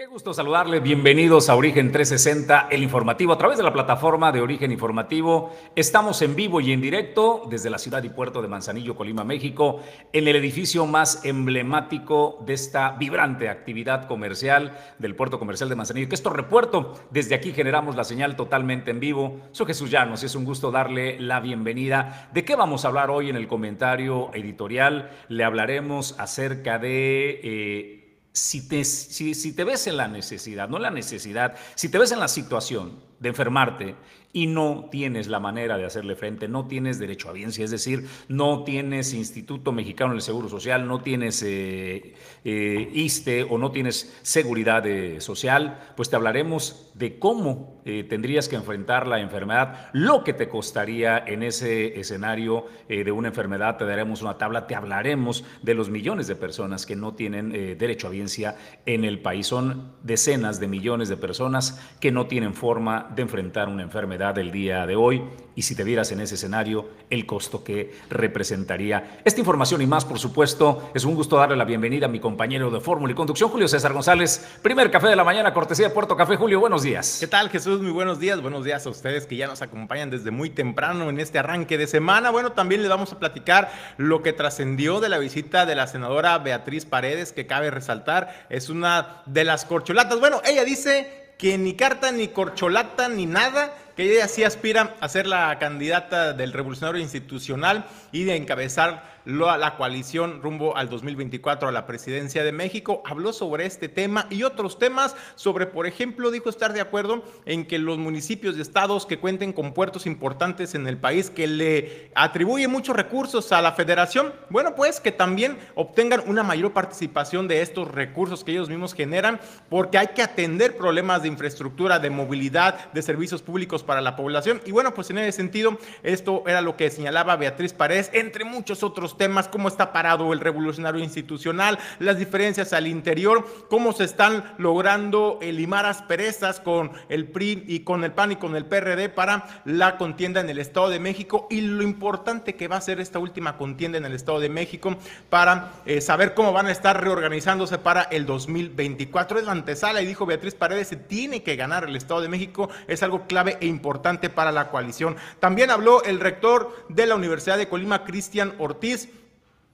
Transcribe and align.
Qué 0.00 0.06
gusto 0.06 0.32
saludarle. 0.32 0.80
Bienvenidos 0.80 1.50
a 1.50 1.56
Origen 1.56 1.92
360, 1.92 2.68
el 2.70 2.82
informativo 2.82 3.34
a 3.34 3.36
través 3.36 3.58
de 3.58 3.64
la 3.64 3.74
plataforma 3.74 4.32
de 4.32 4.40
Origen 4.40 4.72
Informativo. 4.72 5.54
Estamos 5.76 6.22
en 6.22 6.34
vivo 6.34 6.62
y 6.62 6.72
en 6.72 6.80
directo 6.80 7.42
desde 7.50 7.68
la 7.68 7.76
ciudad 7.76 8.02
y 8.02 8.08
puerto 8.08 8.40
de 8.40 8.48
Manzanillo, 8.48 8.96
Colima, 8.96 9.24
México, 9.24 9.82
en 10.14 10.26
el 10.26 10.36
edificio 10.36 10.86
más 10.86 11.22
emblemático 11.26 12.38
de 12.46 12.54
esta 12.54 12.92
vibrante 12.92 13.50
actividad 13.50 14.08
comercial 14.08 14.74
del 14.98 15.14
puerto 15.14 15.38
comercial 15.38 15.68
de 15.68 15.76
Manzanillo, 15.76 16.08
que 16.08 16.14
es 16.14 16.22
Torrepuerto. 16.22 16.94
Desde 17.10 17.34
aquí 17.34 17.52
generamos 17.52 17.94
la 17.94 18.04
señal 18.04 18.36
totalmente 18.36 18.92
en 18.92 19.00
vivo. 19.00 19.42
Soy 19.52 19.66
Jesús 19.66 19.90
Llanos 19.90 20.22
y 20.22 20.26
es 20.26 20.34
un 20.34 20.46
gusto 20.46 20.70
darle 20.70 21.20
la 21.20 21.40
bienvenida. 21.40 22.30
¿De 22.32 22.42
qué 22.42 22.56
vamos 22.56 22.86
a 22.86 22.88
hablar 22.88 23.10
hoy 23.10 23.28
en 23.28 23.36
el 23.36 23.46
comentario 23.46 24.30
editorial? 24.32 25.10
Le 25.28 25.44
hablaremos 25.44 26.18
acerca 26.18 26.78
de... 26.78 27.40
Eh, 27.42 27.99
si 28.40 28.66
te, 28.66 28.84
si, 28.84 29.52
te 29.52 29.64
ves 29.64 29.86
en 29.86 29.98
la 29.98 30.08
necesidad, 30.08 30.66
no 30.66 30.78
la 30.78 30.90
necesidad, 30.90 31.56
si 31.74 31.90
te 31.90 31.98
ves 31.98 32.10
en 32.12 32.20
la 32.20 32.26
situación 32.26 32.98
de 33.18 33.28
enfermarte 33.28 33.94
y 34.32 34.46
no 34.46 34.88
tienes 34.90 35.26
la 35.28 35.40
manera 35.40 35.76
de 35.76 35.84
hacerle 35.84 36.14
frente, 36.14 36.46
no 36.46 36.68
tienes 36.68 36.98
derecho 36.98 37.28
a 37.28 37.32
biencia, 37.32 37.64
es 37.64 37.70
decir, 37.70 38.06
no 38.28 38.62
tienes 38.62 39.12
Instituto 39.12 39.72
Mexicano 39.72 40.12
del 40.12 40.22
Seguro 40.22 40.48
Social, 40.48 40.86
no 40.86 41.02
tienes 41.02 41.42
eh, 41.42 42.14
eh, 42.44 42.90
ISTE 42.92 43.42
o 43.42 43.58
no 43.58 43.72
tienes 43.72 44.16
seguridad 44.22 44.86
eh, 44.86 45.20
social, 45.20 45.92
pues 45.96 46.10
te 46.10 46.16
hablaremos 46.16 46.90
de 46.94 47.18
cómo 47.18 47.80
tendrías 48.08 48.48
que 48.48 48.56
enfrentar 48.56 49.06
la 49.06 49.20
enfermedad, 49.20 49.88
lo 49.94 50.22
que 50.22 50.34
te 50.34 50.48
costaría 50.48 51.18
en 51.18 51.42
ese 51.42 51.98
escenario 51.98 52.66
de 52.88 53.10
una 53.10 53.28
enfermedad, 53.28 53.78
te 53.78 53.86
daremos 53.86 54.20
una 54.20 54.36
tabla, 54.36 54.66
te 54.66 54.74
hablaremos 54.74 55.44
de 55.62 55.74
los 55.74 55.88
millones 55.88 56.26
de 56.26 56.36
personas 56.36 56.84
que 56.84 56.94
no 56.94 57.14
tienen 57.14 57.50
derecho 57.78 58.06
a 58.06 58.10
biencia 58.10 58.56
en 58.84 59.04
el 59.04 59.20
país. 59.20 59.46
Son 59.46 59.92
decenas 60.02 60.60
de 60.60 60.68
millones 60.68 61.08
de 61.08 61.16
personas 61.16 61.80
que 62.00 62.12
no 62.12 62.26
tienen 62.26 62.54
forma 62.54 63.10
de 63.14 63.22
enfrentar 63.22 63.68
una 63.68 63.82
enfermedad 63.82 64.19
del 64.20 64.52
día 64.52 64.86
de 64.86 64.96
hoy 64.96 65.22
y 65.54 65.62
si 65.62 65.74
te 65.74 65.82
vieras 65.82 66.12
en 66.12 66.20
ese 66.20 66.34
escenario, 66.34 66.90
el 67.08 67.26
costo 67.26 67.64
que 67.64 67.94
representaría. 68.08 69.20
Esta 69.24 69.40
información 69.40 69.80
y 69.82 69.86
más, 69.86 70.04
por 70.04 70.18
supuesto, 70.18 70.90
es 70.94 71.04
un 71.04 71.14
gusto 71.14 71.36
darle 71.36 71.56
la 71.56 71.64
bienvenida 71.64 72.06
a 72.06 72.08
mi 72.08 72.20
compañero 72.20 72.70
de 72.70 72.80
Fórmula 72.80 73.12
y 73.12 73.16
Conducción, 73.16 73.50
Julio 73.50 73.66
César 73.66 73.92
González. 73.92 74.58
Primer 74.62 74.90
café 74.90 75.08
de 75.08 75.16
la 75.16 75.24
mañana, 75.24 75.52
cortesía 75.52 75.88
de 75.88 75.94
Puerto 75.94 76.16
Café. 76.16 76.36
Julio, 76.36 76.60
buenos 76.60 76.82
días. 76.82 77.16
¿Qué 77.18 77.26
tal, 77.26 77.48
Jesús? 77.48 77.80
Muy 77.80 77.90
buenos 77.90 78.20
días. 78.20 78.40
Buenos 78.40 78.64
días 78.64 78.86
a 78.86 78.90
ustedes 78.90 79.26
que 79.26 79.36
ya 79.36 79.48
nos 79.48 79.62
acompañan 79.62 80.10
desde 80.10 80.30
muy 80.30 80.50
temprano 80.50 81.08
en 81.08 81.18
este 81.18 81.38
arranque 81.38 81.78
de 81.78 81.86
semana. 81.86 82.30
Bueno, 82.30 82.52
también 82.52 82.82
le 82.82 82.88
vamos 82.88 83.12
a 83.12 83.18
platicar 83.18 83.72
lo 83.96 84.22
que 84.22 84.32
trascendió 84.32 85.00
de 85.00 85.08
la 85.08 85.18
visita 85.18 85.66
de 85.66 85.74
la 85.74 85.86
senadora 85.86 86.38
Beatriz 86.38 86.84
Paredes, 86.84 87.32
que 87.32 87.46
cabe 87.46 87.70
resaltar, 87.70 88.46
es 88.50 88.68
una 88.68 89.22
de 89.26 89.44
las 89.44 89.64
corcholatas. 89.64 90.20
Bueno, 90.20 90.40
ella 90.44 90.64
dice 90.64 91.20
que 91.40 91.56
ni 91.56 91.72
carta, 91.72 92.12
ni 92.12 92.28
corcholata, 92.28 93.08
ni 93.08 93.24
nada, 93.24 93.74
que 94.00 94.14
ella 94.14 94.28
sí 94.28 94.44
aspira 94.44 94.96
a 94.98 95.08
ser 95.10 95.26
la 95.26 95.58
candidata 95.58 96.32
del 96.32 96.54
revolucionario 96.54 97.02
institucional 97.02 97.84
y 98.12 98.24
de 98.24 98.34
encabezar 98.34 99.19
la 99.24 99.76
coalición 99.76 100.42
rumbo 100.42 100.76
al 100.76 100.88
2024 100.88 101.68
a 101.68 101.72
la 101.72 101.86
presidencia 101.86 102.44
de 102.44 102.52
México. 102.52 103.02
Habló 103.04 103.32
sobre 103.32 103.66
este 103.66 103.88
tema 103.88 104.26
y 104.30 104.42
otros 104.42 104.78
temas, 104.78 105.16
sobre, 105.34 105.66
por 105.66 105.86
ejemplo, 105.86 106.30
dijo 106.30 106.48
estar 106.48 106.72
de 106.72 106.80
acuerdo 106.80 107.22
en 107.44 107.66
que 107.66 107.78
los 107.78 107.98
municipios 107.98 108.56
y 108.56 108.60
estados 108.60 109.06
que 109.06 109.18
cuenten 109.18 109.52
con 109.52 109.72
puertos 109.72 110.06
importantes 110.06 110.74
en 110.74 110.86
el 110.86 110.98
país, 110.98 111.30
que 111.30 111.46
le 111.46 112.10
atribuye 112.14 112.68
muchos 112.68 112.96
recursos 112.96 113.52
a 113.52 113.62
la 113.62 113.72
federación, 113.72 114.32
bueno, 114.48 114.74
pues 114.74 115.00
que 115.00 115.12
también 115.12 115.58
obtengan 115.74 116.22
una 116.26 116.42
mayor 116.42 116.72
participación 116.72 117.48
de 117.48 117.62
estos 117.62 117.88
recursos 117.88 118.44
que 118.44 118.52
ellos 118.52 118.68
mismos 118.68 118.94
generan, 118.94 119.40
porque 119.68 119.98
hay 119.98 120.08
que 120.08 120.22
atender 120.22 120.76
problemas 120.76 121.22
de 121.22 121.28
infraestructura, 121.28 121.98
de 121.98 122.10
movilidad, 122.10 122.90
de 122.92 123.02
servicios 123.02 123.42
públicos 123.42 123.82
para 123.82 124.00
la 124.00 124.16
población. 124.16 124.60
Y 124.64 124.72
bueno, 124.72 124.94
pues 124.94 125.10
en 125.10 125.18
ese 125.18 125.32
sentido, 125.32 125.78
esto 126.02 126.44
era 126.46 126.60
lo 126.60 126.76
que 126.76 126.90
señalaba 126.90 127.36
Beatriz 127.36 127.72
Paredes, 127.72 128.10
entre 128.12 128.44
muchos 128.44 128.82
otros 128.82 129.09
temas, 129.16 129.48
cómo 129.48 129.68
está 129.68 129.92
parado 129.92 130.32
el 130.32 130.40
revolucionario 130.40 131.02
institucional, 131.02 131.78
las 131.98 132.18
diferencias 132.18 132.72
al 132.72 132.86
interior, 132.86 133.46
cómo 133.68 133.92
se 133.92 134.04
están 134.04 134.44
logrando 134.58 135.38
limar 135.42 135.86
asperezas 135.86 136.60
con 136.60 136.92
el 137.08 137.28
PRI 137.28 137.64
y 137.66 137.80
con 137.80 138.04
el 138.04 138.12
PAN 138.12 138.32
y 138.32 138.36
con 138.36 138.56
el 138.56 138.66
PRD 138.66 139.08
para 139.08 139.62
la 139.64 139.96
contienda 139.96 140.40
en 140.40 140.50
el 140.50 140.58
Estado 140.58 140.88
de 140.88 141.00
México 141.00 141.46
y 141.50 141.60
lo 141.60 141.82
importante 141.82 142.54
que 142.54 142.68
va 142.68 142.76
a 142.76 142.80
ser 142.80 143.00
esta 143.00 143.18
última 143.18 143.56
contienda 143.56 143.98
en 143.98 144.04
el 144.04 144.14
Estado 144.14 144.40
de 144.40 144.48
México 144.48 144.96
para 145.28 145.72
eh, 145.86 146.00
saber 146.00 146.34
cómo 146.34 146.52
van 146.52 146.66
a 146.66 146.72
estar 146.72 147.02
reorganizándose 147.02 147.78
para 147.78 148.02
el 148.02 148.26
2024. 148.26 149.38
Es 149.38 149.44
la 149.44 149.52
antesala 149.52 150.02
y 150.02 150.06
dijo 150.06 150.26
Beatriz 150.26 150.54
Paredes, 150.54 150.88
se 150.88 150.96
tiene 150.96 151.42
que 151.42 151.56
ganar 151.56 151.84
el 151.84 151.96
Estado 151.96 152.20
de 152.20 152.28
México, 152.28 152.68
es 152.86 153.02
algo 153.02 153.26
clave 153.26 153.58
e 153.60 153.66
importante 153.66 154.30
para 154.30 154.52
la 154.52 154.68
coalición. 154.68 155.16
También 155.38 155.70
habló 155.70 156.02
el 156.04 156.20
rector 156.20 156.84
de 156.88 157.06
la 157.06 157.14
Universidad 157.14 157.58
de 157.58 157.68
Colima, 157.68 158.04
Cristian 158.04 158.54
Ortiz, 158.58 158.99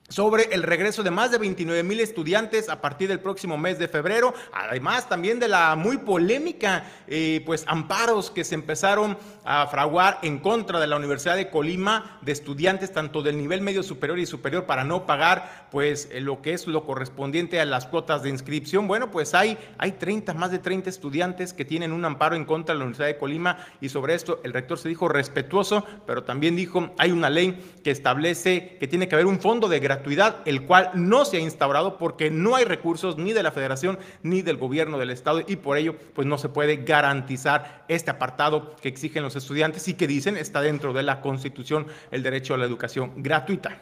sobre 0.08 0.54
el 0.54 0.62
regreso 0.62 1.02
de 1.02 1.10
más 1.10 1.30
de 1.30 1.38
29 1.38 1.82
mil 1.82 2.00
estudiantes 2.00 2.68
a 2.68 2.80
partir 2.80 3.08
del 3.08 3.20
próximo 3.20 3.58
mes 3.58 3.78
de 3.78 3.88
febrero, 3.88 4.34
además 4.52 5.08
también 5.08 5.40
de 5.40 5.48
la 5.48 5.74
muy 5.74 5.98
polémica 5.98 6.84
eh, 7.08 7.42
pues 7.44 7.64
amparos 7.66 8.30
que 8.30 8.44
se 8.44 8.54
empezaron 8.54 9.18
a 9.44 9.66
fraguar 9.66 10.18
en 10.22 10.38
contra 10.38 10.80
de 10.80 10.86
la 10.86 10.96
Universidad 10.96 11.36
de 11.36 11.50
Colima 11.50 12.18
de 12.22 12.32
estudiantes 12.32 12.92
tanto 12.92 13.22
del 13.22 13.36
nivel 13.36 13.60
medio 13.60 13.82
superior 13.82 14.18
y 14.18 14.26
superior 14.26 14.64
para 14.64 14.84
no 14.84 15.06
pagar 15.06 15.66
pues 15.70 16.08
eh, 16.12 16.20
lo 16.20 16.40
que 16.40 16.52
es 16.52 16.66
lo 16.66 16.84
correspondiente 16.84 17.60
a 17.60 17.64
las 17.64 17.86
cuotas 17.86 18.22
de 18.22 18.30
inscripción. 18.30 18.88
Bueno, 18.88 19.10
pues 19.10 19.34
hay, 19.34 19.58
hay 19.78 19.92
30, 19.92 20.34
más 20.34 20.50
de 20.50 20.58
30 20.58 20.88
estudiantes 20.88 21.52
que 21.52 21.64
tienen 21.64 21.92
un 21.92 22.04
amparo 22.04 22.36
en 22.36 22.44
contra 22.44 22.74
de 22.74 22.78
la 22.78 22.84
Universidad 22.84 23.08
de 23.08 23.18
Colima 23.18 23.58
y 23.80 23.88
sobre 23.88 24.14
esto 24.14 24.40
el 24.44 24.52
rector 24.52 24.78
se 24.78 24.88
dijo 24.88 25.08
respetuoso, 25.08 25.84
pero 26.06 26.24
también 26.24 26.56
dijo 26.56 26.94
hay 26.98 27.10
una 27.10 27.30
ley 27.30 27.74
que 27.82 27.90
establece 27.90 28.76
que 28.78 28.88
tiene 28.88 29.08
que 29.08 29.14
haber 29.14 29.26
un 29.26 29.40
fondo 29.40 29.68
de 29.68 29.80
gratuidad 29.80 29.95
el 30.44 30.62
cual 30.62 30.90
no 30.94 31.24
se 31.24 31.36
ha 31.36 31.40
instaurado 31.40 31.98
porque 31.98 32.30
no 32.30 32.56
hay 32.56 32.64
recursos 32.64 33.16
ni 33.18 33.32
de 33.32 33.42
la 33.42 33.52
federación 33.52 33.98
ni 34.22 34.42
del 34.42 34.56
gobierno 34.56 34.98
del 34.98 35.10
estado 35.10 35.42
y 35.46 35.56
por 35.56 35.76
ello 35.76 35.96
pues 36.14 36.26
no 36.26 36.38
se 36.38 36.48
puede 36.48 36.76
garantizar 36.78 37.84
este 37.88 38.10
apartado 38.10 38.76
que 38.76 38.88
exigen 38.88 39.22
los 39.22 39.36
estudiantes 39.36 39.88
y 39.88 39.94
que 39.94 40.06
dicen 40.06 40.36
está 40.36 40.60
dentro 40.60 40.92
de 40.92 41.02
la 41.02 41.20
constitución 41.20 41.86
el 42.10 42.22
derecho 42.22 42.54
a 42.54 42.58
la 42.58 42.64
educación 42.64 43.12
gratuita. 43.16 43.78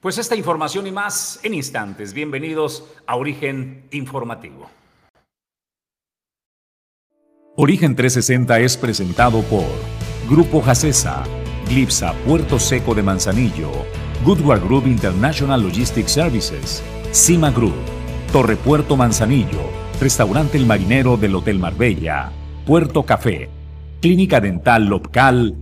Pues 0.00 0.18
esta 0.18 0.36
información 0.36 0.86
y 0.86 0.92
más 0.92 1.40
en 1.42 1.54
instantes. 1.54 2.12
Bienvenidos 2.12 2.84
a 3.06 3.16
Origen 3.16 3.88
Informativo. 3.90 4.70
Origen 7.56 7.96
360 7.96 8.60
es 8.60 8.76
presentado 8.76 9.40
por 9.42 9.64
Grupo 10.28 10.60
Jacesa, 10.60 11.24
Glipsa 11.66 12.12
Puerto 12.26 12.58
Seco 12.58 12.94
de 12.94 13.02
Manzanillo, 13.02 13.70
Goodward 14.26 14.64
Group 14.64 14.88
International 14.88 15.62
Logistics 15.62 16.10
Services, 16.10 16.82
Cima 17.12 17.52
Group, 17.52 17.76
Torre 18.32 18.56
Puerto 18.56 18.96
Manzanillo, 18.96 19.70
Restaurante 20.00 20.58
El 20.58 20.66
Marinero 20.66 21.16
del 21.16 21.36
Hotel 21.36 21.60
Marbella, 21.60 22.32
Puerto 22.66 23.04
Café, 23.04 23.48
Clínica 24.00 24.40
Dental 24.40 24.84
Local. 24.86 25.54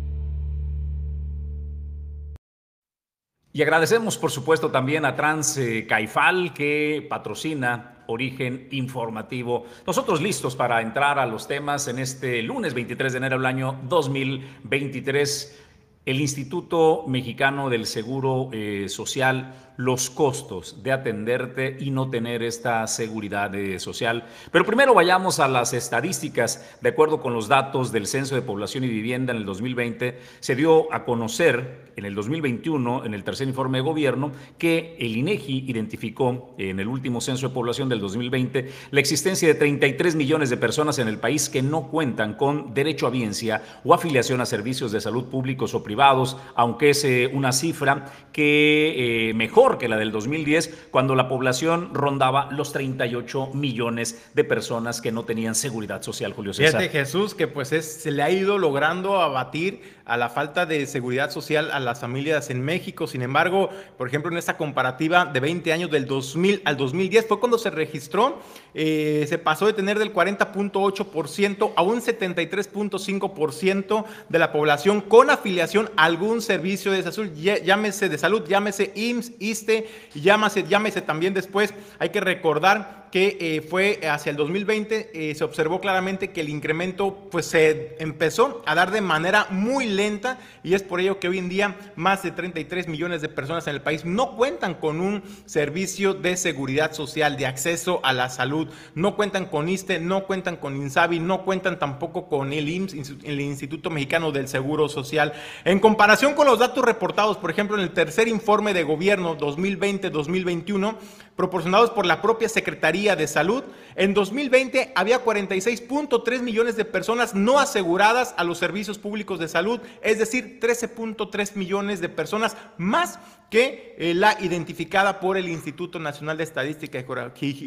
Y 3.52 3.60
agradecemos, 3.60 4.16
por 4.16 4.30
supuesto, 4.30 4.70
también 4.70 5.04
a 5.04 5.14
Trans 5.14 5.58
eh, 5.58 5.86
Caifal 5.86 6.54
que 6.54 7.06
patrocina 7.06 8.04
Origen 8.06 8.68
Informativo. 8.70 9.66
Nosotros 9.86 10.22
listos 10.22 10.56
para 10.56 10.80
entrar 10.80 11.18
a 11.18 11.26
los 11.26 11.46
temas 11.46 11.86
en 11.88 11.98
este 11.98 12.42
lunes 12.42 12.72
23 12.72 13.12
de 13.12 13.18
enero 13.18 13.36
del 13.36 13.46
año 13.46 13.78
2023 13.88 15.63
el 16.06 16.20
Instituto 16.20 17.04
Mexicano 17.06 17.70
del 17.70 17.86
Seguro 17.86 18.50
eh, 18.52 18.88
Social 18.88 19.54
los 19.76 20.10
costos 20.10 20.82
de 20.82 20.92
atenderte 20.92 21.76
y 21.80 21.90
no 21.90 22.10
tener 22.10 22.42
esta 22.42 22.86
seguridad 22.86 23.54
eh, 23.54 23.78
social. 23.80 24.24
Pero 24.52 24.64
primero 24.64 24.94
vayamos 24.94 25.40
a 25.40 25.48
las 25.48 25.72
estadísticas. 25.72 26.76
De 26.80 26.90
acuerdo 26.90 27.20
con 27.20 27.34
los 27.34 27.48
datos 27.48 27.90
del 27.90 28.06
Censo 28.06 28.34
de 28.34 28.42
Población 28.42 28.84
y 28.84 28.88
Vivienda 28.88 29.32
en 29.32 29.38
el 29.38 29.44
2020, 29.44 30.20
se 30.40 30.54
dio 30.54 30.92
a 30.92 31.04
conocer 31.04 31.83
en 31.96 32.04
el 32.04 32.14
2021, 32.14 33.04
en 33.04 33.14
el 33.14 33.24
tercer 33.24 33.48
informe 33.48 33.78
de 33.78 33.82
gobierno, 33.82 34.32
que 34.58 34.96
el 34.98 35.16
INEGI 35.16 35.64
identificó 35.68 36.54
en 36.58 36.80
el 36.80 36.88
último 36.88 37.20
Censo 37.20 37.48
de 37.48 37.54
Población 37.54 37.88
del 37.88 38.00
2020 38.00 38.68
la 38.90 39.00
existencia 39.00 39.48
de 39.48 39.54
33 39.54 40.14
millones 40.14 40.50
de 40.50 40.56
personas 40.56 40.98
en 40.98 41.08
el 41.08 41.18
país 41.18 41.48
que 41.48 41.62
no 41.62 41.88
cuentan 41.88 42.34
con 42.34 42.74
derecho 42.74 43.06
a 43.06 43.10
biencia 43.10 43.62
o 43.84 43.94
afiliación 43.94 44.40
a 44.40 44.46
servicios 44.46 44.92
de 44.92 45.00
salud 45.00 45.24
públicos 45.24 45.74
o 45.74 45.82
privados, 45.82 46.36
aunque 46.54 46.90
es 46.90 47.04
eh, 47.04 47.30
una 47.32 47.52
cifra 47.52 48.06
que 48.32 49.28
eh, 49.30 49.34
mejor 49.34 49.78
que 49.78 49.88
la 49.88 49.96
del 49.96 50.12
2010, 50.12 50.88
cuando 50.90 51.14
la 51.14 51.28
población 51.28 51.90
rondaba 51.92 52.48
los 52.50 52.72
38 52.72 53.50
millones 53.54 54.30
de 54.34 54.44
personas 54.44 55.00
que 55.00 55.12
no 55.12 55.24
tenían 55.24 55.54
seguridad 55.54 56.02
social, 56.02 56.32
Julio 56.32 56.52
César. 56.52 56.80
Fíjate, 56.80 56.98
Jesús, 56.98 57.34
que 57.34 57.46
pues 57.46 57.72
es, 57.72 57.84
se 57.86 58.10
le 58.10 58.22
ha 58.22 58.30
ido 58.30 58.58
logrando 58.58 59.20
abatir 59.20 59.82
a 60.04 60.16
la 60.16 60.28
falta 60.28 60.66
de 60.66 60.86
seguridad 60.86 61.30
social 61.30 61.70
a 61.72 61.80
las 61.80 62.00
familias 62.00 62.50
en 62.50 62.62
México. 62.62 63.06
Sin 63.06 63.22
embargo, 63.22 63.70
por 63.96 64.08
ejemplo, 64.08 64.30
en 64.30 64.38
esta 64.38 64.56
comparativa 64.56 65.26
de 65.26 65.40
20 65.40 65.72
años 65.72 65.90
del 65.90 66.06
2000 66.06 66.62
al 66.64 66.76
2010 66.76 67.26
fue 67.26 67.40
cuando 67.40 67.58
se 67.58 67.70
registró, 67.70 68.40
eh, 68.74 69.24
se 69.28 69.38
pasó 69.38 69.66
de 69.66 69.72
tener 69.72 69.98
del 69.98 70.12
40.8% 70.12 71.72
a 71.74 71.82
un 71.82 72.00
73.5% 72.00 74.04
de 74.28 74.38
la 74.38 74.52
población 74.52 75.00
con 75.00 75.30
afiliación 75.30 75.90
a 75.96 76.04
algún 76.04 76.42
servicio 76.42 76.92
de 76.92 77.02
salud, 77.02 77.32
llámese 77.32 78.08
de 78.08 78.18
salud, 78.18 78.44
llámese 78.46 78.92
IMSS, 78.94 79.32
ISTE, 79.38 79.88
llámese, 80.14 80.64
llámese 80.64 81.00
también 81.00 81.34
después. 81.34 81.72
Hay 81.98 82.10
que 82.10 82.20
recordar 82.20 83.03
que 83.14 83.38
eh, 83.38 83.60
fue 83.60 84.00
hacia 84.10 84.30
el 84.30 84.36
2020, 84.36 85.10
eh, 85.14 85.36
se 85.36 85.44
observó 85.44 85.80
claramente 85.80 86.32
que 86.32 86.40
el 86.40 86.48
incremento 86.48 87.28
pues 87.30 87.46
se 87.46 87.94
empezó 88.00 88.60
a 88.66 88.74
dar 88.74 88.90
de 88.90 89.02
manera 89.02 89.46
muy 89.50 89.86
lenta 89.86 90.40
y 90.64 90.74
es 90.74 90.82
por 90.82 90.98
ello 90.98 91.20
que 91.20 91.28
hoy 91.28 91.38
en 91.38 91.48
día 91.48 91.76
más 91.94 92.24
de 92.24 92.32
33 92.32 92.88
millones 92.88 93.22
de 93.22 93.28
personas 93.28 93.68
en 93.68 93.76
el 93.76 93.82
país 93.82 94.04
no 94.04 94.34
cuentan 94.34 94.74
con 94.74 95.00
un 95.00 95.22
servicio 95.46 96.12
de 96.12 96.36
seguridad 96.36 96.92
social, 96.92 97.36
de 97.36 97.46
acceso 97.46 98.00
a 98.02 98.12
la 98.12 98.30
salud, 98.30 98.66
no 98.96 99.14
cuentan 99.14 99.46
con 99.46 99.68
ISTE, 99.68 100.00
no 100.00 100.24
cuentan 100.24 100.56
con 100.56 100.74
INSABI, 100.74 101.20
no 101.20 101.44
cuentan 101.44 101.78
tampoco 101.78 102.28
con 102.28 102.52
el 102.52 102.68
IMSS, 102.68 103.12
el 103.22 103.40
Instituto 103.40 103.90
Mexicano 103.90 104.32
del 104.32 104.48
Seguro 104.48 104.88
Social. 104.88 105.34
En 105.64 105.78
comparación 105.78 106.34
con 106.34 106.48
los 106.48 106.58
datos 106.58 106.84
reportados, 106.84 107.36
por 107.36 107.52
ejemplo, 107.52 107.76
en 107.76 107.84
el 107.84 107.90
tercer 107.90 108.26
informe 108.26 108.74
de 108.74 108.82
gobierno 108.82 109.38
2020-2021, 109.38 110.96
proporcionados 111.36 111.90
por 111.90 112.06
la 112.06 112.22
propia 112.22 112.48
Secretaría 112.48 113.16
de 113.16 113.26
Salud, 113.26 113.64
en 113.96 114.14
2020 114.14 114.92
había 114.94 115.24
46.3 115.24 116.40
millones 116.42 116.76
de 116.76 116.84
personas 116.84 117.34
no 117.34 117.58
aseguradas 117.58 118.34
a 118.36 118.44
los 118.44 118.58
servicios 118.58 118.98
públicos 118.98 119.38
de 119.38 119.48
salud, 119.48 119.80
es 120.02 120.18
decir, 120.18 120.60
13.3 120.60 121.56
millones 121.56 122.00
de 122.00 122.08
personas 122.08 122.56
más 122.76 123.18
que 123.54 123.94
eh, 123.96 124.14
la 124.14 124.36
identificada 124.40 125.20
por 125.20 125.36
el 125.36 125.48
Instituto 125.48 126.00
Nacional 126.00 126.36
de 126.36 126.42
Estadística 126.42 126.98
y 126.98 127.04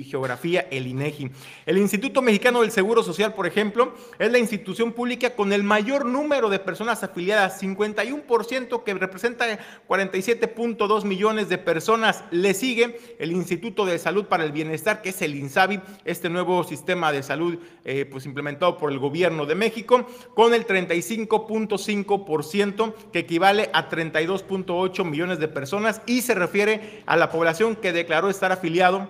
Geografía, 0.03 0.67
el 0.69 0.85
INEGI. 0.85 1.31
El 1.65 1.77
Instituto 1.77 2.21
Mexicano 2.21 2.59
del 2.59 2.71
Seguro 2.71 3.03
Social, 3.03 3.33
por 3.33 3.47
ejemplo, 3.47 3.93
es 4.19 4.29
la 4.29 4.37
institución 4.37 4.91
pública 4.91 5.33
con 5.33 5.53
el 5.53 5.63
mayor 5.63 6.03
número 6.03 6.49
de 6.49 6.59
personas 6.59 7.03
afiliadas, 7.03 7.63
51% 7.63 8.83
que 8.83 8.93
representa 8.95 9.45
47.2 9.87 11.05
millones 11.05 11.47
de 11.47 11.57
personas. 11.57 12.25
Le 12.31 12.53
sigue 12.53 12.99
el 13.17 13.31
Instituto 13.31 13.85
de 13.85 13.97
Salud 13.97 14.25
para 14.25 14.43
el 14.43 14.51
Bienestar, 14.51 15.01
que 15.01 15.11
es 15.11 15.21
el 15.21 15.35
INSABI, 15.35 15.79
este 16.03 16.29
nuevo 16.29 16.65
sistema 16.65 17.13
de 17.13 17.23
salud 17.23 17.59
eh, 17.85 18.03
pues 18.03 18.25
implementado 18.25 18.77
por 18.77 18.91
el 18.91 18.99
gobierno 18.99 19.45
de 19.45 19.55
México, 19.55 20.05
con 20.35 20.53
el 20.53 20.67
35.5% 20.67 22.93
que 23.13 23.19
equivale 23.19 23.69
a 23.71 23.89
32.8 23.89 25.05
millones 25.05 25.39
de 25.39 25.47
personas 25.47 25.76
y 26.06 26.21
se 26.21 26.35
refiere 26.35 27.03
a 27.06 27.15
la 27.15 27.29
población 27.29 27.75
que 27.75 27.94
declaró 27.94 28.29
estar 28.29 28.51
afiliado 28.51 29.09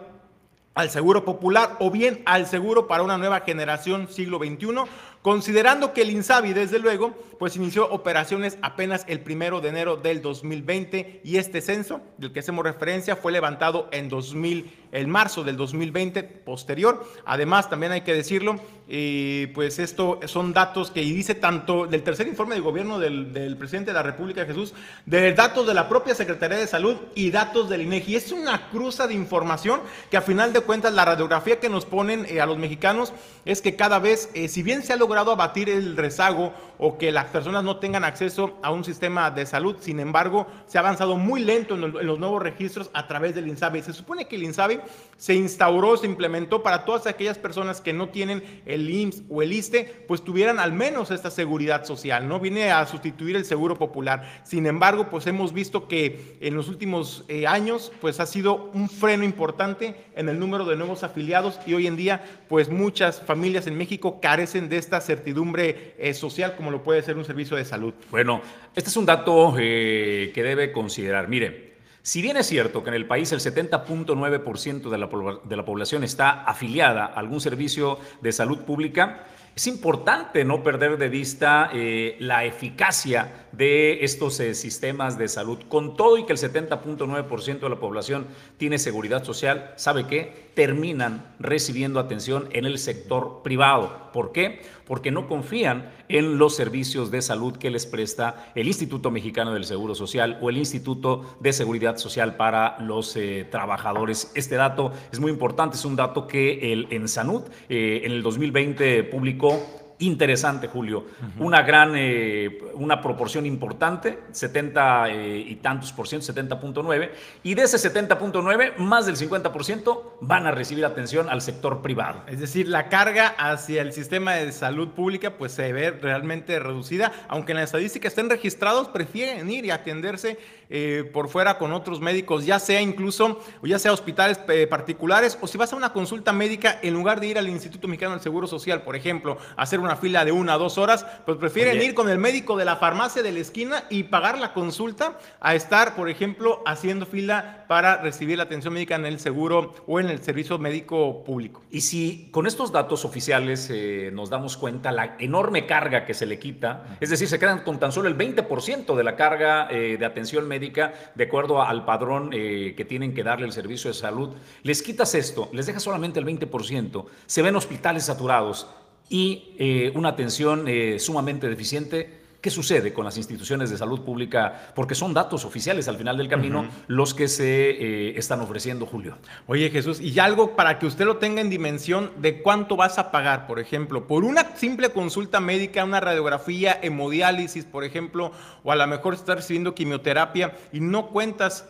al 0.77 0.91
Seguro 0.91 1.25
Popular 1.25 1.75
o 1.79 1.89
bien 1.89 2.21
al 2.25 2.45
Seguro 2.45 2.87
para 2.87 3.01
una 3.01 3.17
nueva 3.17 3.39
generación 3.41 4.07
siglo 4.07 4.37
XXI, 4.37 4.83
considerando 5.23 5.91
que 5.91 6.03
el 6.03 6.11
INSABI, 6.11 6.53
desde 6.53 6.77
luego, 6.77 7.15
pues 7.39 7.55
inició 7.55 7.89
operaciones 7.89 8.57
apenas 8.61 9.05
el 9.07 9.19
primero 9.19 9.61
de 9.61 9.69
enero 9.69 9.97
del 9.97 10.21
2020 10.21 11.21
y 11.23 11.37
este 11.37 11.61
censo 11.61 12.01
del 12.17 12.31
que 12.31 12.39
hacemos 12.39 12.63
referencia 12.63 13.15
fue 13.15 13.31
levantado 13.31 13.87
en 13.91 14.09
2000 14.09 14.71
el 14.91 15.07
marzo 15.07 15.43
del 15.43 15.57
2020 15.57 16.23
posterior. 16.23 17.05
Además, 17.25 17.69
también 17.69 17.91
hay 17.91 18.01
que 18.01 18.13
decirlo, 18.13 18.55
y 18.87 19.47
pues 19.47 19.79
esto 19.79 20.19
son 20.25 20.53
datos 20.53 20.91
que 20.91 21.01
dice 21.01 21.35
tanto 21.35 21.87
del 21.87 22.03
tercer 22.03 22.27
informe 22.27 22.55
de 22.55 22.61
gobierno 22.61 22.99
del, 22.99 23.57
presidente 23.57 23.91
de 23.91 23.95
la 23.95 24.03
República 24.03 24.45
Jesús, 24.45 24.73
de 25.05 25.33
datos 25.33 25.67
de 25.67 25.73
la 25.73 25.89
propia 25.89 26.15
Secretaría 26.15 26.57
de 26.57 26.67
Salud 26.67 26.95
y 27.15 27.31
datos 27.31 27.69
del 27.69 27.81
INEGI. 27.81 28.15
Es 28.15 28.31
una 28.31 28.69
cruza 28.69 29.07
de 29.07 29.13
información 29.13 29.81
que 30.09 30.17
a 30.17 30.21
final 30.21 30.53
de 30.53 30.61
cuentas 30.61 30.93
la 30.93 31.05
radiografía 31.05 31.59
que 31.59 31.69
nos 31.69 31.85
ponen 31.85 32.25
eh, 32.29 32.39
a 32.39 32.45
los 32.45 32.57
mexicanos 32.57 33.13
es 33.45 33.61
que 33.61 33.75
cada 33.75 33.99
vez, 33.99 34.29
eh, 34.33 34.47
si 34.47 34.63
bien 34.63 34.83
se 34.83 34.93
ha 34.93 34.97
logrado 34.97 35.31
abatir 35.31 35.69
el 35.69 35.97
rezago 35.97 36.53
o 36.77 36.97
que 36.97 37.11
personas 37.29 37.63
no 37.63 37.77
tengan 37.77 38.03
acceso 38.03 38.57
a 38.61 38.71
un 38.71 38.83
sistema 38.83 39.31
de 39.31 39.45
salud, 39.45 39.77
sin 39.79 39.99
embargo, 39.99 40.47
se 40.65 40.77
ha 40.77 40.81
avanzado 40.81 41.17
muy 41.17 41.41
lento 41.41 41.75
en, 41.75 41.91
los 42.05 42.19
nuevos 42.19 42.41
registros 42.41 42.89
a 42.93 43.07
través 43.07 43.35
del 43.35 43.47
INSABI. 43.47 43.81
Se 43.81 43.93
supone 43.93 44.27
que 44.27 44.35
el 44.35 44.43
INSABI 44.43 44.79
se 45.17 45.33
instauró, 45.35 45.97
se 45.97 46.05
implementó 46.05 46.63
para 46.63 46.85
todas 46.85 47.07
aquellas 47.07 47.37
personas 47.37 47.81
que 47.81 47.93
no 47.93 48.09
tienen 48.09 48.43
el 48.65 48.89
IMSS 48.89 49.23
o 49.29 49.41
el 49.41 49.53
ISTE, 49.53 50.05
pues 50.07 50.23
tuvieran 50.23 50.59
al 50.59 50.73
menos 50.73 51.11
esta 51.11 51.31
seguridad 51.31 51.85
social, 51.85 52.27
¿no? 52.27 52.39
Viene 52.39 52.71
a 52.71 52.85
sustituir 52.85 53.35
el 53.35 53.45
seguro 53.45 53.77
popular. 53.77 54.41
Sin 54.43 54.65
embargo, 54.65 55.09
pues 55.09 55.27
hemos 55.27 55.53
visto 55.53 55.87
que 55.87 56.37
en 56.41 56.55
los 56.55 56.67
últimos 56.67 57.25
eh, 57.27 57.47
años, 57.47 57.91
pues 58.01 58.19
ha 58.19 58.25
sido 58.25 58.71
un 58.73 58.89
freno 58.89 59.23
importante 59.23 59.95
en 60.15 60.29
el 60.29 60.39
número 60.39 60.65
de 60.65 60.75
nuevos 60.75 61.03
afiliados 61.03 61.59
y 61.65 61.73
hoy 61.73 61.87
en 61.87 61.95
día, 61.95 62.23
pues 62.47 62.69
muchas 62.69 63.21
familias 63.21 63.67
en 63.67 63.77
México 63.77 64.19
carecen 64.21 64.69
de 64.69 64.77
esta 64.77 65.01
certidumbre 65.01 65.95
eh, 65.97 66.13
social 66.13 66.55
como 66.55 66.71
lo 66.71 66.83
puede 66.83 67.01
ser 67.01 67.16
un 67.17 67.25
servicio 67.25 67.57
de 67.57 67.65
salud. 67.65 67.93
Bueno, 68.11 68.41
este 68.75 68.89
es 68.89 68.97
un 68.97 69.05
dato 69.05 69.55
eh, 69.59 70.31
que 70.33 70.43
debe 70.43 70.71
considerar. 70.71 71.27
Mire, 71.27 71.77
si 72.01 72.21
bien 72.21 72.37
es 72.37 72.47
cierto 72.47 72.83
que 72.83 72.89
en 72.89 72.95
el 72.95 73.05
país 73.05 73.31
el 73.31 73.39
70.9% 73.39 74.89
de 74.89 74.97
la, 74.97 75.09
de 75.43 75.55
la 75.57 75.65
población 75.65 76.03
está 76.03 76.43
afiliada 76.43 77.05
a 77.05 77.19
algún 77.19 77.41
servicio 77.41 77.99
de 78.21 78.31
salud 78.31 78.59
pública, 78.59 79.25
es 79.57 79.65
importante 79.65 80.45
no 80.45 80.61
perder 80.61 80.99
de 80.99 81.09
vista 81.09 81.71
eh, 81.73 82.15
la 82.19 82.45
eficacia 82.45 83.47
de 83.51 84.03
estos 84.05 84.39
eh, 84.39 84.53
sistemas 84.53 85.17
de 85.17 85.27
salud. 85.27 85.57
Con 85.67 85.97
todo 85.97 86.19
y 86.19 86.27
que 86.27 86.33
el 86.33 86.37
70.9% 86.37 87.59
de 87.61 87.69
la 87.69 87.79
población 87.79 88.27
tiene 88.57 88.77
seguridad 88.77 89.23
social, 89.23 89.73
¿sabe 89.75 90.05
qué? 90.05 90.51
Terminan 90.53 91.33
recibiendo 91.39 91.99
atención 91.99 92.49
en 92.51 92.65
el 92.65 92.77
sector 92.77 93.41
privado. 93.43 94.11
¿Por 94.13 94.31
qué? 94.31 94.61
Porque 94.85 95.09
no 95.09 95.27
confían 95.27 95.91
en 96.07 96.37
los 96.37 96.55
servicios 96.55 97.09
de 97.09 97.21
salud 97.23 97.57
que 97.57 97.71
les 97.71 97.87
presta 97.87 98.51
el 98.53 98.67
Instituto 98.67 99.09
Mexicano 99.09 99.53
del 99.53 99.65
Seguro 99.65 99.95
Social 99.95 100.37
o 100.41 100.49
el 100.51 100.57
Instituto 100.57 101.35
de 101.39 101.51
Seguridad 101.51 101.97
Social 101.97 102.35
para 102.35 102.79
los 102.79 103.15
eh, 103.15 103.47
trabajadores. 103.49 104.31
Este 104.35 104.55
dato 104.55 104.91
es 105.11 105.19
muy 105.19 105.31
importante, 105.31 105.77
es 105.77 105.85
un 105.85 105.95
dato 105.95 106.27
que 106.27 106.73
el 106.73 106.87
ENSANUD 106.91 107.43
en 107.69 108.11
el 108.11 108.23
2020 108.23 109.03
publicó 109.05 109.46
tiempo 109.49 109.86
interesante, 109.99 110.67
Julio. 110.67 111.05
Una 111.39 111.63
gran, 111.63 111.93
eh, 111.95 112.59
una 112.73 113.01
proporción 113.01 113.45
importante, 113.45 114.19
70 114.31 115.09
eh, 115.09 115.45
y 115.47 115.55
tantos 115.55 115.91
por 115.91 116.07
ciento, 116.07 116.31
70.9, 116.31 117.09
y 117.43 117.55
de 117.55 117.63
ese 117.63 117.77
70.9, 117.77 118.77
más 118.77 119.05
del 119.05 119.15
50% 119.15 120.03
van 120.21 120.45
a 120.45 120.51
recibir 120.51 120.85
atención 120.85 121.29
al 121.29 121.41
sector 121.41 121.81
privado. 121.81 122.21
Es 122.27 122.39
decir, 122.39 122.67
la 122.67 122.89
carga 122.89 123.27
hacia 123.37 123.81
el 123.81 123.93
sistema 123.93 124.33
de 124.33 124.51
salud 124.51 124.89
pública 124.89 125.37
pues 125.37 125.53
se 125.53 125.73
ve 125.73 125.91
realmente 125.91 126.59
reducida, 126.59 127.11
aunque 127.27 127.53
en 127.53 127.57
la 127.57 127.63
estadística 127.63 128.07
estén 128.07 128.29
registrados, 128.29 128.89
prefieren 128.89 129.49
ir 129.49 129.65
y 129.65 129.71
atenderse 129.71 130.37
eh, 130.69 131.09
por 131.13 131.29
fuera 131.29 131.57
con 131.57 131.71
otros 131.71 132.01
médicos, 132.01 132.45
ya 132.45 132.59
sea 132.59 132.81
incluso, 132.81 133.41
ya 133.63 133.79
sea 133.79 133.93
hospitales 133.93 134.37
particulares, 134.69 135.37
o 135.41 135.47
si 135.47 135.57
vas 135.57 135.73
a 135.73 135.75
una 135.75 135.93
consulta 135.93 136.33
médica, 136.33 136.79
en 136.81 136.93
lugar 136.93 137.19
de 137.19 137.27
ir 137.27 137.37
al 137.37 137.47
Instituto 137.47 137.87
Mexicano 137.87 138.13
del 138.13 138.21
Seguro 138.21 138.47
Social, 138.47 138.81
por 138.81 138.95
ejemplo, 138.95 139.37
hacer 139.55 139.79
una 139.79 139.86
fila 139.95 140.25
de 140.25 140.31
una 140.31 140.55
o 140.55 140.59
dos 140.59 140.77
horas, 140.77 141.05
pues 141.25 141.37
prefieren 141.37 141.81
ir 141.81 141.93
con 141.93 142.09
el 142.09 142.17
médico 142.17 142.57
de 142.57 142.65
la 142.65 142.75
farmacia 142.75 143.23
de 143.23 143.31
la 143.31 143.39
esquina 143.39 143.85
y 143.89 144.03
pagar 144.03 144.37
la 144.37 144.53
consulta 144.53 145.17
a 145.39 145.55
estar, 145.55 145.95
por 145.95 146.09
ejemplo, 146.09 146.61
haciendo 146.65 147.05
fila 147.05 147.65
para 147.67 147.97
recibir 147.97 148.37
la 148.37 148.43
atención 148.43 148.73
médica 148.73 148.95
en 148.95 149.05
el 149.05 149.19
seguro 149.19 149.73
o 149.87 149.99
en 149.99 150.09
el 150.09 150.21
servicio 150.21 150.57
médico 150.57 151.23
público. 151.23 151.61
Y 151.71 151.81
si 151.81 152.29
con 152.31 152.47
estos 152.47 152.71
datos 152.71 153.05
oficiales 153.05 153.69
eh, 153.71 154.11
nos 154.13 154.29
damos 154.29 154.57
cuenta 154.57 154.91
la 154.91 155.15
enorme 155.19 155.65
carga 155.65 156.05
que 156.05 156.13
se 156.13 156.25
le 156.25 156.39
quita, 156.39 156.97
es 156.99 157.09
decir, 157.09 157.27
se 157.27 157.39
quedan 157.39 157.63
con 157.63 157.79
tan 157.79 157.91
solo 157.91 158.07
el 158.07 158.17
20% 158.17 158.95
de 158.95 159.03
la 159.03 159.15
carga 159.15 159.67
eh, 159.69 159.97
de 159.97 160.05
atención 160.05 160.47
médica 160.47 160.93
de 161.15 161.25
acuerdo 161.25 161.61
al 161.61 161.85
padrón 161.85 162.31
eh, 162.33 162.73
que 162.75 162.85
tienen 162.85 163.13
que 163.13 163.23
darle 163.23 163.45
el 163.45 163.53
servicio 163.53 163.89
de 163.89 163.93
salud, 163.93 164.35
les 164.63 164.81
quitas 164.81 165.15
esto, 165.15 165.49
les 165.53 165.65
dejas 165.65 165.83
solamente 165.83 166.19
el 166.19 166.25
20%, 166.25 167.05
se 167.25 167.41
ven 167.41 167.55
hospitales 167.55 168.05
saturados, 168.05 168.67
y 169.09 169.55
eh, 169.57 169.91
una 169.95 170.09
atención 170.09 170.65
eh, 170.67 170.99
sumamente 170.99 171.47
deficiente. 171.49 172.25
¿Qué 172.41 172.51
sucede 172.51 172.93
con 172.93 173.03
las 173.03 173.17
instituciones 173.17 173.71
de 173.71 173.77
salud 173.77 174.01
pública? 174.01 174.71
Porque 174.75 174.93
son 174.93 175.13
datos 175.13 175.43
oficiales 175.43 175.87
al 175.87 175.97
final 175.97 176.17
del 176.17 176.29
camino 176.29 176.67
los 176.85 177.15
que 177.15 177.27
se 177.27 177.71
eh, 177.71 178.17
están 178.17 178.39
ofreciendo, 178.41 178.85
Julio. 178.85 179.17
Oye 179.47 179.71
Jesús, 179.71 179.99
y 179.99 180.17
algo 180.19 180.55
para 180.55 180.77
que 180.77 180.85
usted 180.85 181.05
lo 181.05 181.17
tenga 181.17 181.41
en 181.41 181.49
dimensión 181.49 182.11
de 182.19 182.41
cuánto 182.43 182.75
vas 182.75 182.99
a 182.99 183.11
pagar, 183.11 183.47
por 183.47 183.59
ejemplo, 183.59 184.07
por 184.07 184.23
una 184.23 184.55
simple 184.55 184.91
consulta 184.91 185.39
médica, 185.39 185.83
una 185.83 185.99
radiografía, 185.99 186.79
hemodiálisis, 186.81 187.65
por 187.65 187.83
ejemplo, 187.83 188.31
o 188.63 188.71
a 188.71 188.75
lo 188.75 188.85
mejor 188.85 189.15
estar 189.15 189.37
recibiendo 189.37 189.73
quimioterapia 189.73 190.55
y 190.71 190.79
no 190.79 191.07
cuentas, 191.07 191.67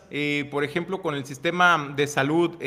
por 0.51 0.63
ejemplo, 0.65 1.01
con 1.01 1.15
el 1.15 1.25
sistema 1.25 1.93
de 1.95 2.07
salud 2.07 2.57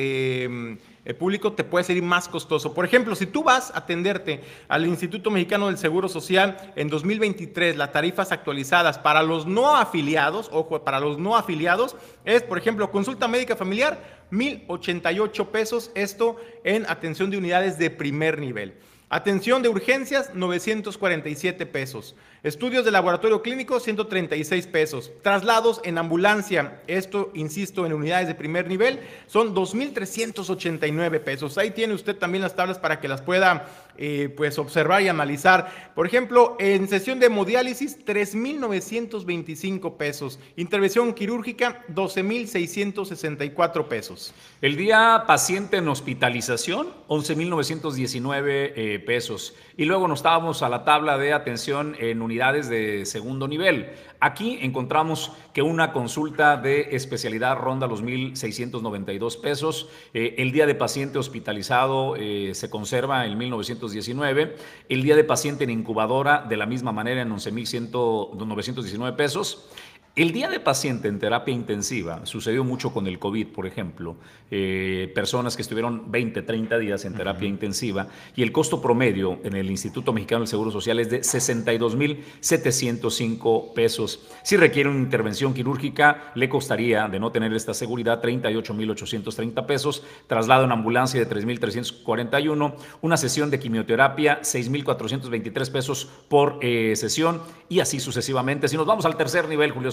público 1.15 1.53
te 1.53 1.65
puede 1.65 1.85
salir 1.85 2.03
más 2.03 2.29
costoso. 2.29 2.75
Por 2.75 2.85
ejemplo, 2.85 3.15
si 3.15 3.27
tú 3.27 3.43
vas 3.43 3.71
a 3.71 3.79
atenderte 3.79 4.43
al 4.69 4.87
Instituto 4.87 5.31
Mexicano 5.31 5.67
del 5.67 5.79
Seguro 5.79 6.09
Social 6.09 6.73
en 6.77 6.89
2023, 6.89 7.77
las 7.77 7.93
tarifas 7.93 8.33
actualizadas 8.33 8.99
para 8.99 9.23
los 9.23 9.47
no 9.47 9.77
afiliados, 9.77 10.49
ojo, 10.53 10.83
para 10.85 11.01
los 11.01 11.19
no 11.19 11.37
afiliados, 11.37 11.97
es, 12.25 12.43
por 12.43 12.59
ejemplo, 12.59 12.91
consulta 12.91 13.29
médica 13.29 13.57
familiar, 13.57 14.27
1.088 14.31 15.47
pesos, 15.47 15.91
esto 15.95 16.37
en 16.65 16.85
atención 16.89 17.31
de 17.31 17.39
unidades 17.39 17.79
de 17.79 17.91
primer 17.91 18.39
nivel. 18.39 18.75
Atención 19.09 19.61
de 19.61 19.69
urgencias, 19.69 20.35
947 20.35 21.67
pesos. 21.67 22.15
Estudios 22.43 22.87
de 22.87 22.91
laboratorio 22.91 23.43
clínico, 23.43 23.79
136 23.81 24.67
pesos. 24.69 25.13
Traslados 25.23 25.83
en 25.85 25.99
ambulancia, 25.99 26.81
esto, 26.87 27.31
insisto, 27.35 27.85
en 27.85 27.93
unidades 27.93 28.29
de 28.29 28.35
primer 28.35 28.67
nivel, 28.67 29.01
son 29.27 29.55
2.389 29.55 31.21
pesos. 31.21 31.59
Ahí 31.59 31.73
tiene 31.73 31.93
usted 31.93 32.17
también 32.17 32.41
las 32.41 32.57
tablas 32.57 32.79
para 32.79 32.99
que 32.99 33.09
las 33.09 33.21
pueda 33.21 33.67
eh, 33.99 34.33
pues, 34.35 34.59
observar 34.59 35.03
y 35.03 35.09
analizar. 35.09 35.93
Por 35.95 36.07
ejemplo, 36.07 36.57
en 36.59 36.89
sesión 36.89 37.21
de 37.21 37.27
hemodiálisis, 37.27 37.99
3.925 38.07 39.99
pesos. 39.99 40.39
Intervención 40.57 41.13
quirúrgica, 41.13 41.85
12.664 41.89 43.87
pesos. 43.89 44.33
El 44.63 44.79
día 44.79 45.25
paciente 45.27 45.77
en 45.77 45.89
hospitalización, 45.89 46.89
11.919 47.09 48.43
eh, 48.47 49.03
pesos. 49.05 49.55
Y 49.77 49.85
luego 49.85 50.09
nos 50.09 50.21
estábamos 50.21 50.63
a 50.63 50.71
la 50.71 50.85
tabla 50.85 51.19
de 51.19 51.35
atención 51.35 51.95
en 51.99 52.23
unidades 52.31 52.69
de 52.69 53.05
segundo 53.07 53.49
nivel. 53.49 53.91
Aquí 54.21 54.59
encontramos 54.63 55.33
que 55.53 55.63
una 55.63 55.93
consulta 55.93 56.57
de 56.57 56.95
especialidad 56.95 57.57
ronda 57.57 57.89
los 57.89 58.05
1.692 58.05 59.41
pesos. 59.41 59.89
Eh, 60.15 60.37
el 60.39 60.53
día 60.53 60.67
de 60.67 60.77
paciente 60.77 61.19
hospitalizado 61.19 62.15
eh, 62.17 62.53
se 62.55 62.71
conserva 62.71 63.27
en 63.27 63.37
1.919. 63.39 64.55
El 64.89 65.03
día 65.03 65.17
de 65.17 65.25
paciente 65.25 65.65
en 65.65 65.71
incubadora 65.71 66.47
de 66.49 66.57
la 66.57 66.67
misma 66.67 66.93
manera 66.93 67.23
en 67.23 67.31
11.919 67.31 69.17
pesos. 69.17 69.69
El 70.17 70.33
día 70.33 70.49
de 70.49 70.59
paciente 70.59 71.07
en 71.07 71.21
terapia 71.21 71.55
intensiva 71.55 72.27
sucedió 72.27 72.65
mucho 72.65 72.93
con 72.93 73.07
el 73.07 73.21
COVID, 73.21 73.47
por 73.47 73.65
ejemplo, 73.65 74.17
eh, 74.51 75.09
personas 75.15 75.55
que 75.55 75.63
estuvieron 75.63 76.11
20, 76.11 76.43
30 76.43 76.79
días 76.79 77.05
en 77.05 77.15
terapia 77.15 77.49
intensiva 77.49 78.09
y 78.35 78.43
el 78.43 78.51
costo 78.51 78.83
promedio 78.83 79.39
en 79.45 79.55
el 79.55 79.71
Instituto 79.71 80.13
Mexicano 80.13 80.41
del 80.41 80.49
Seguro 80.49 80.73
Social 80.73 80.99
es 80.99 81.11
de 81.11 81.21
62.705 81.21 83.73
pesos. 83.73 84.27
Si 84.43 84.57
requiere 84.57 84.89
una 84.89 84.99
intervención 84.99 85.55
quirúrgica, 85.55 86.33
le 86.35 86.49
costaría, 86.49 87.07
de 87.07 87.21
no 87.21 87.31
tener 87.31 87.53
esta 87.53 87.73
seguridad, 87.73 88.21
38.830 88.21 89.65
pesos, 89.65 90.03
traslado 90.27 90.65
en 90.65 90.73
ambulancia 90.73 91.25
de 91.25 91.31
3.341, 91.31 92.75
una 93.01 93.17
sesión 93.17 93.49
de 93.49 93.61
quimioterapia, 93.61 94.41
6.423 94.41 95.71
pesos 95.71 96.11
por 96.29 96.59
eh, 96.63 96.97
sesión 96.97 97.43
y 97.69 97.79
así 97.79 98.01
sucesivamente. 98.01 98.67
Si 98.67 98.77
nos 98.77 98.87
vamos 98.87 99.05
al 99.05 99.17
tercer 99.17 99.49
nivel, 99.49 99.71
Julio 99.71 99.93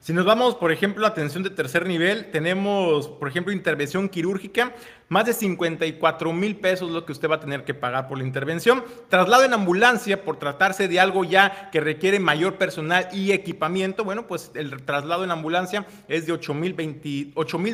Si 0.00 0.12
nos 0.12 0.24
vamos, 0.24 0.54
por 0.54 0.72
ejemplo, 0.72 1.04
a 1.06 1.10
atención 1.10 1.42
de 1.42 1.50
tercer 1.50 1.86
nivel, 1.86 2.30
tenemos, 2.30 3.08
por 3.08 3.28
ejemplo, 3.28 3.52
intervención 3.52 4.08
quirúrgica, 4.08 4.74
más 5.10 5.26
de 5.26 5.32
54 5.32 6.32
mil 6.32 6.56
pesos 6.56 6.88
lo 6.92 7.04
que 7.04 7.10
usted 7.10 7.28
va 7.28 7.34
a 7.34 7.40
tener 7.40 7.64
que 7.64 7.74
pagar 7.74 8.06
por 8.06 8.16
la 8.16 8.24
intervención. 8.24 8.84
Traslado 9.08 9.42
en 9.42 9.52
ambulancia 9.52 10.22
por 10.22 10.38
tratarse 10.38 10.86
de 10.86 11.00
algo 11.00 11.24
ya 11.24 11.68
que 11.72 11.80
requiere 11.80 12.20
mayor 12.20 12.58
personal 12.58 13.08
y 13.12 13.32
equipamiento. 13.32 14.04
Bueno, 14.04 14.28
pues 14.28 14.52
el 14.54 14.84
traslado 14.84 15.24
en 15.24 15.32
ambulancia 15.32 15.84
es 16.06 16.26
de 16.26 16.32
8 16.32 16.54
mil 16.54 16.76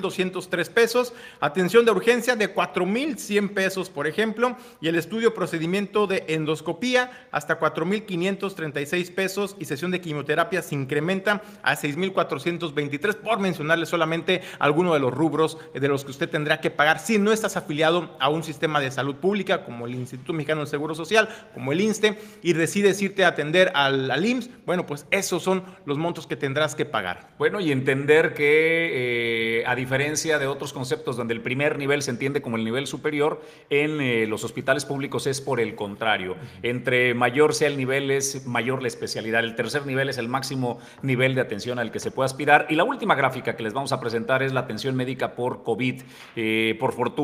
203 0.00 0.70
pesos. 0.70 1.12
Atención 1.38 1.84
de 1.84 1.90
urgencia 1.90 2.36
de 2.36 2.48
4 2.48 2.86
mil 2.86 3.18
100 3.18 3.50
pesos, 3.50 3.90
por 3.90 4.06
ejemplo. 4.06 4.56
Y 4.80 4.88
el 4.88 4.96
estudio 4.96 5.34
procedimiento 5.34 6.06
de 6.06 6.24
endoscopía 6.28 7.28
hasta 7.32 7.56
4 7.56 7.84
mil 7.84 8.06
536 8.06 9.10
pesos. 9.10 9.56
Y 9.58 9.66
sesión 9.66 9.90
de 9.90 10.00
quimioterapia 10.00 10.62
se 10.62 10.74
incrementa 10.74 11.42
a 11.62 11.76
6 11.76 11.98
mil 11.98 12.14
423 12.14 13.14
por 13.16 13.40
mencionarle 13.40 13.84
solamente 13.84 14.40
alguno 14.58 14.94
de 14.94 15.00
los 15.00 15.12
rubros 15.12 15.58
de 15.74 15.86
los 15.86 16.02
que 16.02 16.12
usted 16.12 16.30
tendrá 16.30 16.62
que 16.62 16.70
pagar 16.70 16.98
sin 16.98 17.25
no 17.26 17.32
estás 17.32 17.56
afiliado 17.56 18.16
a 18.20 18.28
un 18.28 18.44
sistema 18.44 18.78
de 18.78 18.92
salud 18.92 19.16
pública 19.16 19.64
como 19.64 19.86
el 19.86 19.96
Instituto 19.96 20.32
Mexicano 20.32 20.60
del 20.60 20.68
Seguro 20.68 20.94
Social, 20.94 21.28
como 21.54 21.72
el 21.72 21.80
INSTE, 21.80 22.16
y 22.40 22.52
decides 22.52 23.02
irte 23.02 23.24
a 23.24 23.28
atender 23.28 23.72
al, 23.74 24.12
al 24.12 24.24
IMSS, 24.24 24.48
bueno, 24.64 24.86
pues 24.86 25.06
esos 25.10 25.42
son 25.42 25.64
los 25.86 25.98
montos 25.98 26.28
que 26.28 26.36
tendrás 26.36 26.76
que 26.76 26.84
pagar. 26.84 27.30
Bueno, 27.36 27.58
y 27.58 27.72
entender 27.72 28.32
que 28.32 29.58
eh, 29.58 29.64
a 29.66 29.74
diferencia 29.74 30.38
de 30.38 30.46
otros 30.46 30.72
conceptos 30.72 31.16
donde 31.16 31.34
el 31.34 31.40
primer 31.40 31.78
nivel 31.78 32.00
se 32.02 32.12
entiende 32.12 32.40
como 32.42 32.56
el 32.58 32.64
nivel 32.64 32.86
superior, 32.86 33.42
en 33.70 34.00
eh, 34.00 34.28
los 34.28 34.44
hospitales 34.44 34.84
públicos 34.84 35.26
es 35.26 35.40
por 35.40 35.58
el 35.58 35.74
contrario. 35.74 36.36
Entre 36.62 37.12
mayor 37.14 37.54
sea 37.54 37.66
el 37.66 37.76
nivel 37.76 38.12
es 38.12 38.46
mayor 38.46 38.82
la 38.82 38.88
especialidad. 38.88 39.42
El 39.42 39.56
tercer 39.56 39.84
nivel 39.84 40.10
es 40.10 40.18
el 40.18 40.28
máximo 40.28 40.78
nivel 41.02 41.34
de 41.34 41.40
atención 41.40 41.80
al 41.80 41.90
que 41.90 41.98
se 41.98 42.12
puede 42.12 42.26
aspirar. 42.26 42.68
Y 42.70 42.76
la 42.76 42.84
última 42.84 43.16
gráfica 43.16 43.56
que 43.56 43.64
les 43.64 43.72
vamos 43.72 43.90
a 43.90 43.98
presentar 43.98 44.44
es 44.44 44.52
la 44.52 44.60
atención 44.60 44.94
médica 44.94 45.34
por 45.34 45.64
COVID. 45.64 46.02
Eh, 46.36 46.76
por 46.78 46.92
fortuna 46.92 47.15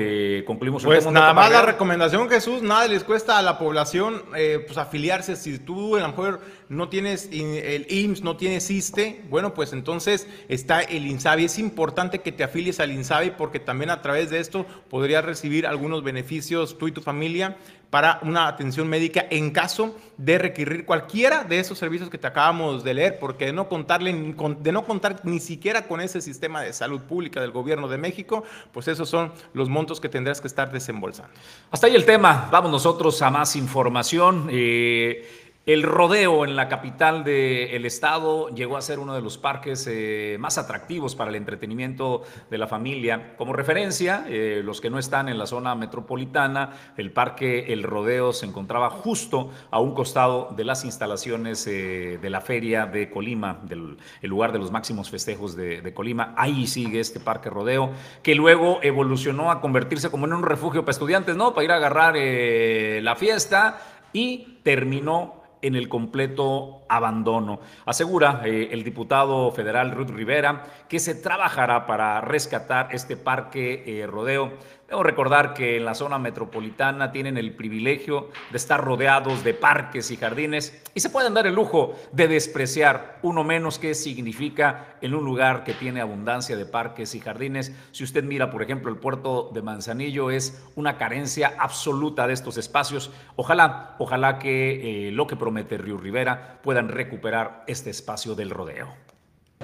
concluimos. 0.47 0.83
Pues 0.83 1.07
nada 1.07 1.33
más 1.33 1.52
la 1.52 1.62
recomendación, 1.62 2.28
Jesús, 2.28 2.62
nada 2.62 2.88
les 2.88 3.04
cuesta 3.04 3.38
a 3.38 3.42
la 3.42 3.59
población 3.59 4.23
eh, 4.35 4.64
pues 4.66 4.78
afiliarse. 4.78 5.37
Si 5.37 5.59
tú 5.59 5.97
a 5.97 6.00
lo 6.00 6.09
mejor 6.09 6.40
no 6.70 6.88
tienes 6.88 7.28
el 7.32 7.84
IMSS, 7.90 8.22
no 8.22 8.36
tienes 8.36 8.70
ISTE, 8.70 9.22
bueno, 9.28 9.54
pues 9.54 9.72
entonces 9.72 10.28
está 10.48 10.80
el 10.80 11.04
INSABI. 11.04 11.46
Es 11.46 11.58
importante 11.58 12.20
que 12.20 12.30
te 12.30 12.44
afilies 12.44 12.78
al 12.78 12.92
INSABI 12.92 13.32
porque 13.32 13.58
también 13.58 13.90
a 13.90 14.02
través 14.02 14.30
de 14.30 14.38
esto 14.38 14.64
podrías 14.88 15.24
recibir 15.24 15.66
algunos 15.66 16.04
beneficios 16.04 16.78
tú 16.78 16.86
y 16.86 16.92
tu 16.92 17.02
familia 17.02 17.56
para 17.90 18.20
una 18.22 18.46
atención 18.46 18.88
médica 18.88 19.26
en 19.30 19.50
caso 19.50 19.96
de 20.16 20.38
requerir 20.38 20.86
cualquiera 20.86 21.42
de 21.42 21.58
esos 21.58 21.76
servicios 21.76 22.08
que 22.08 22.18
te 22.18 22.28
acabamos 22.28 22.84
de 22.84 22.94
leer, 22.94 23.18
porque 23.18 23.46
de 23.46 23.52
no, 23.52 23.68
contarle, 23.68 24.34
de 24.60 24.72
no 24.72 24.84
contar 24.84 25.22
ni 25.24 25.40
siquiera 25.40 25.88
con 25.88 26.00
ese 26.00 26.20
sistema 26.20 26.62
de 26.62 26.72
salud 26.72 27.00
pública 27.00 27.40
del 27.40 27.50
gobierno 27.50 27.88
de 27.88 27.98
México, 27.98 28.44
pues 28.72 28.86
esos 28.86 29.08
son 29.08 29.32
los 29.54 29.68
montos 29.68 30.00
que 30.00 30.08
tendrás 30.08 30.40
que 30.40 30.46
estar 30.46 30.70
desembolsando. 30.70 31.32
Hasta 31.72 31.88
ahí 31.88 31.96
el 31.96 32.04
tema. 32.04 32.48
Vamos 32.52 32.70
nosotros 32.70 33.20
a 33.22 33.30
más 33.30 33.56
información. 33.56 34.48
Eh, 34.52 35.39
el 35.67 35.83
rodeo 35.83 36.47
en 36.47 36.57
la 36.57 36.69
capital 36.69 37.23
del 37.23 37.85
estado 37.85 38.49
llegó 38.49 38.79
a 38.79 38.83
ser 38.83 38.99
uno 38.99 39.14
de 39.14 39.21
los 39.21 39.37
parques 39.37 39.87
eh, 39.87 40.38
más 40.40 40.57
atractivos 40.57 41.14
para 41.14 41.29
el 41.29 41.37
entretenimiento 41.37 42.23
de 42.50 42.57
la 42.57 42.67
familia. 42.67 43.37
Como 43.37 43.52
referencia, 43.52 44.25
eh, 44.26 44.62
los 44.64 44.81
que 44.81 44.88
no 44.88 44.99
están 44.99 45.29
en 45.29 45.37
la 45.37 45.47
zona 45.47 45.75
metropolitana, 45.75 46.71
el 46.97 47.12
parque 47.12 47.75
El 47.75 47.83
Rodeo 47.83 48.33
se 48.33 48.47
encontraba 48.47 48.88
justo 48.88 49.50
a 49.71 49.81
un 49.81 49.95
costado 49.95 50.49
de 50.57 50.64
las 50.64 50.87
instalaciones 50.87 51.67
eh, 51.67 52.19
de 52.21 52.31
la 52.31 52.40
feria 52.40 52.87
de 52.87 53.11
Colima, 53.11 53.61
del 53.62 53.99
el 54.23 54.31
lugar 54.31 54.52
de 54.52 54.59
los 54.59 54.71
máximos 54.71 55.11
festejos 55.11 55.57
de, 55.57 55.83
de, 55.83 55.93
Colima. 55.93 56.33
Ahí 56.38 56.67
sigue 56.67 57.00
este 57.00 57.21
parque 57.21 57.50
Rodeo, 57.50 57.90
que 58.23 58.35
luego 58.35 58.81
evolucionó 58.83 59.50
a 59.50 59.61
convertirse 59.61 60.11
como 60.11 60.25
en 60.25 60.33
un 60.33 60.43
refugio 60.43 60.87
para 60.87 60.93
estudiantes, 60.93 61.37
¿no? 61.37 61.52
Para 61.52 61.64
ir 61.67 61.73
a 61.73 61.76
agarrar 61.76 62.14
la 62.17 63.14
fiesta 63.14 63.79
y 64.12 64.59
terminó 64.62 65.39
en 65.62 65.75
el 65.75 65.88
completo 65.88 66.83
abandono. 66.88 67.61
Asegura 67.87 68.43
eh, 68.45 68.69
el 68.73 68.85
diputado 68.85 69.50
federal 69.52 69.93
Ruth 69.93 70.11
Rivera 70.11 70.64
que 70.88 70.99
se 70.99 71.14
trabajará 71.14 71.87
para 71.87 72.21
rescatar 72.21 72.88
este 72.93 73.17
parque 73.17 73.85
eh, 73.87 74.07
rodeo 74.07 74.52
Debo 74.90 75.04
recordar 75.04 75.54
que 75.54 75.76
en 75.76 75.85
la 75.85 75.94
zona 75.94 76.18
metropolitana 76.18 77.12
tienen 77.12 77.37
el 77.37 77.54
privilegio 77.54 78.28
de 78.50 78.56
estar 78.56 78.85
rodeados 78.85 79.44
de 79.44 79.54
parques 79.54 80.11
y 80.11 80.16
jardines 80.16 80.82
y 80.97 80.99
se 80.99 81.11
pueden 81.11 81.32
dar 81.32 81.47
el 81.47 81.54
lujo 81.54 81.94
de 82.11 82.26
despreciar 82.26 83.20
uno 83.23 83.44
menos 83.44 83.78
qué 83.78 83.94
significa 83.94 84.97
en 85.00 85.14
un 85.14 85.25
lugar 85.25 85.62
que 85.62 85.75
tiene 85.75 86.00
abundancia 86.00 86.56
de 86.56 86.66
parques 86.66 87.14
y 87.14 87.20
jardines. 87.20 87.73
Si 87.92 88.02
usted 88.02 88.25
mira, 88.25 88.50
por 88.50 88.64
ejemplo, 88.64 88.90
el 88.90 88.99
puerto 88.99 89.52
de 89.54 89.62
Manzanillo 89.62 90.32
es 90.32 90.61
una 90.75 90.99
carencia 90.99 91.54
absoluta 91.56 92.26
de 92.26 92.32
estos 92.32 92.56
espacios. 92.56 93.12
Ojalá, 93.37 93.94
ojalá 94.00 94.40
que 94.40 95.06
eh, 95.06 95.12
lo 95.12 95.28
que 95.28 95.37
promete 95.37 95.78
Río 95.78 95.99
Rivera 95.99 96.59
puedan 96.64 96.88
recuperar 96.88 97.62
este 97.68 97.90
espacio 97.90 98.35
del 98.35 98.50
rodeo. 98.50 98.88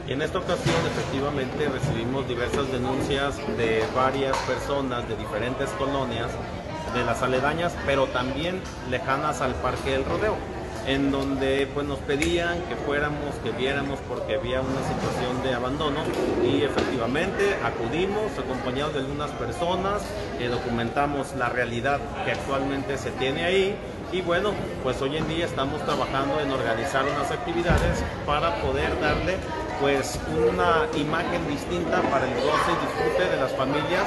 En 0.09 0.23
esta 0.23 0.39
ocasión 0.39 0.77
efectivamente 0.87 1.69
recibimos 1.69 2.29
diversas 2.29 2.71
denuncias 2.71 3.39
de 3.59 3.83
varias 3.93 4.37
personas 4.47 5.09
de 5.09 5.17
diferentes 5.17 5.69
colonias, 5.71 6.31
de 6.95 7.05
las 7.05 7.23
aledañas, 7.23 7.75
pero 7.85 8.07
también 8.07 8.61
lejanas 8.89 9.41
al 9.41 9.57
Parque 9.57 9.91
del 9.91 10.05
Rodeo, 10.05 10.37
en 10.87 11.11
donde 11.11 11.69
pues 11.75 11.89
nos 11.89 11.99
pedían 11.99 12.63
que 12.69 12.77
fuéramos, 12.77 13.35
que 13.43 13.51
viéramos 13.51 13.99
porque 14.09 14.37
había 14.37 14.61
una 14.61 14.79
situación 14.87 15.43
de 15.43 15.55
abandono 15.55 15.99
y 16.45 16.63
efectivamente 16.63 17.57
acudimos 17.65 18.31
acompañados 18.39 18.95
de 18.95 19.01
algunas 19.01 19.33
personas, 19.33 20.03
eh, 20.39 20.47
documentamos 20.47 21.35
la 21.35 21.49
realidad 21.49 21.99
que 22.25 22.31
actualmente 22.31 22.97
se 22.97 23.11
tiene 23.11 23.45
ahí 23.45 23.77
y 24.13 24.21
bueno, 24.21 24.53
pues 24.85 25.03
hoy 25.03 25.17
en 25.17 25.27
día 25.27 25.47
estamos 25.47 25.85
trabajando 25.85 26.39
en 26.39 26.53
organizar 26.53 27.05
unas 27.05 27.33
actividades 27.33 28.05
para 28.25 28.63
poder 28.63 29.01
darle 29.01 29.37
pues 29.81 30.19
una 30.49 30.87
imagen 30.97 31.47
distinta 31.49 32.01
para 32.03 32.27
el 32.27 32.35
goce 32.35 32.73
y 32.73 32.87
disfrute 32.87 33.31
de 33.31 33.37
las 33.37 33.53
familias 33.53 34.05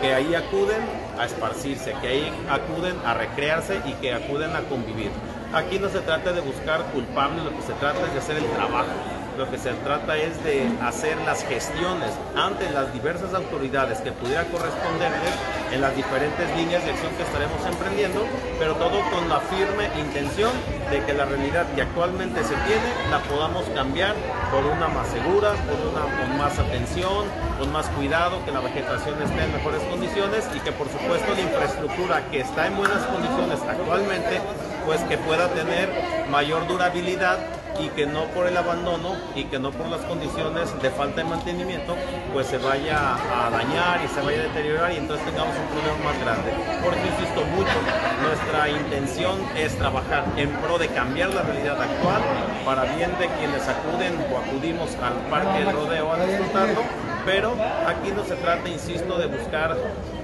que 0.00 0.12
ahí 0.12 0.34
acuden 0.34 0.80
a 1.18 1.26
esparcirse, 1.26 1.94
que 2.00 2.08
ahí 2.08 2.32
acuden 2.50 2.96
a 3.04 3.14
recrearse 3.14 3.80
y 3.84 3.92
que 3.94 4.12
acuden 4.12 4.54
a 4.56 4.60
convivir. 4.62 5.10
Aquí 5.54 5.78
no 5.78 5.88
se 5.88 6.00
trata 6.00 6.32
de 6.32 6.40
buscar 6.40 6.82
culpables, 6.92 7.44
lo 7.44 7.54
que 7.54 7.62
se 7.62 7.72
trata 7.74 8.00
es 8.06 8.12
de 8.12 8.18
hacer 8.18 8.36
el 8.38 8.46
trabajo 8.46 8.88
lo 9.36 9.50
que 9.50 9.58
se 9.58 9.72
trata 9.84 10.16
es 10.16 10.42
de 10.44 10.68
hacer 10.82 11.16
las 11.24 11.44
gestiones 11.44 12.10
ante 12.36 12.70
las 12.70 12.92
diversas 12.92 13.32
autoridades 13.34 13.98
que 14.00 14.12
pudiera 14.12 14.44
corresponderles 14.44 15.32
en 15.72 15.80
las 15.80 15.96
diferentes 15.96 16.48
líneas 16.56 16.84
de 16.84 16.90
acción 16.90 17.12
que 17.16 17.22
estaremos 17.22 17.64
emprendiendo, 17.64 18.26
pero 18.58 18.74
todo 18.74 19.00
con 19.10 19.28
la 19.28 19.40
firme 19.40 19.88
intención 19.98 20.52
de 20.90 21.02
que 21.04 21.14
la 21.14 21.24
realidad 21.24 21.66
que 21.74 21.82
actualmente 21.82 22.42
se 22.44 22.54
tiene 22.54 22.82
la 23.10 23.20
podamos 23.20 23.64
cambiar 23.74 24.14
por 24.50 24.64
una 24.64 24.88
más 24.88 25.08
segura, 25.08 25.52
por 25.64 25.80
una 25.88 26.02
con 26.02 26.38
más 26.38 26.58
atención, 26.58 27.24
con 27.58 27.72
más 27.72 27.86
cuidado, 27.88 28.44
que 28.44 28.52
la 28.52 28.60
vegetación 28.60 29.22
esté 29.22 29.44
en 29.44 29.52
mejores 29.52 29.82
condiciones 29.84 30.44
y 30.54 30.60
que 30.60 30.72
por 30.72 30.88
supuesto 30.88 31.32
la 31.34 31.40
infraestructura 31.40 32.22
que 32.30 32.40
está 32.40 32.66
en 32.66 32.76
buenas 32.76 33.02
condiciones 33.06 33.60
actualmente, 33.66 34.40
pues 34.84 35.00
que 35.04 35.16
pueda 35.18 35.48
tener 35.48 35.88
mayor 36.28 36.66
durabilidad 36.66 37.38
y 37.80 37.88
que 37.88 38.06
no 38.06 38.24
por 38.26 38.46
el 38.46 38.56
abandono 38.56 39.16
y 39.34 39.44
que 39.44 39.58
no 39.58 39.70
por 39.70 39.88
las 39.88 40.00
condiciones 40.02 40.70
de 40.80 40.90
falta 40.90 41.22
de 41.22 41.28
mantenimiento 41.28 41.96
pues 42.32 42.46
se 42.46 42.58
vaya 42.58 43.14
a 43.14 43.50
dañar 43.50 44.00
y 44.04 44.08
se 44.08 44.20
vaya 44.20 44.40
a 44.40 44.42
deteriorar 44.44 44.92
y 44.92 44.96
entonces 44.96 45.24
tengamos 45.26 45.54
un 45.56 45.66
problema 45.66 46.10
más 46.10 46.18
grande. 46.20 46.50
Por 46.82 46.94
eso 46.94 47.06
insisto 47.06 47.44
mucho, 47.56 47.76
nuestra 48.22 48.68
intención 48.68 49.38
es 49.56 49.76
trabajar 49.76 50.24
en 50.36 50.50
pro 50.56 50.78
de 50.78 50.88
cambiar 50.88 51.30
la 51.34 51.42
realidad 51.42 51.80
actual 51.80 52.22
para 52.64 52.84
bien 52.94 53.10
de 53.18 53.28
quienes 53.38 53.68
acuden 53.68 54.14
o 54.32 54.38
acudimos 54.38 54.90
al 55.02 55.14
parque 55.30 55.64
del 55.64 55.72
rodeo 55.72 56.12
a 56.12 56.24
disfrutarlo 56.24 57.01
pero 57.24 57.54
aquí 57.86 58.10
no 58.14 58.24
se 58.24 58.36
trata, 58.36 58.68
insisto, 58.68 59.18
de 59.18 59.26
buscar 59.26 59.76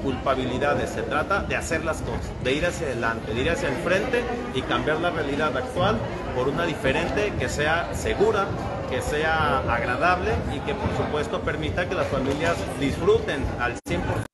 culpabilidades, 0.03 0.91
se 0.91 1.03
trata 1.03 1.43
de 1.43 1.57
hacer 1.57 1.85
las 1.85 1.99
cosas, 2.03 2.31
de 2.43 2.53
ir 2.53 2.67
hacia 2.67 2.87
adelante, 2.87 3.35
de 3.35 3.41
ir 3.41 3.51
hacia 3.51 3.69
el 3.69 3.77
frente 3.77 4.23
y 4.55 4.63
cambiar 4.63 5.01
la 5.01 5.11
realidad 5.11 5.57
actual 5.57 5.99
por 6.35 6.49
una 6.49 6.65
diferente 6.65 7.33
que 7.39 7.49
sea 7.49 7.89
segura, 7.95 8.47
que 8.91 9.03
sea 9.03 9.59
agradable 9.59 10.31
y 10.55 10.61
que 10.61 10.75
por 10.75 10.91
supuesto 10.97 11.41
permita 11.41 11.89
que 11.89 11.95
las 11.95 12.07
familias 12.09 12.57
disfruten 12.81 13.45
al 13.61 13.75
100% 13.89 14.29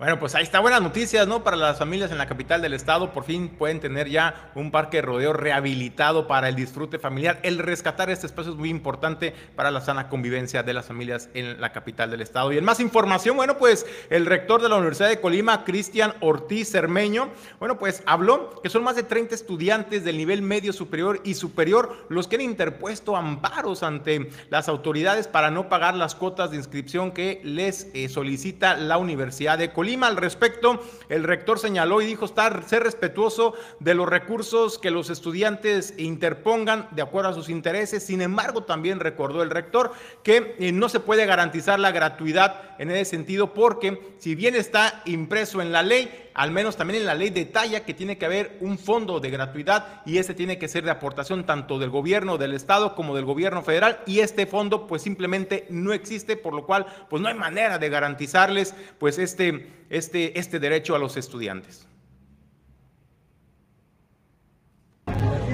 bueno, 0.00 0.18
pues 0.18 0.34
ahí 0.34 0.44
está 0.44 0.60
buenas 0.60 0.80
noticias, 0.80 1.28
¿no? 1.28 1.44
Para 1.44 1.58
las 1.58 1.78
familias 1.78 2.10
en 2.10 2.16
la 2.16 2.26
capital 2.26 2.62
del 2.62 2.72
estado, 2.72 3.12
por 3.12 3.24
fin 3.24 3.50
pueden 3.50 3.80
tener 3.80 4.08
ya 4.08 4.50
un 4.54 4.70
parque 4.70 4.96
de 4.96 5.02
rodeo 5.02 5.34
rehabilitado 5.34 6.26
para 6.26 6.48
el 6.48 6.54
disfrute 6.54 6.98
familiar. 6.98 7.38
El 7.42 7.58
rescatar 7.58 8.08
este 8.08 8.26
espacio 8.26 8.52
es 8.52 8.58
muy 8.58 8.70
importante 8.70 9.34
para 9.54 9.70
la 9.70 9.82
sana 9.82 10.08
convivencia 10.08 10.62
de 10.62 10.72
las 10.72 10.86
familias 10.86 11.28
en 11.34 11.60
la 11.60 11.72
capital 11.72 12.10
del 12.10 12.22
estado. 12.22 12.50
Y 12.50 12.56
en 12.56 12.64
más 12.64 12.80
información, 12.80 13.36
bueno, 13.36 13.58
pues 13.58 13.84
el 14.08 14.24
rector 14.24 14.62
de 14.62 14.70
la 14.70 14.76
Universidad 14.76 15.10
de 15.10 15.20
Colima, 15.20 15.64
Cristian 15.64 16.14
Ortiz 16.20 16.70
Cermeño, 16.70 17.28
bueno, 17.58 17.78
pues 17.78 18.02
habló 18.06 18.58
que 18.62 18.70
son 18.70 18.82
más 18.82 18.96
de 18.96 19.02
30 19.02 19.34
estudiantes 19.34 20.02
del 20.02 20.16
nivel 20.16 20.40
medio 20.40 20.72
superior 20.72 21.20
y 21.24 21.34
superior 21.34 22.06
los 22.08 22.26
que 22.26 22.36
han 22.36 22.40
interpuesto 22.40 23.18
amparos 23.18 23.82
ante 23.82 24.30
las 24.48 24.66
autoridades 24.70 25.28
para 25.28 25.50
no 25.50 25.68
pagar 25.68 25.94
las 25.94 26.14
cuotas 26.14 26.52
de 26.52 26.56
inscripción 26.56 27.12
que 27.12 27.42
les 27.44 27.88
eh, 27.92 28.08
solicita 28.08 28.78
la 28.78 28.96
Universidad 28.96 29.58
de 29.58 29.74
Colima 29.74 29.89
al 29.90 30.16
respecto, 30.16 30.80
el 31.08 31.24
rector 31.24 31.58
señaló 31.58 32.00
y 32.00 32.06
dijo 32.06 32.24
estar, 32.24 32.62
ser 32.68 32.84
respetuoso 32.84 33.54
de 33.80 33.94
los 33.94 34.08
recursos 34.08 34.78
que 34.78 34.90
los 34.90 35.10
estudiantes 35.10 35.94
interpongan 35.98 36.88
de 36.92 37.02
acuerdo 37.02 37.30
a 37.30 37.34
sus 37.34 37.48
intereses. 37.48 38.04
Sin 38.04 38.22
embargo, 38.22 38.62
también 38.62 39.00
recordó 39.00 39.42
el 39.42 39.50
rector 39.50 39.92
que 40.22 40.54
eh, 40.58 40.72
no 40.72 40.88
se 40.88 41.00
puede 41.00 41.26
garantizar 41.26 41.80
la 41.80 41.90
gratuidad 41.90 42.76
en 42.78 42.90
ese 42.90 43.04
sentido 43.04 43.52
porque 43.52 44.14
si 44.18 44.34
bien 44.34 44.54
está 44.54 45.02
impreso 45.04 45.60
en 45.60 45.72
la 45.72 45.82
ley, 45.82 46.30
al 46.34 46.50
menos 46.50 46.76
también 46.76 47.00
en 47.00 47.06
la 47.06 47.14
ley 47.14 47.30
detalla 47.30 47.84
que 47.84 47.94
tiene 47.94 48.16
que 48.16 48.24
haber 48.24 48.56
un 48.60 48.78
fondo 48.78 49.20
de 49.20 49.30
gratuidad 49.30 50.02
y 50.06 50.18
ese 50.18 50.34
tiene 50.34 50.58
que 50.58 50.68
ser 50.68 50.84
de 50.84 50.90
aportación 50.90 51.44
tanto 51.44 51.78
del 51.78 51.90
gobierno 51.90 52.38
del 52.38 52.54
estado 52.54 52.94
como 52.94 53.14
del 53.14 53.24
gobierno 53.24 53.62
federal 53.62 54.00
y 54.06 54.20
este 54.20 54.46
fondo 54.46 54.86
pues 54.86 55.02
simplemente 55.02 55.66
no 55.70 55.92
existe, 55.92 56.36
por 56.36 56.54
lo 56.54 56.64
cual 56.66 56.86
pues 57.08 57.20
no 57.20 57.28
hay 57.28 57.34
manera 57.34 57.78
de 57.78 57.88
garantizarles 57.88 58.74
pues 58.98 59.18
este, 59.18 59.66
este, 59.90 60.38
este 60.38 60.58
derecho 60.58 60.94
a 60.94 60.98
los 60.98 61.16
estudiantes. 61.16 61.86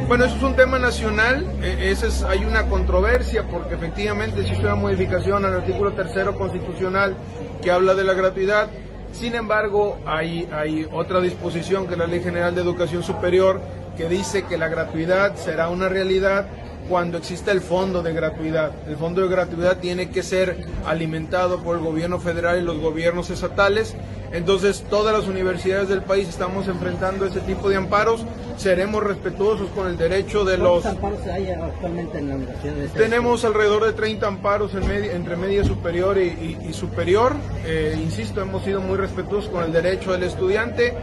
Bueno, 0.06 0.24
eso 0.24 0.36
es 0.36 0.42
un 0.44 0.54
tema 0.54 0.78
nacional, 0.78 1.44
e, 1.60 1.90
ese 1.90 2.06
es, 2.06 2.22
hay 2.22 2.44
una 2.44 2.68
controversia 2.68 3.48
porque 3.48 3.74
efectivamente 3.74 4.42
existe 4.42 4.62
una 4.62 4.76
modificación 4.76 5.44
al 5.44 5.54
artículo 5.54 5.94
tercero 5.94 6.36
constitucional 6.36 7.16
que 7.60 7.72
habla 7.72 7.94
de 7.94 8.04
la 8.04 8.12
gratuidad, 8.12 8.70
sin 9.12 9.34
embargo, 9.34 9.98
hay, 10.04 10.48
hay 10.52 10.86
otra 10.92 11.20
disposición 11.20 11.86
que 11.86 11.94
es 11.94 11.98
la 11.98 12.06
Ley 12.06 12.20
General 12.20 12.54
de 12.54 12.60
Educación 12.60 13.02
Superior 13.02 13.60
que 13.96 14.08
dice 14.08 14.44
que 14.44 14.58
la 14.58 14.68
gratuidad 14.68 15.36
será 15.36 15.70
una 15.70 15.88
realidad 15.88 16.46
cuando 16.88 17.18
exista 17.18 17.52
el 17.52 17.60
fondo 17.60 18.02
de 18.02 18.12
gratuidad. 18.12 18.72
El 18.88 18.96
fondo 18.96 19.22
de 19.22 19.28
gratuidad 19.28 19.78
tiene 19.78 20.10
que 20.10 20.22
ser 20.22 20.66
alimentado 20.84 21.62
por 21.62 21.76
el 21.76 21.82
gobierno 21.82 22.18
federal 22.18 22.58
y 22.58 22.62
los 22.62 22.78
gobiernos 22.78 23.30
estatales. 23.30 23.94
Entonces, 24.32 24.84
todas 24.90 25.16
las 25.16 25.28
universidades 25.28 25.88
del 25.88 26.02
país 26.02 26.28
estamos 26.28 26.68
enfrentando 26.68 27.26
ese 27.26 27.40
tipo 27.40 27.68
de 27.68 27.76
amparos. 27.76 28.24
Seremos 28.56 29.02
respetuosos 29.02 29.68
con 29.70 29.86
el 29.86 29.96
derecho 29.96 30.44
de 30.44 30.58
los... 30.58 30.82
¿Cuántos 30.82 31.04
amparos 31.04 31.26
hay 31.26 31.50
actualmente 31.50 32.18
en 32.18 32.28
la 32.28 32.34
universidad? 32.36 32.74
Tenemos 32.94 33.44
alrededor 33.44 33.84
de 33.84 33.92
30 33.92 34.26
amparos 34.26 34.72
entre 34.74 35.36
media 35.36 35.64
superior 35.64 36.18
y, 36.18 36.72
superior. 36.72 37.34
Eh, 37.64 37.98
insisto, 38.02 38.40
hemos 38.40 38.64
sido 38.64 38.80
muy 38.80 38.96
respetuosos 38.96 39.50
con 39.50 39.64
el 39.64 39.72
derecho 39.72 40.12
del 40.12 40.24
estudiante 40.24 40.94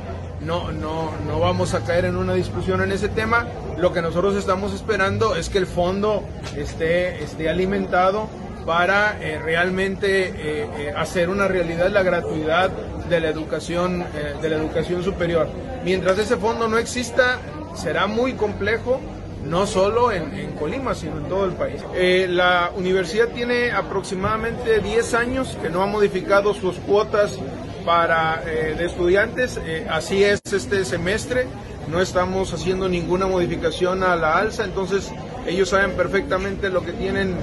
no, 0.46 0.72
no, 0.72 1.12
no 1.28 1.40
vamos 1.40 1.74
a 1.74 1.84
caer 1.84 2.06
en 2.06 2.16
una 2.16 2.34
discusión 2.34 2.82
en 2.82 2.92
ese 2.92 3.10
tema. 3.10 3.48
Lo 3.78 3.94
que 3.94 4.02
nosotros 4.02 4.36
estamos 4.36 4.74
esperando 4.74 5.36
es 5.36 5.50
que 5.50 5.58
el 5.58 5.68
fondo 5.68 6.24
esté, 6.56 7.24
esté 7.24 7.50
alimentado 7.50 8.30
para 8.66 9.18
eh, 9.22 9.40
realmente 9.40 10.28
eh, 10.28 10.70
eh, 10.78 10.94
hacer 10.96 11.30
una 11.30 11.48
realidad 11.48 11.90
la 11.90 12.04
gratuidad 12.04 12.70
de 12.70 13.20
la 13.20 13.30
educación, 13.30 14.06
de 14.42 14.50
la 14.50 14.56
educación 14.56 15.04
superior. 15.04 15.48
Mientras 15.84 16.18
ese 16.18 16.38
fondo 16.38 16.68
no 16.68 16.78
exista, 16.78 17.40
será 17.76 18.08
muy 18.08 18.34
complejo 18.34 19.02
no 19.46 19.68
solo 19.68 20.10
en, 20.14 20.54
Colima, 20.58 20.96
sino 20.96 21.18
en 21.18 21.26
todo 21.26 21.44
el 21.46 21.52
país. 21.52 21.82
la 22.30 22.72
universidad 22.78 23.28
tiene 23.28 23.72
aproximadamente 23.72 24.80
10 24.80 25.14
años 25.16 25.58
que 25.62 25.70
no 25.70 25.84
ha 25.84 25.86
modificado 25.86 26.54
sus 26.54 26.78
cuotas 26.78 27.38
para 27.86 28.44
eh, 28.46 28.76
de 28.78 28.86
estudiantes. 28.86 29.60
Eh, 29.64 29.88
así 29.90 30.24
es 30.24 30.42
este 30.52 30.86
semestre. 30.86 31.48
No 31.90 32.02
estamos 32.02 32.54
haciendo 32.54 32.88
ninguna 32.88 33.28
modificación 33.28 34.04
a 34.04 34.16
la 34.16 34.38
alza, 34.38 34.64
entonces 34.64 35.12
ellos 35.46 35.70
saben 35.70 35.92
perfectamente 35.92 36.70
lo 36.70 36.84
que 36.84 36.94
tienen, 36.94 37.36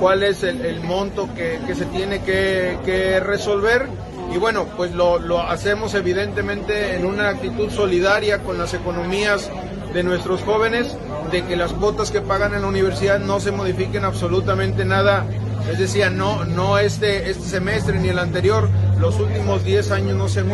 cuál 0.00 0.24
es 0.24 0.42
el, 0.42 0.80
monto 0.80 1.28
que, 1.34 1.60
se 1.74 1.84
tiene 1.86 2.20
que, 2.22 3.20
resolver. 3.24 3.86
Y 4.34 4.38
bueno, 4.38 4.66
pues 4.76 4.92
lo, 4.92 5.18
lo 5.18 5.40
hacemos 5.40 5.94
evidentemente 5.94 6.96
en 6.96 7.06
una 7.06 7.28
actitud 7.28 7.70
solidaria 7.70 8.40
con 8.40 8.58
las 8.58 8.74
economías 8.74 9.50
de 9.94 10.02
nuestros 10.02 10.42
jóvenes, 10.42 10.96
de 11.30 11.44
que 11.44 11.56
las 11.56 11.72
cuotas 11.72 12.10
que 12.10 12.20
pagan 12.20 12.52
en 12.54 12.62
la 12.62 12.68
universidad 12.68 13.20
no 13.20 13.38
se 13.38 13.52
modifiquen 13.52 14.04
absolutamente 14.04 14.84
nada. 14.84 15.24
Les 15.68 15.78
decía, 15.78 16.10
no, 16.10 16.44
no 16.44 16.78
este, 16.78 17.30
este 17.30 17.44
semestre 17.44 17.98
ni 17.98 18.08
el 18.08 18.18
anterior, 18.18 18.68
los 18.98 19.18
últimos 19.20 19.64
10 19.64 19.90
años 19.90 20.16
no 20.16 20.28
se 20.28 20.44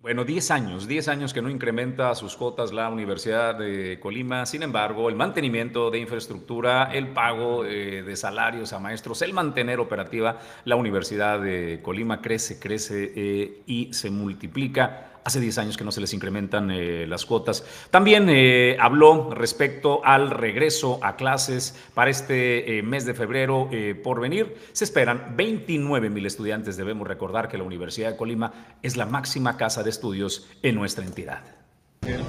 bueno, 0.00 0.24
10 0.24 0.50
años, 0.52 0.88
10 0.88 1.08
años 1.08 1.34
que 1.34 1.42
no 1.42 1.50
incrementa 1.50 2.14
sus 2.14 2.34
cuotas 2.34 2.72
la 2.72 2.88
Universidad 2.88 3.56
de 3.56 3.98
Colima. 4.00 4.46
Sin 4.46 4.62
embargo, 4.62 5.10
el 5.10 5.16
mantenimiento 5.16 5.90
de 5.90 5.98
infraestructura, 5.98 6.84
el 6.92 7.08
pago 7.08 7.66
eh, 7.66 8.02
de 8.02 8.16
salarios 8.16 8.72
a 8.72 8.78
maestros, 8.78 9.20
el 9.20 9.34
mantener 9.34 9.80
operativa 9.80 10.38
la 10.64 10.76
Universidad 10.76 11.40
de 11.40 11.80
Colima 11.82 12.22
crece, 12.22 12.58
crece 12.58 13.12
eh, 13.16 13.62
y 13.66 13.92
se 13.92 14.08
multiplica 14.08 15.07
Hace 15.24 15.40
10 15.40 15.58
años 15.58 15.76
que 15.76 15.84
no 15.84 15.92
se 15.92 16.00
les 16.00 16.14
incrementan 16.14 16.70
eh, 16.70 17.06
las 17.06 17.26
cuotas. 17.26 17.64
También 17.90 18.28
eh, 18.30 18.76
habló 18.80 19.30
respecto 19.34 20.00
al 20.04 20.30
regreso 20.30 20.98
a 21.02 21.16
clases 21.16 21.74
para 21.94 22.10
este 22.10 22.78
eh, 22.78 22.82
mes 22.82 23.04
de 23.04 23.14
febrero 23.14 23.68
por 24.02 24.20
venir. 24.20 24.56
Se 24.72 24.84
esperan 24.84 25.34
29 25.36 26.10
mil 26.10 26.26
estudiantes. 26.26 26.76
Debemos 26.76 27.06
recordar 27.06 27.48
que 27.48 27.58
la 27.58 27.64
Universidad 27.64 28.12
de 28.12 28.16
Colima 28.16 28.76
es 28.82 28.96
la 28.96 29.06
máxima 29.06 29.56
casa 29.56 29.82
de 29.82 29.90
estudios 29.90 30.48
en 30.62 30.74
nuestra 30.74 31.04
entidad. 31.04 31.42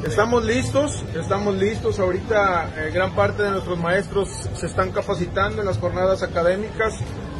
Estamos 0.05 0.43
listos, 0.43 1.03
estamos 1.15 1.55
listos. 1.55 1.99
Ahorita 1.99 2.69
gran 2.93 3.15
parte 3.15 3.43
de 3.43 3.51
nuestros 3.51 3.79
maestros 3.79 4.29
se 4.53 4.65
están 4.65 4.91
capacitando 4.91 5.61
en 5.61 5.67
las 5.67 5.77
jornadas 5.77 6.21
académicas. 6.23 6.95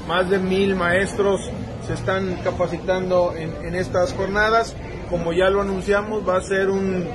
Más 0.08 0.30
de 0.30 0.40
mil 0.40 0.76
maestros 0.76 1.42
se 1.89 1.95
están 1.95 2.36
capacitando 2.43 3.34
en, 3.36 3.73
estas 3.73 4.13
jornadas 4.13 4.75
como 5.10 5.34
ya 5.34 5.49
lo 5.49 5.62
anunciamos, 5.62 6.28
va 6.28 6.38
a 6.38 6.41
ser 6.41 6.69
un, 6.69 7.08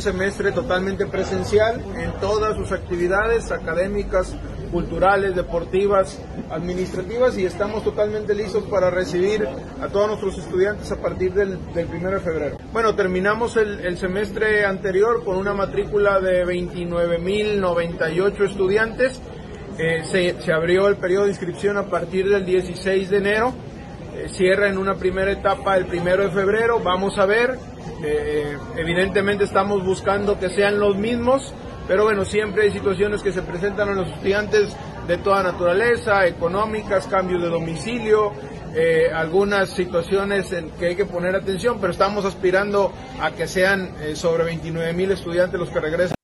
semestre 0.00 0.52
totalmente 0.52 1.06
presencial 1.06 1.82
en 1.96 2.12
todas 2.20 2.54
sus 2.54 2.72
actividades 2.72 3.50
académicas, 3.50 4.36
culturales, 4.70 5.34
deportivas, 5.34 6.20
administrativas 6.50 7.38
y 7.38 7.46
estamos 7.46 7.84
totalmente 7.84 8.34
listos 8.34 8.64
para 8.64 8.90
recibir 8.90 9.48
a 9.80 9.88
todos 9.88 10.08
nuestros 10.08 10.36
estudiantes 10.36 10.92
a 10.92 10.96
partir 10.96 11.32
del, 11.32 11.58
del 11.72 11.86
1 11.86 12.10
de 12.10 12.20
febrero. 12.20 12.58
Bueno, 12.70 12.94
terminamos 12.94 13.56
el, 13.56 13.96
semestre 13.96 14.66
anterior 14.66 15.24
con 15.24 15.38
una 15.38 15.54
matrícula 15.54 16.20
de 16.20 16.44
29.098 16.44 18.44
estudiantes. 18.44 19.22
Eh, 19.78 20.02
se, 20.04 20.38
se 20.42 20.52
abrió 20.52 20.86
el 20.88 20.96
periodo 20.96 21.24
de 21.24 21.30
inscripción 21.30 21.78
a 21.78 21.84
partir 21.84 22.28
del 22.28 22.44
16 22.44 23.08
de 23.08 23.16
enero 23.16 23.54
eh, 24.18 24.28
cierra 24.30 24.68
en 24.68 24.78
una 24.78 24.96
primera 24.96 25.30
etapa 25.30 25.76
el 25.76 25.86
primero 25.86 26.24
de 26.24 26.30
febrero, 26.30 26.80
vamos 26.80 27.18
a 27.18 27.26
ver, 27.26 27.56
eh, 28.02 28.56
evidentemente 28.76 29.44
estamos 29.44 29.84
buscando 29.84 30.40
que 30.40 30.50
sean 30.50 30.80
los 30.80 30.96
mismos, 30.96 31.54
pero 31.86 32.02
bueno, 32.02 32.24
siempre 32.24 32.64
hay 32.64 32.72
situaciones 32.72 33.22
que 33.22 33.32
se 33.32 33.42
presentan 33.42 33.90
a 33.90 33.92
los 33.92 34.08
estudiantes 34.08 34.74
de 35.06 35.18
toda 35.18 35.44
naturaleza, 35.44 36.26
económicas, 36.26 37.06
cambios 37.06 37.40
de 37.42 37.48
domicilio, 37.48 38.32
eh, 38.74 39.08
algunas 39.14 39.70
situaciones 39.70 40.50
en 40.52 40.70
que 40.72 40.86
hay 40.86 40.96
que 40.96 41.06
poner 41.06 41.36
atención, 41.36 41.78
pero 41.80 41.92
estamos 41.92 42.24
aspirando 42.24 42.92
a 43.20 43.30
que 43.30 43.46
sean 43.46 43.94
sobre 44.14 44.42
29 44.44 44.92
mil 44.94 45.12
estudiantes 45.12 45.60
los 45.60 45.70
que 45.70 45.78
regresen. 45.78 46.14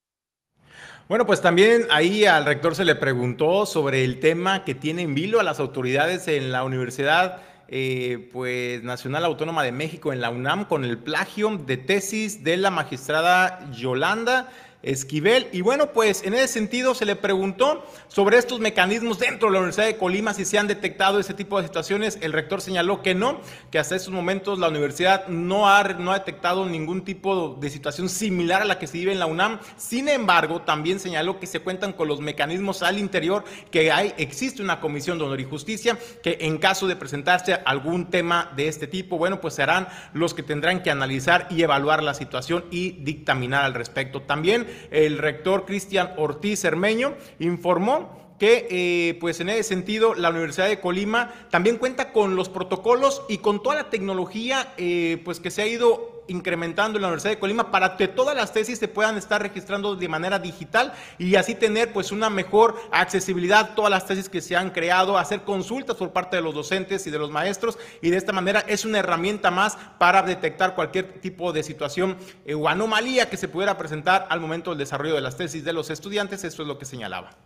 Bueno, 1.09 1.27
pues 1.27 1.41
también 1.41 1.87
ahí 1.91 2.25
al 2.25 2.45
rector 2.45 2.75
se 2.75 2.85
le 2.85 2.97
preguntó 2.97 3.67
sobre 3.67 4.05
el 4.05 4.19
tema 4.19 4.65
que 4.65 4.75
tiene 4.75 5.03
en 5.03 5.15
vilo 5.15 5.39
a 5.39 5.45
las 5.45 5.61
autoridades 5.61 6.27
en 6.27 6.51
la 6.51 6.65
universidad 6.65 7.41
eh, 7.69 8.29
pues 8.33 8.83
Nacional 8.83 9.25
Autónoma 9.25 9.63
de 9.63 9.73
México 9.73 10.13
en 10.13 10.21
la 10.21 10.31
UNAM 10.31 10.65
con 10.67 10.85
el 10.85 10.99
plagio 10.99 11.57
de 11.57 11.77
tesis 11.77 12.45
de 12.45 12.57
la 12.57 12.71
magistrada 12.71 13.71
Yolanda 13.73 14.49
Esquivel. 14.85 15.49
Y 15.53 15.61
bueno, 15.61 15.93
pues 15.93 16.23
en 16.25 16.35
ese 16.35 16.49
sentido 16.49 16.95
se 16.95 17.05
le 17.05 17.17
preguntó 17.17 17.85
sobre 18.09 18.39
estos 18.39 18.61
mecanismos 18.61 19.19
dentro 19.19 19.49
de 19.49 19.55
la 19.55 19.59
Universidad 19.61 19.87
de 19.87 19.97
Colima, 19.97 20.35
si 20.35 20.45
se 20.45 20.59
han 20.59 20.67
detectado 20.67 21.19
ese 21.19 21.35
tipo 21.35 21.59
de 21.59 21.67
situaciones. 21.67 22.19
El 22.21 22.33
rector 22.33 22.61
señaló 22.61 23.03
que 23.03 23.15
no, 23.15 23.41
que 23.71 23.79
hasta 23.79 23.97
estos 23.97 24.13
momentos 24.13 24.59
la 24.59 24.69
universidad 24.69 25.27
no 25.29 25.69
ha, 25.69 25.83
no 25.83 26.13
ha 26.13 26.19
detectado 26.19 26.67
ningún 26.67 27.05
tipo 27.05 27.57
de 27.61 27.71
situación 27.71 28.09
similar 28.09 28.63
a 28.63 28.65
la 28.65 28.79
que 28.79 28.87
se 28.87 28.99
vive 28.99 29.13
en 29.13 29.19
la 29.19 29.27
UNAM. 29.27 29.61
Sin 29.77 30.09
embargo, 30.09 30.63
también 30.63 31.01
señaló 31.01 31.41
que 31.41 31.47
se 31.47 31.61
cuentan 31.61 31.93
con 31.93 32.09
los 32.09 32.21
mecanismos 32.21 32.83
al 32.83 32.99
interior, 32.99 33.45
que 33.71 33.91
hay, 33.91 34.15
existe 34.19 34.63
una 34.63 34.81
comisión 34.81 35.19
de 35.19 35.25
honor 35.25 35.41
y 35.41 35.45
justicia, 35.45 35.99
que 36.23 36.39
en 36.41 36.59
caso 36.59 36.87
de 36.87 36.97
presentarse 36.97 37.59
algún 37.65 38.11
tema 38.11 38.53
de 38.57 38.69
este 38.69 38.87
tipo, 38.87 39.19
bueno, 39.19 39.41
pues 39.41 39.55
serán 39.55 39.89
los 40.13 40.35
que 40.35 40.43
tendrán 40.43 40.83
que 40.83 40.91
analizar 40.91 41.47
y 41.51 41.63
evaluar 41.63 42.03
la 42.03 42.15
situación 42.15 42.65
y 42.71 42.93
dictaminar 43.03 43.65
al 43.65 43.75
respecto. 43.75 44.23
También 44.23 44.67
el 44.91 45.19
rector 45.19 45.65
Cristian 45.65 46.13
Ortiz 46.17 46.65
Hermeño 46.65 47.15
informó 47.39 48.24
que 48.39 48.67
eh, 48.71 49.19
pues 49.21 49.41
en 49.41 49.49
ese 49.49 49.63
sentido 49.63 50.15
la 50.15 50.31
Universidad 50.31 50.69
de 50.69 50.81
Colima 50.81 51.33
también 51.51 51.77
cuenta 51.77 52.13
con 52.13 52.37
los 52.37 52.49
protocolos 52.49 53.23
y 53.29 53.39
con 53.39 53.63
toda 53.63 53.77
la 53.77 53.91
tecnología 53.91 54.75
eh, 54.77 55.21
pues 55.25 55.41
que 55.41 55.51
se 55.51 55.63
ha 55.63 55.67
ido 55.67 56.15
incrementando 56.27 56.99
en 56.99 57.03
la 57.03 57.09
Universidad 57.09 57.33
de 57.33 57.39
Colima 57.39 57.71
para 57.71 57.97
que 57.97 58.09
todas 58.09 58.35
las 58.35 58.53
tesis 58.53 58.79
se 58.79 58.89
puedan 58.89 59.17
estar 59.17 59.43
registrando 59.43 59.95
de 59.95 60.09
manera 60.09 60.39
digital 60.39 60.93
y 61.19 61.35
así 61.37 61.55
tener 61.55 61.93
pues 61.93 62.13
una 62.13 62.31
mejor 62.31 62.77
accesibilidad 62.91 63.61
a 63.61 63.75
todas 63.75 63.91
las 63.91 64.07
tesis 64.07 64.29
que 64.29 64.41
se 64.41 64.57
han 64.57 64.71
creado, 64.71 65.19
hacer 65.19 65.43
consultas 65.43 65.97
por 65.97 66.13
parte 66.13 66.37
de 66.37 66.43
los 66.43 66.55
docentes 66.55 67.07
y 67.07 67.11
de 67.11 67.19
los 67.19 67.31
maestros 67.31 67.79
y 68.01 68.11
de 68.11 68.17
esta 68.17 68.33
manera 68.33 68.65
es 68.67 68.85
una 68.85 68.99
herramienta 68.99 69.51
más 69.51 69.77
para 69.99 70.23
detectar 70.23 70.75
cualquier 70.75 71.21
tipo 71.21 71.53
de 71.53 71.63
situación 71.63 72.17
eh, 72.47 72.55
o 72.55 72.69
anomalía 72.69 73.29
que 73.29 73.37
se 73.37 73.49
pudiera 73.49 73.77
presentar 73.77 74.27
al 74.31 74.41
momento 74.41 74.71
del 74.71 74.79
desarrollo 74.79 75.15
de 75.15 75.21
las 75.21 75.37
tesis 75.37 75.65
de 75.65 75.73
los 75.73 75.91
estudiantes, 75.91 76.45
eso 76.45 76.63
es 76.63 76.69
lo 76.69 76.79
que 76.79 76.85
señalaba. 76.87 77.37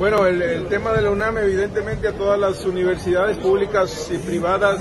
Bueno, 0.00 0.24
el, 0.24 0.66
tema 0.68 0.94
de 0.94 1.02
la 1.02 1.10
UNAM 1.10 1.36
evidentemente 1.36 2.08
a 2.08 2.12
todas 2.12 2.40
las 2.40 2.64
universidades 2.64 3.36
públicas 3.36 4.10
y 4.10 4.16
privadas 4.16 4.80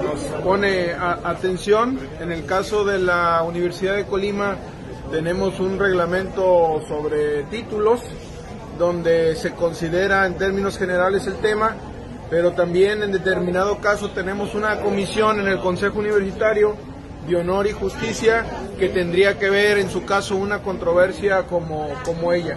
nos 0.00 0.20
pone 0.44 0.92
atención. 0.92 1.98
En 2.20 2.30
el 2.30 2.46
caso 2.46 2.84
de 2.84 3.00
la 3.00 3.42
Universidad 3.42 3.96
de 3.96 4.06
Colima 4.06 4.58
tenemos 5.10 5.58
un 5.58 5.76
reglamento 5.76 6.84
sobre 6.86 7.42
títulos 7.50 8.00
donde 8.78 9.34
se 9.34 9.54
considera 9.54 10.24
en 10.24 10.38
términos 10.38 10.78
generales 10.78 11.26
el 11.26 11.38
tema, 11.38 11.74
pero 12.30 12.52
también 12.52 13.02
en 13.02 13.10
determinado 13.10 13.78
caso 13.78 14.12
tenemos 14.12 14.54
una 14.54 14.78
comisión 14.82 15.40
en 15.40 15.48
el 15.48 15.58
Consejo 15.58 15.98
Universitario 15.98 16.76
de 17.26 17.34
Honor 17.34 17.66
y 17.66 17.72
Justicia 17.72 18.46
que 18.78 18.88
tendría 18.88 19.36
que 19.36 19.50
ver 19.50 19.78
en 19.78 19.90
su 19.90 20.04
caso 20.04 20.36
una 20.36 20.62
controversia 20.62 21.42
como, 21.48 21.88
como 22.04 22.32
ella. 22.32 22.56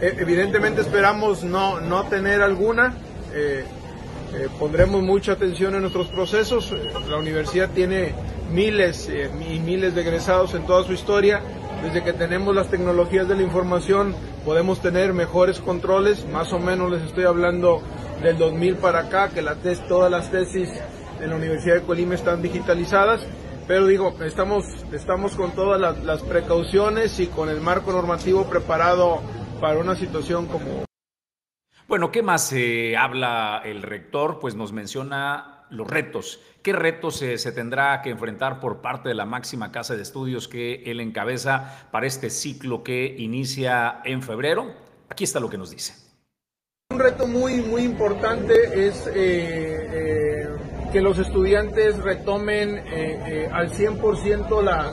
E, 0.00 0.16
evidentemente 0.18 0.80
esperamos 0.80 1.44
no, 1.44 1.80
no 1.80 2.04
tener 2.04 2.40
alguna. 2.40 2.94
Eh, 3.34 3.64
eh, 4.32 4.48
pondremos 4.58 5.02
mucha 5.02 5.32
atención 5.32 5.74
en 5.74 5.82
nuestros 5.82 6.08
procesos. 6.08 6.72
La 7.08 7.18
universidad 7.18 7.68
tiene 7.70 8.14
miles 8.50 9.08
eh, 9.10 9.30
y 9.50 9.58
miles 9.58 9.94
de 9.94 10.00
egresados 10.00 10.54
en 10.54 10.64
toda 10.66 10.84
su 10.84 10.92
historia. 10.92 11.40
Desde 11.82 12.02
que 12.02 12.12
tenemos 12.12 12.54
las 12.54 12.68
tecnologías 12.68 13.28
de 13.28 13.36
la 13.36 13.42
información 13.42 14.14
podemos 14.44 14.80
tener 14.80 15.12
mejores 15.12 15.60
controles. 15.60 16.26
Más 16.26 16.52
o 16.52 16.58
menos 16.58 16.90
les 16.90 17.02
estoy 17.02 17.24
hablando 17.24 17.82
del 18.22 18.38
2000 18.38 18.76
para 18.76 19.00
acá, 19.00 19.28
que 19.28 19.42
la 19.42 19.56
todas 19.88 20.10
las 20.10 20.30
tesis 20.30 20.68
en 21.20 21.30
la 21.30 21.36
Universidad 21.36 21.76
de 21.76 21.82
Colima 21.82 22.14
están 22.14 22.40
digitalizadas. 22.40 23.20
Pero 23.66 23.86
digo, 23.86 24.14
estamos, 24.24 24.64
estamos 24.92 25.36
con 25.36 25.52
todas 25.52 25.80
las 26.02 26.22
precauciones 26.22 27.20
y 27.20 27.26
con 27.26 27.48
el 27.48 27.60
marco 27.60 27.92
normativo 27.92 28.44
preparado 28.44 29.20
para 29.60 29.78
una 29.78 29.94
situación 29.94 30.46
como 30.46 30.84
bueno, 31.90 32.12
¿qué 32.12 32.22
más 32.22 32.46
se 32.46 32.96
habla 32.96 33.62
el 33.64 33.82
rector? 33.82 34.38
Pues 34.38 34.54
nos 34.54 34.72
menciona 34.72 35.66
los 35.70 35.90
retos. 35.90 36.40
¿Qué 36.62 36.72
retos 36.72 37.16
se 37.16 37.50
tendrá 37.50 38.00
que 38.00 38.10
enfrentar 38.10 38.60
por 38.60 38.80
parte 38.80 39.08
de 39.08 39.16
la 39.16 39.26
máxima 39.26 39.72
casa 39.72 39.96
de 39.96 40.02
estudios 40.02 40.46
que 40.46 40.84
él 40.86 41.00
encabeza 41.00 41.88
para 41.90 42.06
este 42.06 42.30
ciclo 42.30 42.84
que 42.84 43.16
inicia 43.18 44.02
en 44.04 44.22
febrero? 44.22 44.72
Aquí 45.08 45.24
está 45.24 45.40
lo 45.40 45.50
que 45.50 45.58
nos 45.58 45.72
dice. 45.72 45.94
Un 46.90 47.00
reto 47.00 47.26
muy, 47.26 47.60
muy 47.60 47.82
importante 47.82 48.86
es 48.86 49.08
eh, 49.08 49.88
eh, 49.92 50.48
que 50.92 51.00
los 51.00 51.18
estudiantes 51.18 51.98
retomen 51.98 52.82
eh, 52.86 53.48
al 53.52 53.70
100% 53.70 54.62
la, 54.62 54.92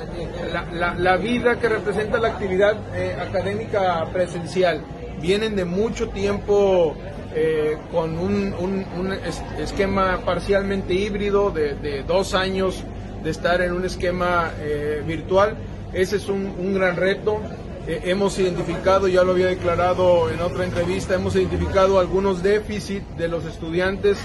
la, 0.74 0.94
la, 0.94 1.18
vida 1.18 1.60
que 1.60 1.70
representa 1.70 2.20
la 2.20 2.30
actividad 2.30 2.78
académica 3.20 4.06
presencial 4.14 4.84
vienen 5.22 5.56
de 5.56 5.66
mucho 5.66 6.10
tiempo 6.10 6.96
eh, 7.36 7.78
con 7.92 8.18
un, 8.18 9.14
esquema 9.60 10.22
parcialmente 10.26 10.94
híbrido 10.94 11.52
de, 11.52 12.04
dos 12.08 12.34
años 12.34 12.84
de 13.24 13.30
estar 13.30 13.62
en 13.62 13.74
un 13.74 13.86
esquema 13.86 14.52
eh, 14.60 15.04
virtual. 15.06 15.56
Ese 15.94 16.18
es 16.18 16.30
un, 16.30 16.74
gran 16.74 16.96
reto. 16.96 17.40
Eh, 17.88 18.02
hemos 18.06 18.40
identificado, 18.40 19.08
ya 19.08 19.24
lo 19.24 19.32
había 19.32 19.48
declarado 19.48 20.30
en 20.32 20.42
otra 20.42 20.66
entrevista, 20.66 21.16
hemos 21.16 21.36
identificado 21.36 22.00
algunos 22.00 22.44
déficits 22.44 23.06
de 23.18 23.28
los 23.28 23.46
estudiantes 23.46 24.18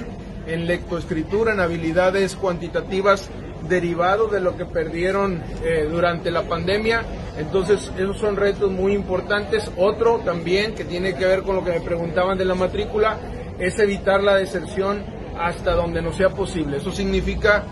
en 0.47 0.67
lectoescritura, 0.67 1.53
en 1.53 1.61
habilidades 1.61 2.37
cuantitativas 2.37 3.31
derivados 3.69 4.31
de 4.33 4.41
lo 4.41 4.57
que 4.57 4.65
perdieron 4.65 5.43
eh, 5.65 5.89
durante 5.91 6.31
la 6.31 6.43
pandemia. 6.43 7.03
Entonces, 7.39 7.91
esos 7.97 8.19
son 8.19 8.37
retos 8.37 8.71
muy 8.71 8.93
importantes. 8.93 9.71
Otro 9.77 10.19
también 10.25 10.75
que 10.75 10.85
tiene 10.85 11.15
que 11.15 11.27
ver 11.27 11.43
con 11.43 11.57
lo 11.57 11.65
que 11.65 11.73
me 11.73 11.81
preguntaban 11.81 12.37
de 12.39 12.45
la 12.45 12.55
matrícula 12.55 13.19
es 13.59 13.79
evitar 13.79 14.23
la 14.23 14.37
deserción 14.37 15.05
hasta 15.39 15.75
donde 15.75 16.03
nos 16.03 16.17
sea 16.17 16.31
posible. 16.31 16.79
Eso 16.79 16.91
significa 16.91 17.65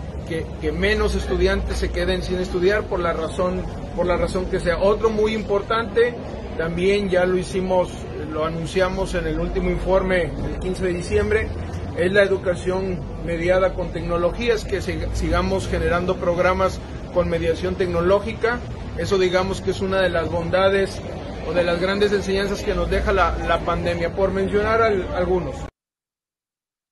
que, 0.61 0.71
menos 0.71 1.15
estudiantes 1.15 1.77
se 1.77 1.89
queden 1.89 2.23
sin 2.23 2.39
estudiar 2.39 2.83
por 2.83 2.99
la 2.99 3.11
razón 3.11 3.63
por 3.95 4.05
la 4.05 4.15
razón 4.15 4.45
que 4.45 4.61
sea. 4.61 4.77
Otro 4.79 5.09
muy 5.09 5.33
importante, 5.33 6.15
también 6.57 7.09
ya 7.09 7.25
lo 7.25 7.37
hicimos, 7.37 7.89
lo 8.31 8.45
anunciamos 8.45 9.13
en 9.15 9.27
el 9.27 9.37
último 9.37 9.69
informe 9.69 10.31
del 10.31 10.59
15 10.61 10.85
de 10.85 10.93
diciembre, 10.93 11.47
es 11.97 12.11
la 12.11 12.23
educación 12.23 12.99
mediada 13.25 13.73
con 13.73 13.91
tecnologías, 13.91 14.65
que 14.65 14.81
sigamos 14.81 15.67
generando 15.67 16.17
programas 16.17 16.79
con 17.13 17.29
mediación 17.29 17.75
tecnológica. 17.75 18.59
Eso 18.97 19.17
digamos 19.17 19.61
que 19.61 19.71
es 19.71 19.81
una 19.81 20.01
de 20.01 20.09
las 20.09 20.29
bondades 20.29 21.01
o 21.47 21.53
de 21.53 21.63
las 21.63 21.81
grandes 21.81 22.11
enseñanzas 22.11 22.63
que 22.63 22.73
nos 22.73 22.89
deja 22.89 23.11
la, 23.11 23.59
pandemia, 23.65 24.15
por 24.15 24.31
mencionar 24.31 24.81
al, 24.81 25.07
algunos. 25.15 25.55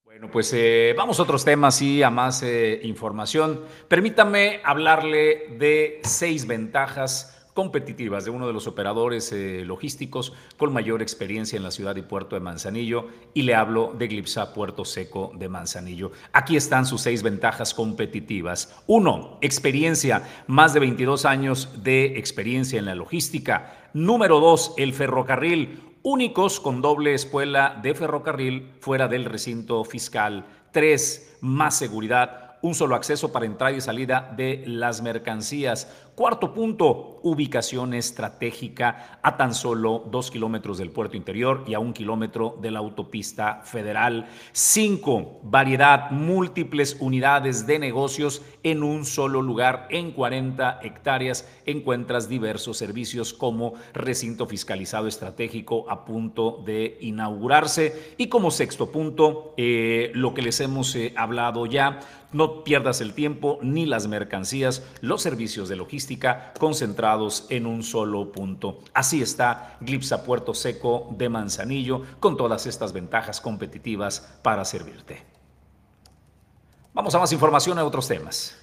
Bueno, 0.04 0.30
pues 0.32 0.52
eh, 0.54 0.94
vamos 0.98 1.20
a 1.20 1.24
otros 1.24 1.46
temas 1.46 1.82
y 1.82 2.04
a 2.04 2.10
más 2.10 2.44
eh, 2.44 2.82
información. 2.84 3.62
Permítame 3.88 4.60
hablarle 4.64 5.56
de 5.58 6.02
seis 6.04 6.46
ventajas 6.46 7.39
competitivas 7.54 8.26
de 8.26 8.32
uno 8.32 8.48
de 8.48 8.54
los 8.54 8.68
operadores 8.68 9.32
eh, 9.32 9.64
logísticos 9.66 10.34
con 10.58 10.74
mayor 10.74 11.02
experiencia 11.02 11.58
en 11.58 11.64
la 11.64 11.72
ciudad 11.72 11.96
y 11.96 12.02
puerto 12.02 12.36
de 12.36 12.42
Manzanillo 12.42 13.08
y 13.34 13.44
le 13.44 13.56
hablo 13.56 13.94
de 13.98 14.08
Glipsa 14.08 14.54
Puerto 14.54 14.86
Seco 14.86 15.32
de 15.36 15.50
Manzanillo. 15.50 16.12
Aquí 16.32 16.56
están 16.56 16.86
sus 16.86 17.02
seis 17.02 17.24
ventajas 17.24 17.74
competitivas. 17.74 18.76
Uno, 18.88 19.38
experiencia, 19.42 20.24
más 20.48 20.74
de 20.74 20.80
22 20.80 21.26
años 21.26 21.84
de 21.84 22.18
experiencia 22.18 22.80
en 22.80 22.86
la 22.86 22.96
logística. 22.96 23.90
Número 23.94 24.40
dos, 24.40 24.74
el 24.78 24.94
ferrocarril, 24.94 25.82
únicos 26.04 26.60
con 26.60 26.82
doble 26.82 27.14
escuela 27.14 27.80
de 27.82 27.94
ferrocarril 27.94 28.72
fuera 28.80 29.08
del 29.08 29.26
recinto 29.26 29.84
fiscal. 29.84 30.46
Tres, 30.72 31.38
más 31.42 31.78
seguridad, 31.78 32.49
un 32.62 32.76
solo 32.76 32.96
acceso 32.96 33.32
para 33.32 33.46
entrada 33.46 33.76
y 33.76 33.82
salida 33.82 34.34
de 34.36 34.64
las 34.66 35.02
mercancías. 35.02 35.88
Cuarto 36.16 36.54
punto, 36.54 37.22
ubicación 37.24 37.94
estratégica 37.94 39.20
a 39.22 39.38
tan 39.38 39.54
solo 39.54 40.04
dos 40.12 40.30
kilómetros 40.30 40.78
del 40.78 40.92
puerto 40.92 41.16
interior 41.16 41.64
y 41.66 41.76
a 41.76 41.80
un 41.80 41.94
kilómetro 41.94 42.58
de 42.62 42.72
la 42.72 42.80
autopista 42.80 43.62
federal. 43.64 44.28
Cinco, 44.52 45.40
variedad, 45.44 46.12
múltiples 46.12 46.98
unidades 47.00 47.66
de 47.66 47.80
negocios 47.80 48.42
en 48.64 48.84
un 48.84 49.06
solo 49.06 49.42
lugar. 49.42 49.88
En 49.92 50.12
40 50.12 50.82
hectáreas 50.84 51.48
encuentras 51.66 52.28
diversos 52.28 52.78
servicios 52.78 53.34
como 53.34 53.76
recinto 53.94 54.46
fiscalizado 54.46 55.08
estratégico 55.08 55.90
a 55.90 56.04
punto 56.04 56.62
de 56.66 56.98
inaugurarse. 57.00 58.16
Y 58.18 58.28
como 58.28 58.52
sexto 58.52 58.92
punto, 58.92 59.54
eh, 59.56 60.12
lo 60.14 60.34
que 60.34 60.42
les 60.42 60.60
hemos 60.60 60.94
eh, 60.96 61.14
hablado 61.16 61.66
ya, 61.66 62.02
no 62.32 62.64
pierdas 62.64 63.02
el 63.02 63.14
tiempo 63.14 63.60
ni 63.62 63.86
las 63.86 64.08
mercancías, 64.08 64.84
los 65.02 65.22
servicios 65.22 65.70
de 65.70 65.76
logística 65.76 66.54
concentrados 66.60 67.46
en 67.50 67.66
un 67.66 67.84
solo 67.84 68.32
punto. 68.32 68.80
Así 68.94 69.22
está 69.22 69.78
Glipsa 69.82 70.24
Puerto 70.24 70.54
Seco 70.54 71.08
de 71.18 71.30
Manzanillo 71.30 72.04
con 72.20 72.38
todas 72.38 72.66
estas 72.68 72.94
ventajas 72.94 73.42
competitivas 73.42 74.40
para 74.42 74.66
servirte. 74.66 75.24
Vamos 76.94 77.14
a 77.16 77.20
más 77.20 77.32
información 77.32 77.78
a 77.80 77.86
otros 77.86 78.08
temas. 78.08 78.58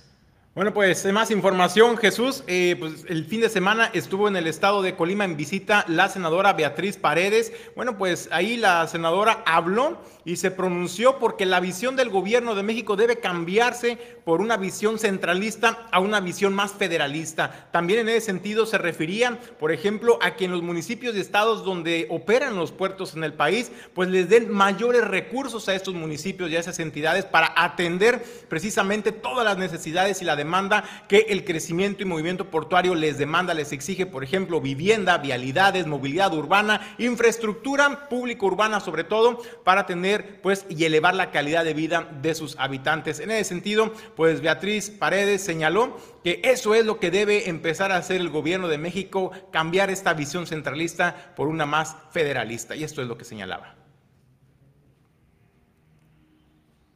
Bueno, 0.56 0.72
pues 0.72 1.04
más 1.12 1.30
información, 1.30 1.98
Jesús. 1.98 2.42
Eh, 2.46 2.76
pues 2.78 3.04
el 3.08 3.26
fin 3.26 3.42
de 3.42 3.50
semana 3.50 3.90
estuvo 3.92 4.26
en 4.26 4.36
el 4.36 4.46
estado 4.46 4.80
de 4.80 4.96
Colima 4.96 5.26
en 5.26 5.36
visita 5.36 5.84
la 5.86 6.08
senadora 6.08 6.54
Beatriz 6.54 6.96
Paredes. 6.96 7.52
Bueno, 7.76 7.98
pues 7.98 8.30
ahí 8.32 8.56
la 8.56 8.86
senadora 8.86 9.42
habló 9.44 9.98
y 10.26 10.36
se 10.36 10.50
pronunció 10.50 11.20
porque 11.20 11.46
la 11.46 11.60
visión 11.60 11.94
del 11.94 12.10
gobierno 12.10 12.56
de 12.56 12.64
México 12.64 12.96
debe 12.96 13.20
cambiarse 13.20 13.96
por 14.24 14.40
una 14.40 14.56
visión 14.56 14.98
centralista 14.98 15.86
a 15.92 16.00
una 16.00 16.18
visión 16.18 16.52
más 16.52 16.72
federalista. 16.72 17.68
También 17.70 18.00
en 18.00 18.08
ese 18.08 18.26
sentido 18.26 18.66
se 18.66 18.76
refería, 18.76 19.38
por 19.60 19.70
ejemplo, 19.70 20.18
a 20.20 20.34
que 20.34 20.46
en 20.46 20.50
los 20.50 20.62
municipios 20.62 21.14
y 21.14 21.20
estados 21.20 21.64
donde 21.64 22.08
operan 22.10 22.56
los 22.56 22.72
puertos 22.72 23.14
en 23.14 23.22
el 23.22 23.34
país, 23.34 23.70
pues 23.94 24.08
les 24.08 24.28
den 24.28 24.50
mayores 24.50 25.04
recursos 25.04 25.68
a 25.68 25.76
estos 25.76 25.94
municipios 25.94 26.50
y 26.50 26.56
a 26.56 26.60
esas 26.60 26.80
entidades 26.80 27.24
para 27.24 27.54
atender 27.56 28.20
precisamente 28.48 29.12
todas 29.12 29.44
las 29.44 29.58
necesidades 29.58 30.20
y 30.22 30.24
la 30.24 30.34
demanda 30.34 30.82
que 31.08 31.26
el 31.28 31.44
crecimiento 31.44 32.02
y 32.02 32.06
movimiento 32.06 32.50
portuario 32.50 32.96
les 32.96 33.16
demanda, 33.16 33.54
les 33.54 33.70
exige, 33.70 34.06
por 34.06 34.24
ejemplo, 34.24 34.60
vivienda, 34.60 35.18
vialidades, 35.18 35.86
movilidad 35.86 36.34
urbana, 36.34 36.96
infraestructura 36.98 38.08
pública 38.08 38.44
urbana 38.44 38.80
sobre 38.80 39.04
todo, 39.04 39.40
para 39.62 39.86
tener 39.86 40.15
pues 40.42 40.66
y 40.68 40.84
elevar 40.84 41.14
la 41.14 41.30
calidad 41.30 41.64
de 41.64 41.74
vida 41.74 42.08
de 42.22 42.34
sus 42.34 42.58
habitantes. 42.58 43.20
En 43.20 43.30
ese 43.30 43.44
sentido, 43.44 43.92
pues 44.14 44.40
Beatriz 44.40 44.90
Paredes 44.90 45.42
señaló 45.42 45.96
que 46.22 46.40
eso 46.44 46.74
es 46.74 46.84
lo 46.84 46.98
que 46.98 47.10
debe 47.10 47.48
empezar 47.48 47.92
a 47.92 47.96
hacer 47.96 48.20
el 48.20 48.30
gobierno 48.30 48.68
de 48.68 48.78
México, 48.78 49.30
cambiar 49.52 49.90
esta 49.90 50.14
visión 50.14 50.46
centralista 50.46 51.32
por 51.36 51.48
una 51.48 51.66
más 51.66 51.96
federalista. 52.10 52.76
Y 52.76 52.84
esto 52.84 53.02
es 53.02 53.08
lo 53.08 53.16
que 53.16 53.24
señalaba. 53.24 53.74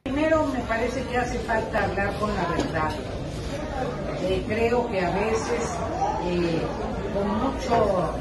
Primero 0.03 0.47
me 0.47 0.61
parece 0.61 1.03
que 1.05 1.17
hace 1.17 1.39
falta 1.41 1.85
hablar 1.85 2.15
con 2.19 2.35
la 2.35 2.47
verdad. 2.49 2.91
Eh, 4.23 4.45
creo 4.47 4.91
que 4.91 5.01
a 5.01 5.11
veces 5.11 5.79
eh, 6.25 6.63
con 7.15 7.29
mucho 7.39 8.15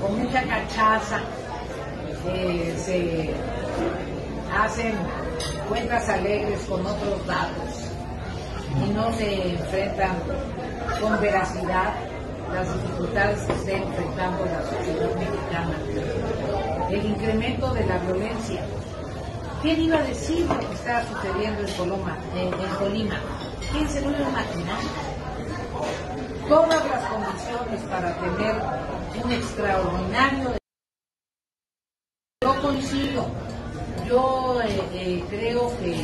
con 0.00 0.18
mucha 0.18 0.42
cachaza 0.42 1.20
eh, 2.28 2.74
se 2.76 3.34
hacen 4.58 4.94
cuentas 5.68 6.08
alegres 6.08 6.60
con 6.68 6.80
otros 6.86 7.26
datos 7.26 7.90
y 8.86 8.90
no 8.90 9.12
se 9.12 9.50
enfrentan 9.50 10.16
con 11.00 11.20
veracidad 11.20 11.94
las 12.52 12.72
dificultades 12.74 13.40
que 13.42 13.52
está 13.52 13.72
enfrentando 13.72 14.44
la 14.44 14.62
sociedad 14.62 15.14
mexicana. 15.14 16.88
El 16.90 17.06
incremento 17.06 17.72
de 17.74 17.86
la 17.86 17.98
violencia. 17.98 18.62
¿Quién 19.62 19.80
iba 19.82 19.98
a 19.98 20.02
decir 20.02 20.46
lo 20.46 20.58
que 20.58 20.74
está 20.74 21.06
sucediendo 21.06 21.60
en, 21.60 21.74
Coloma, 21.74 22.16
en 22.34 22.50
Colima? 22.78 23.16
¿Quién 23.70 23.88
se 23.88 24.00
lo 24.00 24.10
iba 24.10 24.26
a 24.26 24.30
imaginar? 24.30 24.78
Todas 26.48 26.88
las 26.88 27.04
condiciones 27.04 27.80
para 27.88 28.14
tener 28.16 28.56
un 29.22 29.32
extraordinario. 29.32 30.56
Yo 32.42 32.62
coincido. 32.62 33.26
Yo 34.10 34.60
eh, 34.60 34.82
eh, 34.92 35.24
creo 35.30 35.70
que 35.78 35.94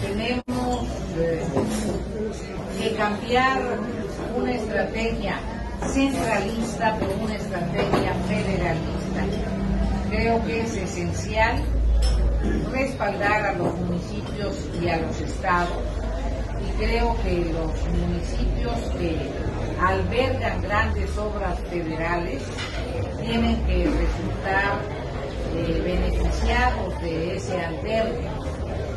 tenemos 0.00 0.86
eh, 1.18 1.42
que 2.80 2.94
cambiar 2.94 3.60
una 4.34 4.50
estrategia 4.50 5.38
centralista 5.92 6.96
por 6.98 7.10
una 7.22 7.34
estrategia 7.34 8.14
federalista. 8.28 9.26
Creo 10.08 10.42
que 10.46 10.60
es 10.62 10.74
esencial 10.74 11.62
respaldar 12.72 13.44
a 13.44 13.52
los 13.52 13.78
municipios 13.78 14.56
y 14.82 14.88
a 14.88 14.96
los 15.02 15.20
estados 15.20 15.82
creo 16.78 17.14
que 17.22 17.44
los 17.52 17.72
municipios 17.92 18.74
que 18.98 19.16
albergan 19.80 20.62
grandes 20.62 21.16
obras 21.18 21.58
federales 21.70 22.42
tienen 23.22 23.56
que 23.66 23.84
resultar 23.84 25.03
eh, 25.54 25.82
beneficiados 25.84 27.00
de 27.00 27.36
ese 27.36 27.60
albergue. 27.60 28.28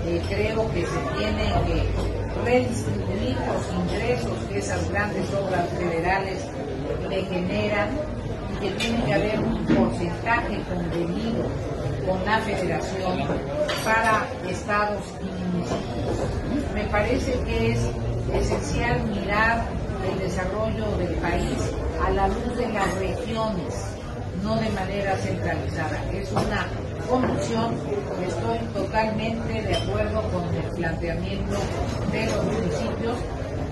Eh, 0.05 0.21
creo 0.29 0.71
que 0.71 0.85
se 0.85 0.99
tienen 1.17 1.53
que 1.65 1.83
redistribuir 2.45 3.35
los 3.35 3.85
ingresos 3.85 4.45
que 4.49 4.57
esas 4.59 4.89
grandes 4.89 5.33
obras 5.33 5.67
federales 5.69 6.43
le 7.09 7.23
generan 7.25 7.89
y 8.53 8.59
que 8.59 8.71
tiene 8.71 9.03
que 9.03 9.13
haber 9.13 9.39
un 9.39 9.65
porcentaje 9.65 10.61
convenido 10.69 11.43
con 12.07 12.23
la 12.25 12.39
federación 12.39 13.27
para 13.83 14.25
estados 14.49 15.03
y 15.21 15.25
municipios. 15.25 16.73
Me 16.73 16.83
parece 16.85 17.33
que 17.45 17.71
es 17.73 17.79
esencial 18.33 19.03
mirar 19.07 19.65
el 20.11 20.19
desarrollo 20.19 20.85
del 20.97 21.15
país 21.15 21.73
a 22.05 22.09
la 22.11 22.27
luz 22.27 22.57
de 22.57 22.69
las 22.69 22.93
regiones, 22.95 23.96
no 24.47 24.55
de 24.55 24.69
manera 24.69 25.15
centralizada. 25.17 26.01
Es 26.13 26.31
una 26.31 26.67
condición, 27.09 27.75
estoy 28.25 28.59
totalmente 28.73 29.61
de 29.61 29.75
acuerdo 29.75 30.21
con 30.31 30.55
el 30.55 30.71
planteamiento 30.71 31.57
de 32.13 32.25
los 32.27 32.45
municipios. 32.45 33.17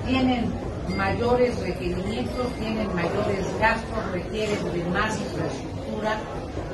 Tienen 0.06 0.54
mayores 0.98 1.58
requerimientos, 1.62 2.48
tienen 2.60 2.94
mayores 2.94 3.46
gastos, 3.60 4.12
requieren 4.12 4.74
de 4.74 4.84
más 4.90 5.18
infraestructura, 5.18 6.20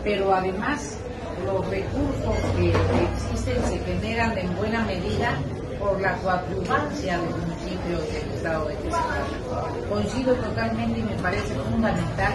pero 0.03 0.33
además 0.33 0.97
los 1.45 1.67
recursos 1.69 2.35
que 2.57 2.69
existen 2.69 3.63
se 3.65 3.79
generan 3.85 4.35
en 4.35 4.55
buena 4.57 4.83
medida 4.83 5.37
por 5.79 6.01
la 6.01 6.15
coadyuvancia 6.17 7.19
de 7.19 7.25
los 7.25 7.37
municipios 7.37 8.13
del 8.13 8.35
estado 8.35 8.65
de 8.65 8.75
Querétaro. 8.77 9.89
Coincido 9.89 10.35
totalmente 10.35 10.99
y 10.99 11.03
me 11.03 11.15
parece 11.21 11.53
fundamental 11.55 12.33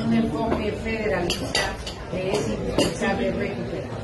un 0.00 0.14
enfoque 0.14 0.72
federalista 0.82 1.60
que 2.10 2.30
es 2.32 2.48
indispensable 2.48 3.32
recuperar. 3.32 4.01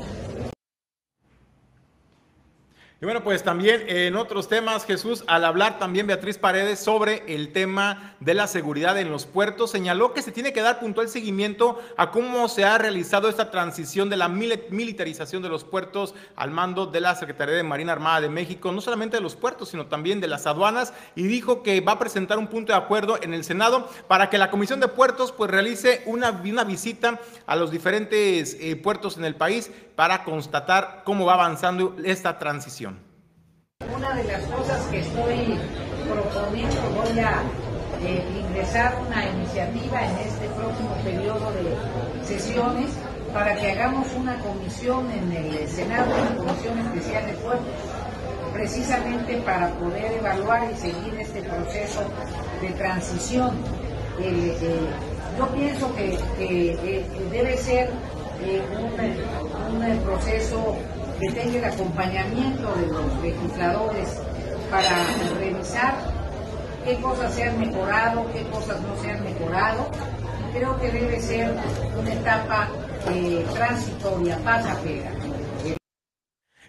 Y 3.01 3.05
bueno, 3.05 3.23
pues 3.23 3.43
también 3.43 3.85
en 3.87 4.17
otros 4.17 4.49
temas, 4.49 4.85
Jesús, 4.85 5.23
al 5.27 5.45
hablar 5.45 5.79
también 5.79 6.05
Beatriz 6.05 6.37
Paredes 6.37 6.79
sobre 6.81 7.23
el 7.33 7.53
tema 7.53 8.17
de 8.19 8.33
la 8.33 8.45
seguridad 8.45 8.99
en 8.99 9.09
los 9.09 9.25
puertos, 9.25 9.71
señaló 9.71 10.13
que 10.13 10.21
se 10.21 10.33
tiene 10.33 10.51
que 10.51 10.61
dar 10.61 10.81
puntual 10.81 11.07
seguimiento 11.07 11.79
a 11.95 12.11
cómo 12.11 12.49
se 12.49 12.65
ha 12.65 12.77
realizado 12.77 13.29
esta 13.29 13.51
transición 13.51 14.09
de 14.09 14.17
la 14.17 14.27
militarización 14.27 15.41
de 15.41 15.47
los 15.47 15.63
puertos 15.63 16.13
al 16.35 16.51
mando 16.51 16.87
de 16.87 16.99
la 16.99 17.15
Secretaría 17.15 17.55
de 17.55 17.63
Marina 17.63 17.93
Armada 17.93 18.19
de 18.19 18.27
México, 18.27 18.69
no 18.73 18.81
solamente 18.81 19.15
de 19.15 19.23
los 19.23 19.37
puertos, 19.37 19.69
sino 19.69 19.85
también 19.85 20.19
de 20.19 20.27
las 20.27 20.45
aduanas, 20.45 20.93
y 21.15 21.23
dijo 21.23 21.63
que 21.63 21.79
va 21.79 21.93
a 21.93 21.99
presentar 21.99 22.37
un 22.37 22.47
punto 22.47 22.73
de 22.73 22.79
acuerdo 22.79 23.17
en 23.21 23.33
el 23.33 23.45
Senado 23.45 23.89
para 24.09 24.29
que 24.29 24.37
la 24.37 24.51
Comisión 24.51 24.81
de 24.81 24.89
Puertos 24.89 25.31
pues 25.31 25.49
realice 25.49 26.03
una, 26.05 26.31
una 26.31 26.65
visita 26.65 27.17
a 27.45 27.55
los 27.55 27.71
diferentes 27.71 28.57
eh, 28.59 28.75
puertos 28.75 29.15
en 29.15 29.23
el 29.23 29.35
país 29.35 29.71
para 29.99 30.23
constatar 30.23 31.01
cómo 31.03 31.25
va 31.25 31.33
avanzando 31.33 31.97
esta 32.05 32.39
transición. 32.39 32.97
Una 33.93 34.13
de 34.13 34.23
las 34.23 34.43
cosas 34.43 34.79
que 34.85 34.99
estoy 34.99 35.59
proponiendo, 36.09 36.81
voy 36.95 37.19
a 37.19 37.41
eh, 38.01 38.25
ingresar 38.39 38.97
una 39.05 39.27
iniciativa 39.27 40.05
en 40.05 40.17
este 40.19 40.47
próximo 40.55 40.95
periodo 41.03 41.51
de 41.51 42.25
sesiones 42.25 42.91
para 43.33 43.53
que 43.55 43.73
hagamos 43.73 44.07
una 44.13 44.39
comisión 44.39 45.11
en 45.11 45.33
el 45.33 45.67
Senado, 45.67 46.09
una 46.15 46.45
comisión 46.45 46.79
especial 46.79 47.25
de 47.25 47.33
puertos, 47.33 47.67
precisamente 48.53 49.35
para 49.41 49.67
poder 49.71 50.13
evaluar 50.13 50.71
y 50.71 50.77
seguir 50.77 51.13
este 51.19 51.41
proceso 51.41 52.05
de 52.61 52.69
transición. 52.69 53.51
Eh, 54.21 54.55
yo 55.37 55.47
pienso 55.49 55.93
que, 55.95 56.17
eh, 56.39 57.05
debe 57.31 57.57
ser 57.57 57.89
un, 58.41 59.81
un 59.81 59.99
proceso 59.99 60.75
que 61.19 61.29
tenga 61.31 61.57
el 61.57 61.65
acompañamiento 61.65 62.73
de 62.75 62.87
los 62.87 63.21
legisladores 63.21 64.21
para 64.71 64.89
revisar 65.39 65.95
qué 66.85 66.95
cosas 67.01 67.33
se 67.33 67.43
han 67.43 67.59
mejorado, 67.59 68.25
qué 68.31 68.43
cosas 68.43 68.79
no 68.81 68.95
se 69.01 69.11
han 69.11 69.23
mejorado. 69.23 69.87
Creo 70.53 70.79
que 70.79 70.91
debe 70.91 71.19
ser 71.19 71.53
una 71.99 72.13
etapa 72.13 72.69
eh, 73.11 73.45
transitoria, 73.53 74.37
pasajera. 74.37 75.11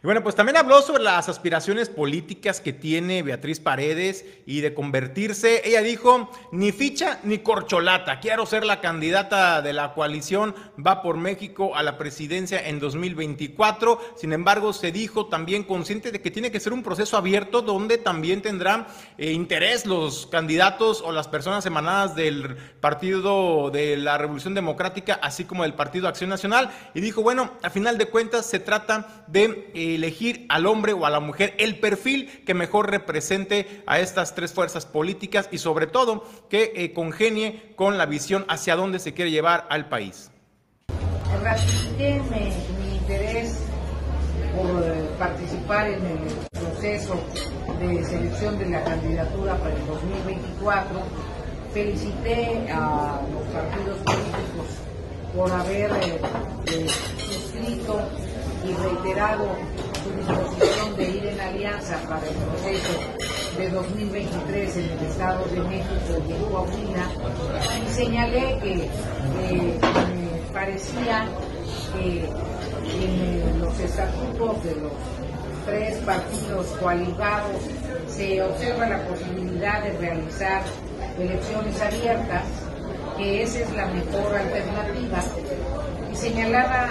Y 0.02 0.06
bueno, 0.06 0.22
pues 0.22 0.34
también 0.34 0.56
habló 0.56 0.80
sobre 0.80 1.02
las 1.02 1.28
aspiraciones 1.28 1.90
políticas 1.90 2.62
que 2.62 2.72
tiene 2.72 3.22
Beatriz 3.22 3.60
Paredes 3.60 4.24
y 4.46 4.62
de 4.62 4.72
convertirse, 4.72 5.60
ella 5.62 5.82
dijo, 5.82 6.30
ni 6.52 6.72
ficha 6.72 7.20
ni 7.22 7.40
corcholata, 7.40 8.18
quiero 8.18 8.46
ser 8.46 8.64
la 8.64 8.80
candidata 8.80 9.60
de 9.60 9.74
la 9.74 9.92
coalición, 9.92 10.54
va 10.78 11.02
por 11.02 11.18
México 11.18 11.76
a 11.76 11.82
la 11.82 11.98
presidencia 11.98 12.66
en 12.66 12.80
2024, 12.80 14.00
sin 14.16 14.32
embargo 14.32 14.72
se 14.72 14.90
dijo 14.90 15.26
también 15.26 15.64
consciente 15.64 16.12
de 16.12 16.22
que 16.22 16.30
tiene 16.30 16.50
que 16.50 16.60
ser 16.60 16.72
un 16.72 16.82
proceso 16.82 17.18
abierto 17.18 17.60
donde 17.60 17.98
también 17.98 18.40
tendrán 18.40 18.86
eh, 19.18 19.32
interés 19.32 19.84
los 19.84 20.26
candidatos 20.28 21.02
o 21.02 21.12
las 21.12 21.28
personas 21.28 21.66
emanadas 21.66 22.14
del 22.14 22.56
Partido 22.80 23.70
de 23.70 23.98
la 23.98 24.16
Revolución 24.16 24.54
Democrática, 24.54 25.20
así 25.22 25.44
como 25.44 25.64
del 25.64 25.74
Partido 25.74 26.08
Acción 26.08 26.30
Nacional, 26.30 26.70
y 26.94 27.02
dijo, 27.02 27.20
bueno, 27.20 27.50
a 27.62 27.68
final 27.68 27.98
de 27.98 28.06
cuentas 28.06 28.46
se 28.46 28.60
trata 28.60 29.26
de... 29.26 29.70
Eh, 29.74 29.89
elegir 29.94 30.46
al 30.48 30.66
hombre 30.66 30.92
o 30.92 31.06
a 31.06 31.10
la 31.10 31.20
mujer 31.20 31.54
el 31.58 31.78
perfil 31.78 32.42
que 32.44 32.54
mejor 32.54 32.90
represente 32.90 33.82
a 33.86 34.00
estas 34.00 34.34
tres 34.34 34.52
fuerzas 34.52 34.86
políticas 34.86 35.48
y 35.50 35.58
sobre 35.58 35.86
todo 35.86 36.24
que 36.48 36.72
eh, 36.74 36.92
congenie 36.92 37.72
con 37.76 37.98
la 37.98 38.06
visión 38.06 38.44
hacia 38.48 38.76
dónde 38.76 38.98
se 38.98 39.14
quiere 39.14 39.30
llevar 39.30 39.66
al 39.70 39.88
país. 39.88 40.30
Ratifiqué 41.42 42.20
mi, 42.30 42.96
interés 42.96 43.58
por 44.54 44.82
eh, 44.82 45.08
participar 45.18 45.88
en 45.88 46.04
el 46.04 46.18
proceso 46.50 47.14
de 47.78 48.04
selección 48.04 48.58
de 48.58 48.66
la 48.66 48.84
candidatura 48.84 49.56
para 49.56 49.74
el 49.74 49.86
2024. 49.86 51.00
Felicité 51.72 52.70
a 52.70 53.20
los 53.32 53.42
partidos 53.54 53.98
políticos 53.98 54.66
por 55.34 55.50
haber 55.50 55.90
eh, 56.66 56.86
suscrito 57.16 58.00
y 58.64 58.72
reiterado 58.74 59.56
su 60.02 60.10
disposición 60.10 60.96
de 60.96 61.10
ir 61.10 61.26
en 61.26 61.40
alianza 61.40 61.98
para 62.08 62.26
el 62.26 62.34
proceso 62.34 62.92
de 63.56 63.70
2023 63.70 64.76
en 64.76 64.84
el 64.84 64.98
Estado 65.06 65.44
de 65.46 65.60
México 65.60 66.22
y 66.28 66.32
en 66.32 66.44
Coahuila. 66.44 67.06
Y 67.86 67.92
señalé 67.92 68.58
que 68.62 68.88
me 69.44 70.52
parecía 70.52 71.26
que 71.92 72.28
en 73.04 73.60
los 73.60 73.78
estatutos 73.78 74.64
de 74.64 74.74
los 74.76 74.92
tres 75.66 75.96
partidos 75.98 76.66
coaligados 76.80 77.62
se 78.08 78.42
observa 78.42 78.86
la 78.86 79.02
posibilidad 79.04 79.82
de 79.82 79.92
realizar 79.98 80.62
elecciones 81.18 81.80
abiertas, 81.80 82.44
que 83.16 83.42
esa 83.42 83.60
es 83.60 83.72
la 83.74 83.86
mejor 83.86 84.34
alternativa, 84.34 85.22
y 86.10 86.16
señalaba 86.16 86.90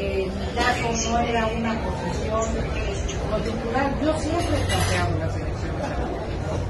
que 0.00 0.26
mi 0.26 0.46
caso 0.54 1.10
no 1.10 1.18
era 1.18 1.46
una 1.46 1.74
posición 1.82 2.42
coyuntural. 3.30 4.00
Yo 4.02 4.18
siempre 4.18 4.56
he 4.56 4.66
planteado 4.66 5.18
las 5.18 5.36
elecciones 5.36 5.84
abiertas. 5.84 6.60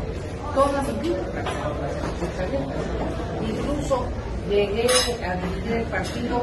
Toda 0.55 0.83
mi 0.83 1.09
vida 1.09 1.19
he 1.19 1.31
planteado 1.31 1.75
las 1.81 1.93
elecciones 1.93 2.41
abiertas. 2.41 2.83
Incluso 3.49 4.07
llegué 4.49 4.87
a 5.25 5.35
dirigir 5.37 5.73
el 5.73 5.85
partido 5.85 6.43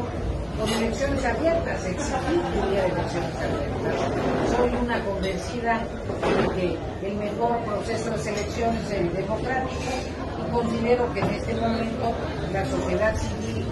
con 0.58 0.69
elecciones 0.69 1.26
abiertas, 1.26 1.86
exigir 1.86 2.41
que 2.52 2.60
hubiera 2.67 2.86
elecciones 2.88 3.36
abiertas. 3.36 4.56
Soy 4.56 4.69
una 4.82 5.04
convencida 5.04 5.82
de 5.82 6.56
que 6.56 7.08
el 7.08 7.15
mejor 7.17 7.60
proceso 7.63 8.10
de 8.12 8.17
selección 8.17 8.76
es 8.78 8.91
el 8.91 9.13
democrático 9.13 9.91
y 10.39 10.52
considero 10.52 11.13
que 11.13 11.19
en 11.19 11.30
este 11.32 11.54
momento 11.56 12.13
la 12.54 12.65
sociedad 12.65 13.15
civil 13.15 13.65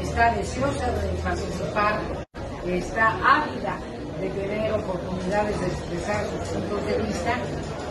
está 0.00 0.34
deseosa 0.34 0.90
de 0.90 1.08
participar 1.22 2.21
está 2.66 3.10
ávida 3.24 3.76
de 4.20 4.28
tener 4.30 4.72
oportunidades 4.72 5.58
de 5.60 5.66
expresar 5.66 6.24
sus 6.26 6.48
puntos 6.48 6.86
de 6.86 6.98
vista 6.98 7.34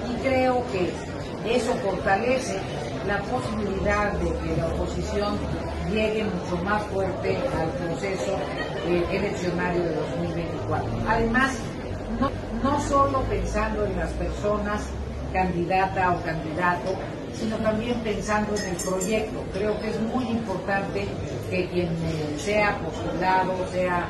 y 0.09 0.21
creo 0.21 0.63
que 0.71 0.91
eso 1.55 1.73
fortalece 1.75 2.57
la 3.07 3.19
posibilidad 3.23 4.13
de 4.13 4.31
que 4.39 4.57
la 4.57 4.67
oposición 4.67 5.37
llegue 5.91 6.23
mucho 6.23 6.63
más 6.63 6.83
fuerte 6.83 7.37
al 7.37 7.69
proceso 7.69 8.37
eh, 8.85 9.03
eleccionario 9.11 9.83
de 9.83 9.95
2024. 9.95 10.89
Además, 11.07 11.51
no, 12.19 12.29
no 12.63 12.79
solo 12.81 13.21
pensando 13.23 13.85
en 13.85 13.97
las 13.97 14.11
personas 14.11 14.81
candidata 15.33 16.11
o 16.11 16.23
candidato, 16.23 16.93
sino 17.33 17.57
también 17.57 17.99
pensando 18.01 18.55
en 18.55 18.65
el 18.69 18.75
proyecto. 18.75 19.43
Creo 19.53 19.79
que 19.79 19.89
es 19.89 19.99
muy 20.01 20.25
importante 20.25 21.07
que 21.49 21.69
quien 21.69 21.87
eh, 21.87 22.35
sea 22.37 22.77
postulado, 22.79 23.53
sea 23.71 24.09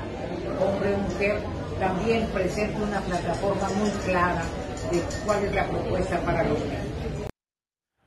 hombre 0.61 0.95
o 0.95 0.97
mujer, 0.97 1.39
también 1.79 2.27
presenta 2.27 2.77
una 2.83 2.99
plataforma 3.01 3.69
muy 3.69 3.89
clara 4.05 4.43
de 4.91 5.01
cuál 5.25 5.43
es 5.43 5.53
la 5.53 5.67
propuesta 5.67 6.19
para 6.19 6.43
los 6.43 6.59
niños. 6.59 6.90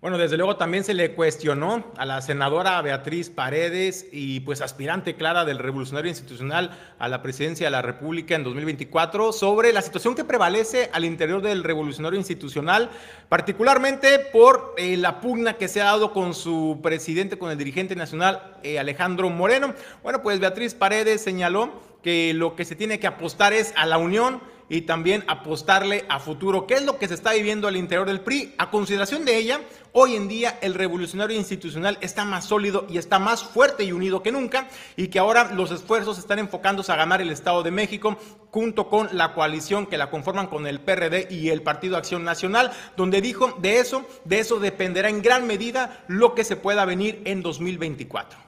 Bueno, 0.05 0.19
desde 0.19 0.37
luego 0.37 0.57
también 0.57 0.85
se 0.85 0.93
le 0.93 1.15
cuestionó 1.15 1.83
a 1.97 2.05
la 2.05 2.21
senadora 2.21 2.83
Beatriz 2.83 3.31
Paredes 3.31 4.07
y 4.13 4.41
pues 4.41 4.61
aspirante 4.61 5.15
clara 5.15 5.47
del 5.47 5.59
Revolucionario 5.59 6.11
Institucional 6.11 6.79
a 6.99 7.09
la 7.09 7.23
presidencia 7.23 7.69
de 7.69 7.71
la 7.71 7.81
República 7.81 8.35
en 8.35 8.45
2024 8.45 9.33
sobre 9.33 9.73
la 9.73 9.81
situación 9.81 10.15
que 10.15 10.23
prevalece 10.23 10.91
al 10.93 11.07
interior 11.07 11.41
del 11.41 11.65
Revolucionario 11.65 12.19
Institucional, 12.19 12.91
particularmente 13.31 14.19
por 14.31 14.75
eh, 14.77 14.99
la 14.99 15.23
pugna 15.23 15.55
que 15.55 15.69
se 15.69 15.81
ha 15.81 15.85
dado 15.85 16.13
con 16.13 16.35
su 16.35 16.81
presidente, 16.83 17.39
con 17.39 17.51
el 17.51 17.57
dirigente 17.57 17.97
nacional 17.97 18.59
eh, 18.63 18.79
Alejandro 18.79 19.31
Moreno. 19.31 19.73
Bueno, 20.03 20.21
pues 20.23 20.39
Beatriz 20.39 20.75
Paredes 20.75 21.23
señaló 21.23 21.81
que 22.03 22.35
lo 22.35 22.57
que 22.57 22.67
se 22.67 22.77
tiene 22.77 23.01
que 23.01 23.07
apostar 23.07 23.55
es 23.55 23.73
a 23.75 23.87
la 23.87 23.97
unión 23.97 24.43
y 24.75 24.83
también 24.83 25.23
apostarle 25.29 26.05
a 26.09 26.19
futuro. 26.19 26.67
¿Qué 26.67 26.75
es 26.75 26.83
lo 26.83 26.99
que 26.99 27.07
se 27.07 27.15
está 27.15 27.33
viviendo 27.33 27.69
al 27.69 27.77
interior 27.77 28.09
del 28.09 28.21
PRI? 28.21 28.55
A 28.59 28.73
consideración 28.73 29.25
de 29.25 29.37
ella, 29.37 29.61
hoy 29.93 30.17
en 30.17 30.27
día 30.27 30.59
el 30.63 30.75
revolucionario 30.75 31.37
institucional 31.37 31.97
está 32.01 32.25
más 32.25 32.47
sólido 32.47 32.85
y 32.91 32.99
está 32.99 33.21
más 33.21 33.45
fuerte 33.45 33.85
y 33.85 33.93
unido 33.93 34.21
que 34.21 34.33
nunca 34.33 34.67
y 34.97 35.07
que 35.07 35.21
ahora 35.21 35.53
los 35.53 35.71
esfuerzos 35.71 36.19
están 36.19 36.41
enfocándose 36.41 36.91
a 36.91 36.97
ganar 36.97 37.23
el 37.23 37.31
Estado 37.31 37.63
de 37.63 37.71
México 37.71 38.19
junto 38.51 38.89
con 38.89 39.11
la 39.13 39.33
coalición 39.33 39.87
que 39.87 39.97
la 39.97 40.11
conforman 40.11 40.49
con 40.49 40.67
el 40.67 40.81
PRD 40.81 41.29
y 41.31 41.51
el 41.51 41.63
Partido 41.63 41.97
Acción 41.97 42.25
Nacional, 42.25 42.73
donde 42.97 43.21
dijo 43.21 43.57
de 43.61 43.79
eso, 43.79 44.05
de 44.25 44.41
eso 44.41 44.59
dependerá 44.59 45.09
en 45.09 45.23
gran 45.23 45.47
medida 45.47 46.05
lo 46.09 46.35
que 46.35 46.43
se 46.43 46.57
pueda 46.57 46.85
venir 46.85 47.23
en 47.27 47.43
2024. 47.43 48.44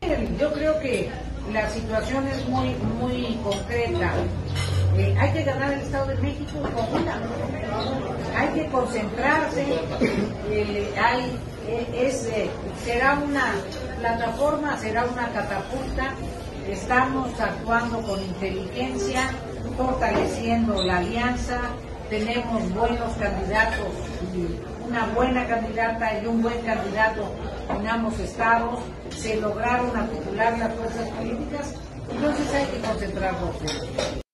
Yo 0.00 0.52
creo 0.52 0.78
que 0.80 1.10
la 1.52 1.68
situación 1.70 2.26
es 2.28 2.48
muy, 2.48 2.74
muy 3.00 3.36
concreta. 3.42 4.12
Eh, 4.96 5.14
hay 5.18 5.32
que 5.32 5.42
ganar 5.42 5.72
el 5.72 5.80
Estado 5.80 6.06
de 6.06 6.16
México 6.16 6.58
Hay 8.36 8.48
que 8.48 8.66
concentrarse. 8.68 9.66
Eh, 10.50 10.92
eh, 11.66 12.50
será 12.84 13.14
una 13.14 13.52
plataforma, 13.98 14.78
será 14.78 15.04
una 15.04 15.28
catapulta. 15.32 16.14
Estamos 16.68 17.28
actuando 17.40 18.00
con 18.02 18.22
inteligencia, 18.22 19.30
fortaleciendo 19.76 20.82
la 20.82 20.98
alianza, 20.98 21.60
tenemos 22.08 22.72
buenos 22.74 23.12
candidatos 23.14 23.88
una 24.88 25.06
buena 25.14 25.46
candidata 25.46 26.20
y 26.22 26.26
un 26.26 26.42
buen 26.42 26.60
candidato 26.62 27.30
en 27.68 27.86
ambos 27.86 28.18
estados, 28.18 28.80
se 29.10 29.36
lograron 29.36 29.94
articular 29.94 30.58
las 30.58 30.74
fuerzas 30.74 31.08
políticas, 31.10 31.74
entonces 32.10 32.54
hay 32.54 32.66
que 32.66 32.80
concentrarnos 32.80 33.56
en 33.62 34.27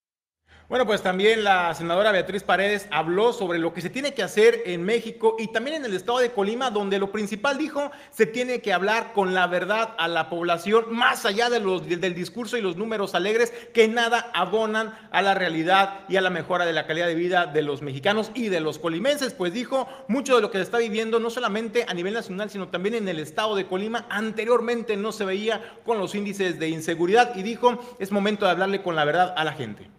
bueno, 0.67 0.87
pues 0.87 1.03
también 1.03 1.45
la 1.45 1.75
senadora 1.75 2.11
Beatriz 2.11 2.43
Paredes 2.43 2.89
habló 2.91 3.35
sobre 3.35 3.59
lo 3.59 3.75
que 3.75 3.83
se 3.83 3.91
tiene 3.91 4.15
que 4.15 4.23
hacer 4.23 4.62
en 4.65 4.83
México 4.83 5.37
y 5.39 5.49
también 5.49 5.77
en 5.77 5.85
el 5.85 5.93
estado 5.93 6.21
de 6.21 6.33
Colima, 6.33 6.71
donde 6.71 6.99
lo 6.99 7.12
principal 7.12 7.59
dijo, 7.59 7.91
se 8.11 8.25
tiene 8.25 8.62
que 8.62 8.73
hablar 8.73 9.12
con 9.12 9.35
la 9.35 9.47
verdad 9.47 9.95
a 9.99 10.09
la 10.09 10.31
población, 10.31 10.87
más 10.89 11.27
allá 11.27 11.51
de 11.51 11.61
los, 11.61 11.87
del 11.87 12.15
discurso 12.15 12.57
y 12.57 12.62
los 12.62 12.77
números 12.77 13.15
alegres, 13.15 13.53
que 13.75 13.89
nada 13.89 14.31
abonan 14.33 14.99
a 15.11 15.21
la 15.21 15.35
realidad 15.35 16.01
y 16.09 16.17
a 16.17 16.23
la 16.23 16.31
mejora 16.31 16.65
de 16.65 16.73
la 16.73 16.87
calidad 16.87 17.09
de 17.09 17.15
vida 17.15 17.45
de 17.45 17.61
los 17.61 17.83
mexicanos 17.83 18.31
y 18.35 18.49
de 18.49 18.61
los 18.61 18.79
colimenses. 18.79 19.35
Pues 19.35 19.53
dijo, 19.53 19.87
mucho 20.09 20.35
de 20.35 20.41
lo 20.41 20.51
que 20.51 20.57
se 20.59 20.65
está 20.65 20.79
viviendo, 20.79 21.21
no 21.21 21.29
solamente 21.29 21.85
a 21.87 21.93
nivel 21.93 22.15
nacional, 22.15 22.49
sino 22.49 22.69
también 22.69 22.95
en 22.95 23.09
el 23.09 23.19
estado 23.19 23.55
de 23.55 23.67
Colima, 23.67 24.07
anteriormente 24.09 24.97
no 24.97 25.12
se 25.12 25.27
veía 25.27 25.62
con 25.85 25.99
los 25.99 26.15
índices 26.15 26.59
de 26.59 26.71
inseguridad 26.71 27.37
y 27.37 27.43
dijo, 27.43 27.79
es 27.99 28.11
momento 28.11 28.47
de 28.47 28.53
hablarle 28.53 28.83
con 28.83 28.97
la 28.97 29.05
verdad 29.05 29.35
a 29.37 29.45
la 29.45 29.53
gente. 29.53 29.91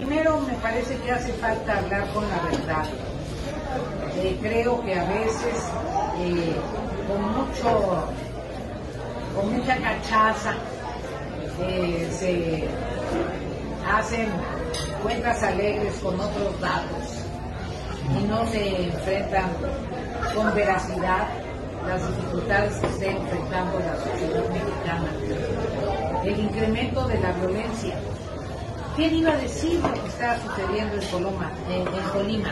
Primero 0.00 0.40
me 0.40 0.54
parece 0.54 0.96
que 0.96 1.12
hace 1.12 1.30
falta 1.34 1.76
hablar 1.76 2.10
con 2.14 2.26
la 2.26 2.40
verdad. 2.50 2.86
Eh, 4.16 4.38
creo 4.40 4.82
que 4.82 4.98
a 4.98 5.04
veces 5.04 5.70
eh, 6.20 6.56
con 7.06 7.22
mucho, 7.22 8.08
con 9.36 9.52
mucha 9.52 9.76
cachaza 9.76 10.54
eh, 11.68 12.08
se 12.18 12.64
hacen 13.94 14.28
cuentas 15.02 15.42
alegres 15.42 15.94
con 15.96 16.18
otros 16.18 16.58
datos 16.60 17.18
y 18.18 18.24
no 18.24 18.46
se 18.46 18.84
enfrentan 18.84 19.50
con 20.34 20.54
veracidad 20.54 21.28
las 21.86 22.08
dificultades 22.08 22.74
que 22.76 22.86
está 22.86 23.04
enfrentando 23.04 23.78
la 23.80 23.96
sociedad 23.96 24.48
mexicana. 24.48 26.24
El 26.24 26.40
incremento 26.40 27.06
de 27.06 27.20
la 27.20 27.32
violencia 27.32 27.96
¿Quién 29.00 29.14
iba 29.14 29.32
a 29.32 29.36
decir 29.38 29.80
lo 29.80 29.94
que 29.94 30.08
estaba 30.08 30.36
sucediendo 30.40 30.96
en, 31.00 31.08
Coloma, 31.08 31.50
en, 31.70 31.84
Colima? 32.12 32.50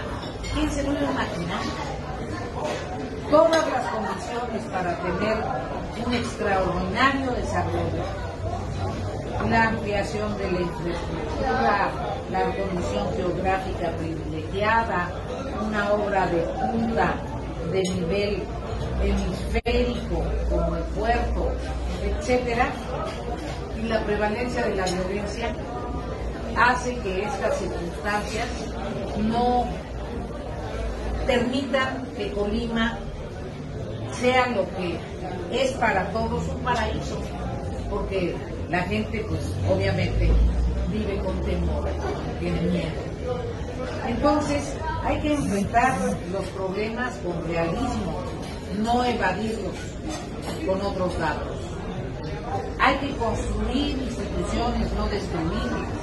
¿Quién 0.55 0.71
se 0.71 0.81
a 0.81 0.85
imaginar? 0.85 1.61
Todas 3.31 3.71
las 3.71 3.87
condiciones 3.93 4.63
para 4.73 4.97
tener 4.97 5.37
un 6.07 6.15
extraordinario 6.15 7.33
desarrollo, 7.33 8.03
la 9.51 9.69
ampliación 9.69 10.39
de 10.39 10.53
la 10.53 10.61
infraestructura, 10.63 11.91
la 12.33 12.45
condición 12.45 13.13
geográfica 13.15 13.91
privilegiada, 13.99 15.11
una 15.67 15.93
obra 15.93 16.29
de 16.29 16.39
punta 16.39 17.15
de 17.71 17.83
nivel 17.83 18.43
hemisférico 19.03 20.25
como 20.49 20.77
el 20.77 20.83
puerto, 20.85 21.53
etcétera, 22.03 22.71
y 23.79 23.83
la 23.83 24.03
prevalencia 24.03 24.65
de 24.65 24.77
la 24.77 24.87
violencia 24.87 25.55
hace 26.59 26.97
que 26.97 27.23
estas 27.23 27.59
circunstancias 27.59 28.49
no 29.23 29.67
permitan 31.27 32.07
que 32.17 32.33
Colima 32.33 32.99
sea 34.13 34.49
lo 34.49 34.65
que 34.77 34.99
es 35.53 35.73
para 35.73 36.11
todos 36.11 36.49
un 36.49 36.61
paraíso, 36.63 37.19
porque 37.89 38.35
la 38.69 38.81
gente 38.83 39.25
pues 39.29 39.53
obviamente 39.71 40.31
vive 40.91 41.19
con 41.19 41.41
temor, 41.43 41.89
tiene 42.41 42.61
miedo. 42.63 43.09
Entonces 44.07 44.75
hay 45.05 45.21
que 45.21 45.35
enfrentar 45.35 45.97
los 46.33 46.45
problemas 46.47 47.15
con 47.19 47.47
realismo, 47.47 48.23
no 48.83 49.05
evadirlos 49.05 49.77
con 50.67 50.81
otros 50.81 51.19
datos. 51.19 51.57
Hay 52.81 52.97
que 52.97 53.15
construir 53.17 53.99
instituciones, 53.99 54.93
no 54.95 55.07
destruirlas 55.09 55.98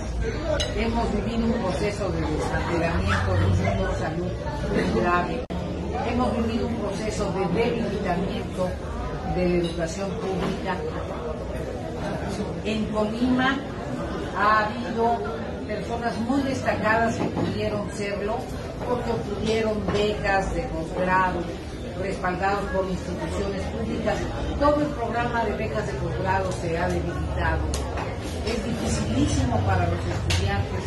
Hemos 0.76 1.12
vivido 1.14 1.46
un 1.46 1.54
proceso 1.62 2.10
de 2.10 2.22
desmantelamiento 2.22 3.34
del 3.34 3.56
sector 3.56 3.96
salud 4.00 4.32
muy 4.72 5.02
grave. 5.02 5.46
Hemos 6.08 6.38
vivido 6.38 6.68
un 6.68 6.76
proceso 6.78 7.32
de 7.34 7.62
debilitamiento 7.62 8.70
de 9.36 9.50
la 9.50 9.56
educación 9.56 10.10
pública. 10.12 10.78
En 12.64 12.86
Colima 12.86 13.60
ha 14.38 14.66
habido 14.66 15.18
personas 15.68 16.18
muy 16.22 16.42
destacadas 16.42 17.16
que 17.18 17.26
pudieron 17.26 17.92
serlo 17.92 18.38
porque 18.88 19.12
obtuvieron 19.12 19.86
becas 19.94 20.56
de 20.56 20.64
posgrado 20.64 21.42
respaldados 22.02 22.64
por 22.72 22.86
instituciones 22.86 23.62
públicas. 23.62 24.18
Todo 24.60 24.82
el 24.82 24.88
programa 24.88 25.46
de 25.46 25.54
becas 25.56 25.86
de 25.86 25.94
posgrado 25.94 26.52
se 26.52 26.78
ha 26.78 26.88
debilitado 26.88 27.85
es 28.48 28.66
dificilísimo 28.66 29.60
para 29.66 29.88
los 29.88 30.00
estudiantes 30.00 30.84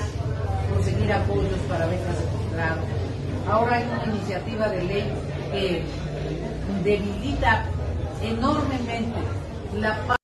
conseguir 0.73 1.13
apoyos 1.13 1.59
para 1.69 1.87
becas 1.87 2.19
de 2.19 2.27
posgrado. 2.27 2.81
Ahora 3.49 3.77
hay 3.77 3.85
una 3.85 4.15
iniciativa 4.15 4.69
de 4.69 4.85
ley 4.85 5.13
que 5.53 5.83
debilita 6.85 7.65
enormemente 8.23 9.19
la 9.75 10.19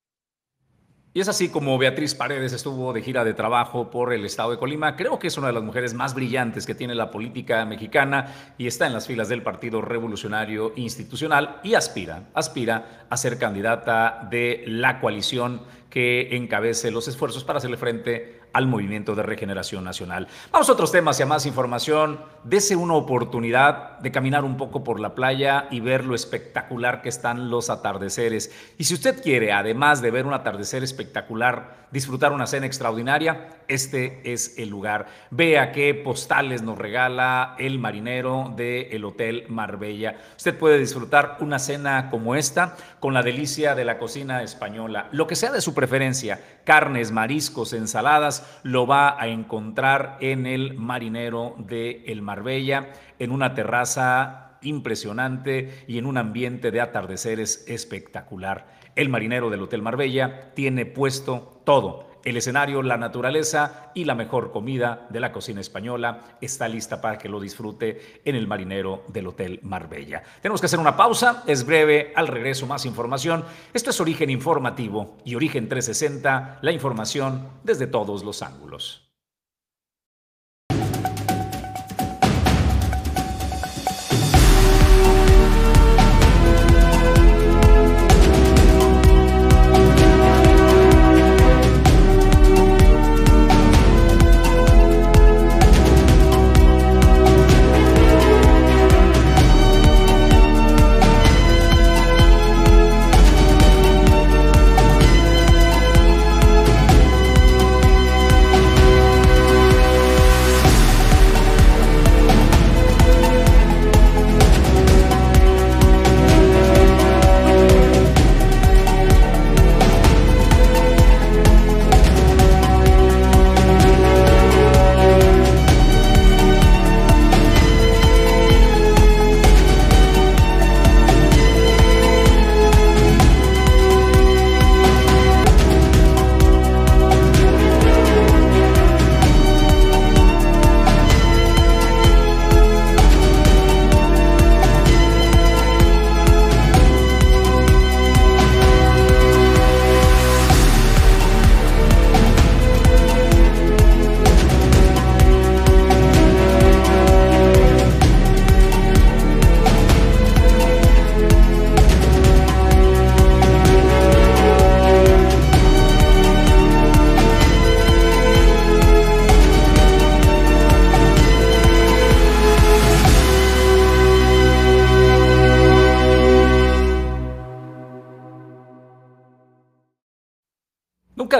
y 1.16 1.20
es 1.20 1.28
así 1.28 1.48
como 1.48 1.78
Beatriz 1.78 2.12
Paredes 2.12 2.52
estuvo 2.52 2.92
de 2.92 3.00
gira 3.00 3.22
de 3.22 3.34
trabajo 3.34 3.88
por 3.88 4.12
el 4.12 4.24
estado 4.24 4.50
de 4.50 4.58
Colima. 4.58 4.96
Creo 4.96 5.20
que 5.20 5.28
es 5.28 5.38
una 5.38 5.46
de 5.46 5.52
las 5.52 5.62
mujeres 5.62 5.94
más 5.94 6.12
brillantes 6.12 6.66
que 6.66 6.74
tiene 6.74 6.92
la 6.96 7.12
política 7.12 7.64
mexicana 7.64 8.34
y 8.58 8.66
está 8.66 8.88
en 8.88 8.94
las 8.94 9.06
filas 9.06 9.28
del 9.28 9.44
Partido 9.44 9.80
Revolucionario 9.80 10.72
Institucional 10.74 11.60
y 11.62 11.74
aspira, 11.74 12.24
aspira 12.34 13.06
a 13.08 13.16
ser 13.16 13.38
candidata 13.38 14.26
de 14.28 14.64
la 14.66 14.98
coalición 14.98 15.60
que 15.94 16.34
encabece 16.34 16.90
los 16.90 17.06
esfuerzos 17.06 17.44
para 17.44 17.58
hacerle 17.58 17.76
frente 17.76 18.40
al 18.54 18.66
movimiento 18.66 19.14
de 19.14 19.22
regeneración 19.22 19.84
nacional. 19.84 20.28
Vamos 20.50 20.68
a 20.70 20.72
otros 20.72 20.90
temas 20.90 21.20
y 21.20 21.24
a 21.24 21.26
más 21.26 21.44
información. 21.44 22.20
Dese 22.44 22.76
una 22.76 22.94
oportunidad 22.94 23.98
de 23.98 24.12
caminar 24.12 24.44
un 24.44 24.56
poco 24.56 24.82
por 24.82 25.00
la 25.00 25.14
playa 25.14 25.66
y 25.70 25.80
ver 25.80 26.04
lo 26.04 26.14
espectacular 26.14 27.02
que 27.02 27.08
están 27.10 27.50
los 27.50 27.68
atardeceres. 27.68 28.50
Y 28.78 28.84
si 28.84 28.94
usted 28.94 29.22
quiere, 29.22 29.52
además 29.52 30.00
de 30.00 30.10
ver 30.10 30.24
un 30.24 30.32
atardecer 30.32 30.82
espectacular, 30.82 31.84
disfrutar 31.90 32.32
una 32.32 32.46
cena 32.46 32.66
extraordinaria, 32.66 33.48
este 33.68 34.32
es 34.32 34.58
el 34.58 34.68
lugar. 34.68 35.06
Vea 35.30 35.72
qué 35.72 35.94
postales 35.94 36.62
nos 36.62 36.78
regala 36.78 37.54
el 37.58 37.78
marinero 37.78 38.52
del 38.56 39.04
Hotel 39.04 39.46
Marbella. 39.48 40.16
Usted 40.36 40.56
puede 40.56 40.78
disfrutar 40.78 41.38
una 41.40 41.58
cena 41.58 42.10
como 42.10 42.34
esta 42.34 42.76
con 43.00 43.14
la 43.14 43.22
delicia 43.22 43.74
de 43.74 43.84
la 43.84 43.98
cocina 43.98 44.42
española. 44.42 45.08
Lo 45.12 45.26
que 45.26 45.36
sea 45.36 45.50
de 45.50 45.60
su 45.60 45.74
preferencia, 45.74 46.40
carnes, 46.64 47.12
mariscos, 47.12 47.72
ensaladas, 47.72 48.60
lo 48.62 48.86
va 48.86 49.20
a 49.20 49.28
encontrar 49.28 50.16
en 50.20 50.46
el 50.46 50.74
marinero 50.74 51.54
del 51.58 52.02
el 52.06 52.22
Marbella, 52.22 52.92
en 53.18 53.30
una 53.30 53.54
terraza 53.54 54.58
impresionante 54.62 55.84
y 55.86 55.98
en 55.98 56.06
un 56.06 56.16
ambiente 56.16 56.70
de 56.70 56.80
atardeceres 56.80 57.64
espectacular. 57.68 58.66
El 58.96 59.08
marinero 59.08 59.50
del 59.50 59.62
Hotel 59.62 59.82
Marbella 59.82 60.52
tiene 60.54 60.86
puesto 60.86 61.60
todo 61.64 62.13
el 62.24 62.36
escenario, 62.36 62.82
la 62.82 62.96
naturaleza 62.96 63.90
y 63.94 64.04
la 64.04 64.14
mejor 64.14 64.50
comida 64.50 65.06
de 65.10 65.20
la 65.20 65.32
cocina 65.32 65.60
española 65.60 66.36
está 66.40 66.68
lista 66.68 67.00
para 67.00 67.18
que 67.18 67.28
lo 67.28 67.40
disfrute 67.40 68.20
en 68.24 68.34
el 68.34 68.46
marinero 68.46 69.04
del 69.08 69.28
Hotel 69.28 69.60
Marbella. 69.62 70.22
Tenemos 70.40 70.60
que 70.60 70.66
hacer 70.66 70.78
una 70.78 70.96
pausa, 70.96 71.42
es 71.46 71.64
breve, 71.64 72.12
al 72.16 72.28
regreso 72.28 72.66
más 72.66 72.86
información. 72.86 73.44
Esto 73.72 73.90
es 73.90 74.00
Origen 74.00 74.30
Informativo 74.30 75.18
y 75.24 75.34
Origen 75.34 75.68
360, 75.68 76.58
la 76.62 76.72
información 76.72 77.48
desde 77.62 77.86
todos 77.86 78.24
los 78.24 78.42
ángulos. 78.42 79.13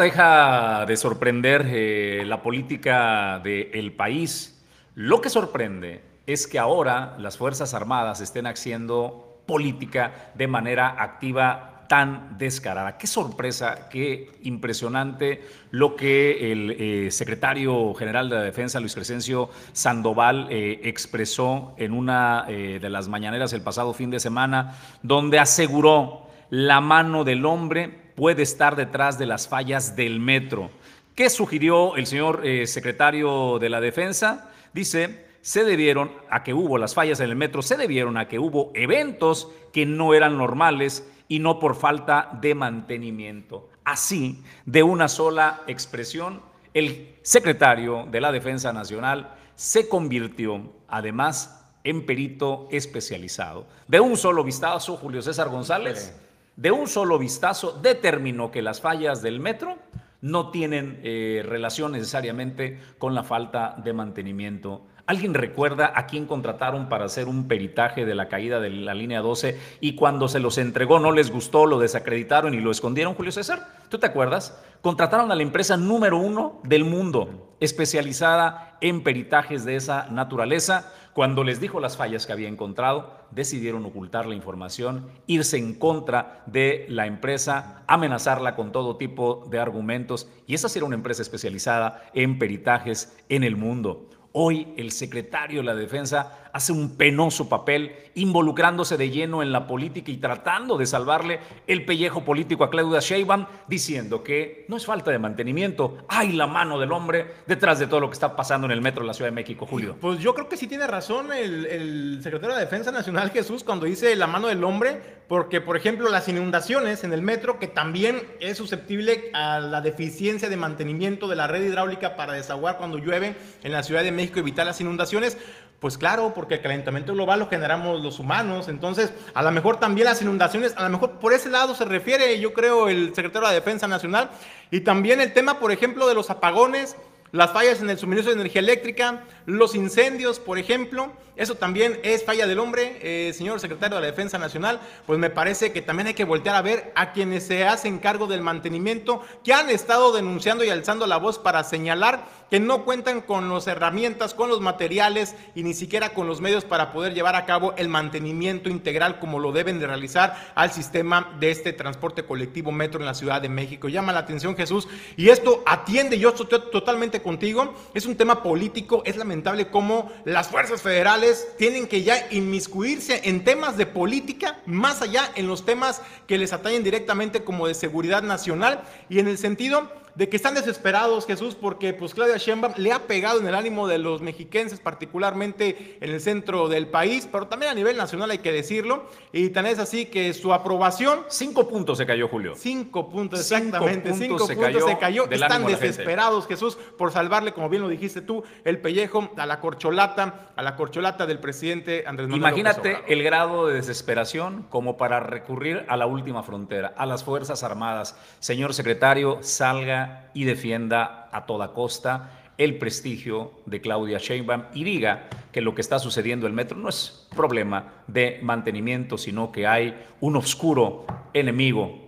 Deja 0.01 0.87
de 0.87 0.97
sorprender 0.97 1.67
eh, 1.69 2.25
la 2.27 2.43
política 2.43 3.41
del 3.43 3.93
país. 3.93 4.61
Lo 4.97 5.21
que 5.21 5.31
sorprende 5.31 6.03
es 6.27 6.49
que 6.49 6.59
ahora 6.59 7.15
las 7.19 7.39
Fuerzas 7.39 7.75
Armadas 7.75 8.21
estén 8.21 8.47
haciendo 8.47 9.43
política 9.47 10.33
de 10.35 10.49
manera 10.49 10.97
activa 11.01 11.87
tan 11.89 12.37
descarada. 12.39 12.99
Qué 12.99 13.07
sorpresa, 13.07 13.89
qué 13.89 14.33
impresionante 14.43 15.43
lo 15.71 15.95
que 15.95 16.51
el 16.51 16.71
eh, 16.73 17.11
secretario 17.13 17.95
general 17.95 18.29
de 18.29 18.37
la 18.37 18.43
Defensa, 18.43 18.81
Luis 18.81 18.95
Crescencio 18.95 19.49
Sandoval, 19.73 20.49
eh, 20.51 20.81
expresó 20.83 21.75
en 21.79 21.93
una 21.93 22.45
de 22.47 22.91
las 22.91 23.07
mañaneras 23.09 23.53
el 23.53 23.63
pasado 23.63 23.95
fin 23.95 24.11
de 24.11 24.19
semana, 24.19 24.77
donde 25.03 25.39
aseguró 25.39 26.27
la 26.51 26.81
mano 26.81 27.23
del 27.23 27.47
hombre 27.47 28.04
puede 28.15 28.43
estar 28.43 28.77
detrás 28.77 29.19
de 29.19 29.27
las 29.27 29.49
fallas 29.49 29.97
del 29.97 30.21
metro. 30.21 30.71
¿Qué 31.15 31.31
sugirió 31.31 31.97
el 31.97 32.07
señor 32.07 32.43
secretario 32.67 33.59
de 33.59 33.69
la 33.69 33.81
Defensa? 33.81 34.51
Dice, 34.73 35.27
se 35.43 35.63
debieron 35.63 36.11
a 36.31 36.43
que 36.43 36.55
hubo 36.55 36.79
las 36.79 36.95
fallas 36.95 37.21
en 37.21 37.31
el 37.31 37.37
metro, 37.37 37.63
se 37.63 37.77
debieron 37.77 38.17
a 38.17 38.29
que 38.29 38.39
hubo 38.39 38.73
eventos 38.75 39.51
que 39.73 39.87
no 39.87 40.15
eran 40.15 40.39
normales 40.39 41.07
y 41.29 41.39
no 41.39 41.59
por 41.59 41.77
falta 41.77 42.31
de 42.41 42.55
mantenimiento. 42.55 43.69
Así, 43.85 44.43
de 44.65 44.83
una 44.83 45.09
sola 45.09 45.63
expresión, 45.67 46.41
el 46.73 47.15
secretario 47.23 48.07
de 48.11 48.21
la 48.21 48.33
Defensa 48.33 48.73
Nacional 48.73 49.35
se 49.55 49.89
convirtió, 49.89 50.73
además, 50.89 51.65
en 51.85 52.07
perito 52.07 52.67
especializado. 52.71 53.67
De 53.87 54.01
un 54.01 54.17
solo 54.17 54.43
vistazo, 54.43 54.97
Julio 54.97 55.23
César 55.23 55.51
González, 55.51 56.19
de 56.57 56.71
un 56.71 56.89
solo 56.89 57.19
vistazo 57.19 57.79
determinó 57.83 58.51
que 58.51 58.63
las 58.63 58.81
fallas 58.81 59.23
del 59.23 59.41
metro 59.41 59.79
no 60.21 60.51
tienen 60.51 61.01
eh, 61.03 61.43
relación 61.47 61.93
necesariamente 61.93 62.81
con 62.99 63.15
la 63.15 63.25
falta 63.25 63.77
de 63.83 63.93
mantenimiento 63.93 64.87
¿Alguien 65.07 65.35
recuerda 65.35 65.93
a 65.95 66.07
quién 66.07 66.25
contrataron 66.25 66.89
para 66.89 67.05
hacer 67.05 67.29
un 67.29 67.47
peritaje 67.47 68.07
de 68.07 68.15
la 68.15 68.29
caída 68.29 68.59
de 68.59 68.71
la 68.71 68.95
línea 68.95 69.21
12 69.21 69.61
y 69.83 69.97
cuando 69.97 70.29
se 70.29 70.41
los 70.41 70.57
entregó 70.57 70.99
no 70.99 71.13
les 71.13 71.31
gustó, 71.31 71.67
lo 71.67 71.79
desacreditaron 71.79 72.55
y 72.55 72.61
lo 72.61 72.71
escondieron, 72.71 73.13
Julio 73.13 73.31
César? 73.31 73.69
¿Tú 73.91 73.99
te 73.99 74.07
acuerdas? 74.07 74.59
Contrataron 74.81 75.31
a 75.31 75.35
la 75.35 75.43
empresa 75.43 75.77
número 75.77 76.17
uno 76.17 76.59
del 76.65 76.85
mundo, 76.85 77.55
especializada 77.61 78.79
en 78.81 79.03
peritajes 79.03 79.67
de 79.67 79.77
esa 79.77 80.09
naturaleza. 80.09 80.91
Cuando 81.15 81.45
les 81.45 81.61
dijo 81.61 81.79
las 81.79 81.97
fallas 81.97 82.27
que 82.27 82.33
había 82.33 82.49
encontrado, 82.49 83.13
decidieron 83.31 83.85
ocultar 83.85 84.27
la 84.27 84.35
información, 84.35 85.07
irse 85.29 85.57
en 85.57 85.75
contra 85.75 86.43
de 86.47 86.87
la 86.89 87.07
empresa, 87.07 87.85
amenazarla 87.87 88.57
con 88.57 88.73
todo 88.73 88.97
tipo 88.97 89.47
de 89.49 89.61
argumentos. 89.61 90.29
Y 90.49 90.55
esa 90.55 90.69
sí 90.69 90.81
era 90.81 90.87
una 90.87 90.97
empresa 90.97 91.23
especializada 91.23 92.03
en 92.15 92.41
peritajes 92.41 93.17
en 93.29 93.45
el 93.45 93.55
mundo. 93.55 94.11
Hoy 94.33 94.75
el 94.77 94.91
secretario 94.91 95.61
de 95.61 95.67
la 95.67 95.77
Defensa 95.77 96.44
hace 96.55 96.73
un 96.73 96.97
penoso 96.97 97.49
papel 97.49 97.97
involucrándose 98.15 98.97
de 98.97 99.11
lleno 99.11 99.43
en 99.43 99.51
la 99.51 99.67
política 99.67 100.13
y 100.13 100.19
tratando 100.19 100.79
de 100.79 100.87
salvarle 100.87 101.41
el 101.67 101.85
pellejo 101.85 102.25
político 102.25 102.63
a 102.63 102.71
Claudia 102.71 103.01
Sheinbaum 103.01 103.47
diciendo 103.67 104.23
que 104.23 104.65
no 104.69 104.77
es 104.77 104.87
falta 104.87 105.11
de 105.11 105.19
mantenimiento, 105.19 105.99
hay 106.09 106.33
la 106.33 106.47
mano 106.47 106.79
del 106.79 106.93
hombre 106.93 107.27
detrás 107.49 107.81
de 107.81 107.89
todo 107.89 107.99
lo 107.99 108.09
que 108.09 108.15
está 108.15 108.37
pasando 108.37 108.67
en 108.67 108.71
el 108.71 108.81
metro 108.81 109.03
de 109.03 109.09
la 109.09 109.15
Ciudad 109.15 109.31
de 109.31 109.35
México, 109.35 109.67
Julio. 109.67 109.97
Pues 110.01 110.21
yo 110.21 110.33
creo 110.33 110.49
que 110.49 110.57
sí 110.57 110.69
tiene 110.69 110.87
razón 110.87 111.33
el, 111.33 111.67
el 111.67 112.21
secretario 112.23 112.55
de 112.55 112.61
Defensa 112.61 112.93
Nacional 112.93 113.33
Jesús 113.33 113.65
cuando 113.65 113.87
dice 113.87 114.15
la 114.15 114.29
mano 114.29 114.47
del 114.47 114.63
hombre, 114.63 115.03
porque 115.27 115.61
por 115.61 115.77
ejemplo 115.77 116.09
las 116.09 116.29
inundaciones 116.29 117.03
en 117.03 117.13
el 117.13 117.23
metro, 117.23 117.59
que 117.59 117.67
también 117.67 118.23
es 118.39 118.59
susceptible 118.59 119.31
a 119.33 119.59
la 119.59 119.81
deficiencia 119.81 120.49
de 120.49 120.57
mantenimiento 120.57 121.27
de 121.27 121.35
la 121.35 121.49
red 121.49 121.65
hidráulica 121.65 122.15
para 122.15 122.35
desaguar 122.35 122.79
cuando 122.79 122.99
llueve 122.99 123.35
en 123.65 123.73
la 123.73 123.83
Ciudad 123.83 124.05
de 124.05 124.13
México, 124.13 124.39
evitar 124.39 124.67
las 124.67 124.81
inundaciones, 124.81 125.37
pues 125.85 125.99
claro, 125.99 126.33
porque 126.35 126.55
el 126.55 126.63
calentamiento 126.63 127.13
global 127.13 127.41
lo 127.41 127.49
generamos 127.51 128.03
los 128.03 128.19
humanos, 128.19 128.69
entonces 128.69 129.13
a 129.35 129.43
lo 129.43 129.53
mejor 129.53 129.79
también 129.79 130.07
las 130.07 130.23
inundaciones, 130.23 130.73
a 130.79 130.85
lo 130.85 130.89
mejor 130.89 131.19
por 131.19 131.35
ese 131.35 131.51
lado 131.51 131.75
se 131.75 131.85
refiere, 131.85 132.41
yo 132.41 132.55
creo, 132.55 132.89
el 132.89 133.09
secretario 133.15 133.47
de 133.47 133.53
la 133.53 133.61
Defensa 133.61 133.87
Nacional, 133.87 134.31
y 134.71 134.81
también 134.81 135.21
el 135.21 135.35
tema, 135.35 135.59
por 135.59 135.73
ejemplo, 135.73 136.09
de 136.09 136.15
los 136.15 136.31
apagones, 136.31 136.97
las 137.33 137.53
fallas 137.53 137.83
en 137.83 137.91
el 137.91 137.99
suministro 137.99 138.33
de 138.33 138.41
energía 138.41 138.61
eléctrica, 138.61 139.25
los 139.45 139.75
incendios, 139.75 140.39
por 140.39 140.57
ejemplo, 140.57 141.13
eso 141.37 141.57
también 141.57 141.99
es 142.05 142.25
falla 142.25 142.47
del 142.47 142.61
hombre, 142.61 143.01
eh, 143.03 143.33
señor 143.35 143.59
secretario 143.59 143.97
de 143.97 144.03
la 144.03 144.07
Defensa 144.07 144.39
Nacional, 144.39 144.81
pues 145.05 145.19
me 145.19 145.31
parece 145.31 145.73
que 145.73 145.83
también 145.83 146.07
hay 146.07 146.15
que 146.15 146.25
voltear 146.25 146.55
a 146.55 146.63
ver 146.63 146.93
a 146.95 147.13
quienes 147.13 147.45
se 147.45 147.65
hacen 147.65 147.99
cargo 147.99 148.29
del 148.29 148.41
mantenimiento, 148.41 149.21
que 149.43 149.53
han 149.53 149.69
estado 149.69 150.13
denunciando 150.13 150.63
y 150.63 150.71
alzando 150.71 151.09
la 151.09 151.17
voz 151.17 151.41
para 151.41 151.65
señalar 151.65 152.25
que 152.51 152.61
no 152.61 152.85
cuentan 152.85 153.21
con 153.21 153.49
las 153.49 153.67
herramientas, 153.67 154.35
con 154.35 154.49
los 154.49 154.61
materiales 154.61 155.35
y 155.55 155.63
ni 155.63 155.75
siquiera 155.75 156.11
con 156.11 156.27
los 156.27 156.41
medios 156.41 156.65
para 156.65 156.93
poder 156.93 157.15
llevar 157.15 157.37
a 157.37 157.47
cabo 157.47 157.75
el 157.77 157.89
mantenimiento 157.89 158.69
integral 158.69 159.19
como 159.19 159.39
lo 159.39 159.53
deben 159.53 159.79
de 159.81 159.87
realizar 159.87 160.53
al 160.55 160.73
sistema 160.73 161.35
de 161.41 161.51
este 161.51 161.73
transporte 161.73 162.25
colectivo 162.25 162.73
metro 162.73 163.01
en 163.01 163.07
la 163.07 163.15
Ciudad 163.15 163.41
de 163.41 163.49
México. 163.49 163.89
Llama 163.89 164.13
la 164.13 164.21
atención 164.21 164.57
Jesús 164.57 164.89
y 165.17 165.29
esto 165.29 165.63
atiende, 165.67 166.19
yo 166.19 166.31
estoy 166.31 166.47
totalmente 166.71 167.23
contigo, 167.23 167.75
es 167.95 168.07
un 168.07 168.17
tema 168.17 168.43
político, 168.43 169.03
es 169.05 169.17
lamentable 169.17 169.69
cómo 169.69 170.11
las 170.25 170.49
fuerzas 170.49 170.83
federales 170.83 171.49
tienen 171.59 171.87
que 171.87 172.03
ya 172.03 172.27
inmiscuirse 172.31 173.23
en 173.25 173.45
temas 173.45 173.77
de 173.77 173.87
política, 173.87 174.61
más 174.67 175.03
allá 175.03 175.31
en 175.35 175.47
los 175.47 175.65
temas 175.65 176.03
que 176.27 176.39
les 176.39 176.53
atañen 176.53 176.85
directamente 176.85 177.45
como 177.45 177.67
de 177.67 177.75
seguridad 177.75 178.23
nacional 178.23 178.83
y 179.09 179.19
en 179.19 179.29
el 179.29 179.39
sentido 179.39 179.91
de 180.15 180.29
que 180.29 180.37
están 180.37 180.55
desesperados, 180.55 181.27
Jesús, 181.27 181.55
porque 181.55 181.93
pues 181.93 182.15
Claudia 182.15 182.37
Sheinbaum 182.37 182.75
le 182.77 182.93
ha 182.93 183.01
pegado 183.01 183.41
en 183.41 183.47
el 183.47 183.55
ánimo 183.55 183.89
de 183.89 183.99
los 183.99 184.23
mexiquenses, 184.23 184.79
particularmente 184.79 185.99
en 186.01 186.11
el 186.11 186.21
centro 186.21 186.69
del 186.69 186.87
país, 186.87 187.29
pero 187.31 187.49
también 187.49 187.73
a 187.73 187.75
nivel 187.75 187.97
nacional 187.97 188.31
hay 188.31 188.39
que 188.39 188.53
decirlo, 188.53 189.09
y 189.33 189.51
tan 189.51 189.67
es 189.67 189.79
así 189.79 190.07
que 190.07 190.33
su 190.33 190.53
aprobación... 190.53 191.25
Cinco 191.29 191.69
puntos 191.69 191.99
se 191.99 192.07
cayó, 192.07 192.29
Julio. 192.29 192.55
Cinco 192.57 193.09
puntos, 193.09 193.41
exactamente, 193.41 194.13
cinco 194.15 194.47
puntos, 194.47 194.85
se, 194.87 194.99
cayó, 194.99 195.29
Están 195.31 195.67
desesperados, 195.67 196.47
Jesús, 196.47 196.77
por 196.97 197.11
salvarle, 197.11 197.53
como 197.53 197.69
bien 197.69 197.83
lo 197.83 197.89
dijiste 197.89 198.21
tú, 198.21 198.45
el 198.65 198.81
pellejo 198.81 199.33
a 199.37 199.47
la 199.47 199.61
corcholata, 199.61 200.53
a 200.55 200.63
la 200.63 200.77
corcholata 200.77 201.27
del 201.27 201.41
presidente 201.41 202.05
Andrés 202.07 202.29
Manuel 202.29 202.53
Imagínate 202.53 203.03
el 203.09 203.23
grado 203.23 203.67
de 203.67 203.75
desesperación 203.75 204.67
como 204.69 204.97
para 204.97 205.21
recurrir 205.21 205.85
a 205.89 205.97
la 205.97 206.07
última 206.07 206.43
frontera, 206.43 206.95
a 206.97 207.07
las 207.07 207.25
Fuerzas 207.25 207.63
Armadas. 207.63 208.17
Señor 208.39 208.75
secretario, 208.75 209.39
salga 209.43 210.04
y 210.35 210.45
defienda 210.45 211.29
a 211.33 211.47
toda 211.47 211.73
costa 211.73 212.31
el 212.57 212.79
prestigio 212.79 213.53
de 213.67 213.81
Claudia 213.81 214.19
Sheinbaum 214.19 214.65
y 214.75 214.85
diga 214.85 215.29
que 215.51 215.61
lo 215.61 215.75
que 215.75 215.81
está 215.81 215.99
sucediendo 215.99 216.47
en 216.47 216.53
el 216.53 216.57
metro 216.57 216.79
no 216.79 216.89
es 216.89 217.27
problema 217.35 218.05
de 218.07 218.39
mantenimiento, 218.43 219.19
sino 219.19 219.51
que 219.51 219.67
hay 219.67 219.95
un 220.21 220.37
oscuro 220.37 221.07
enemigo 221.33 222.05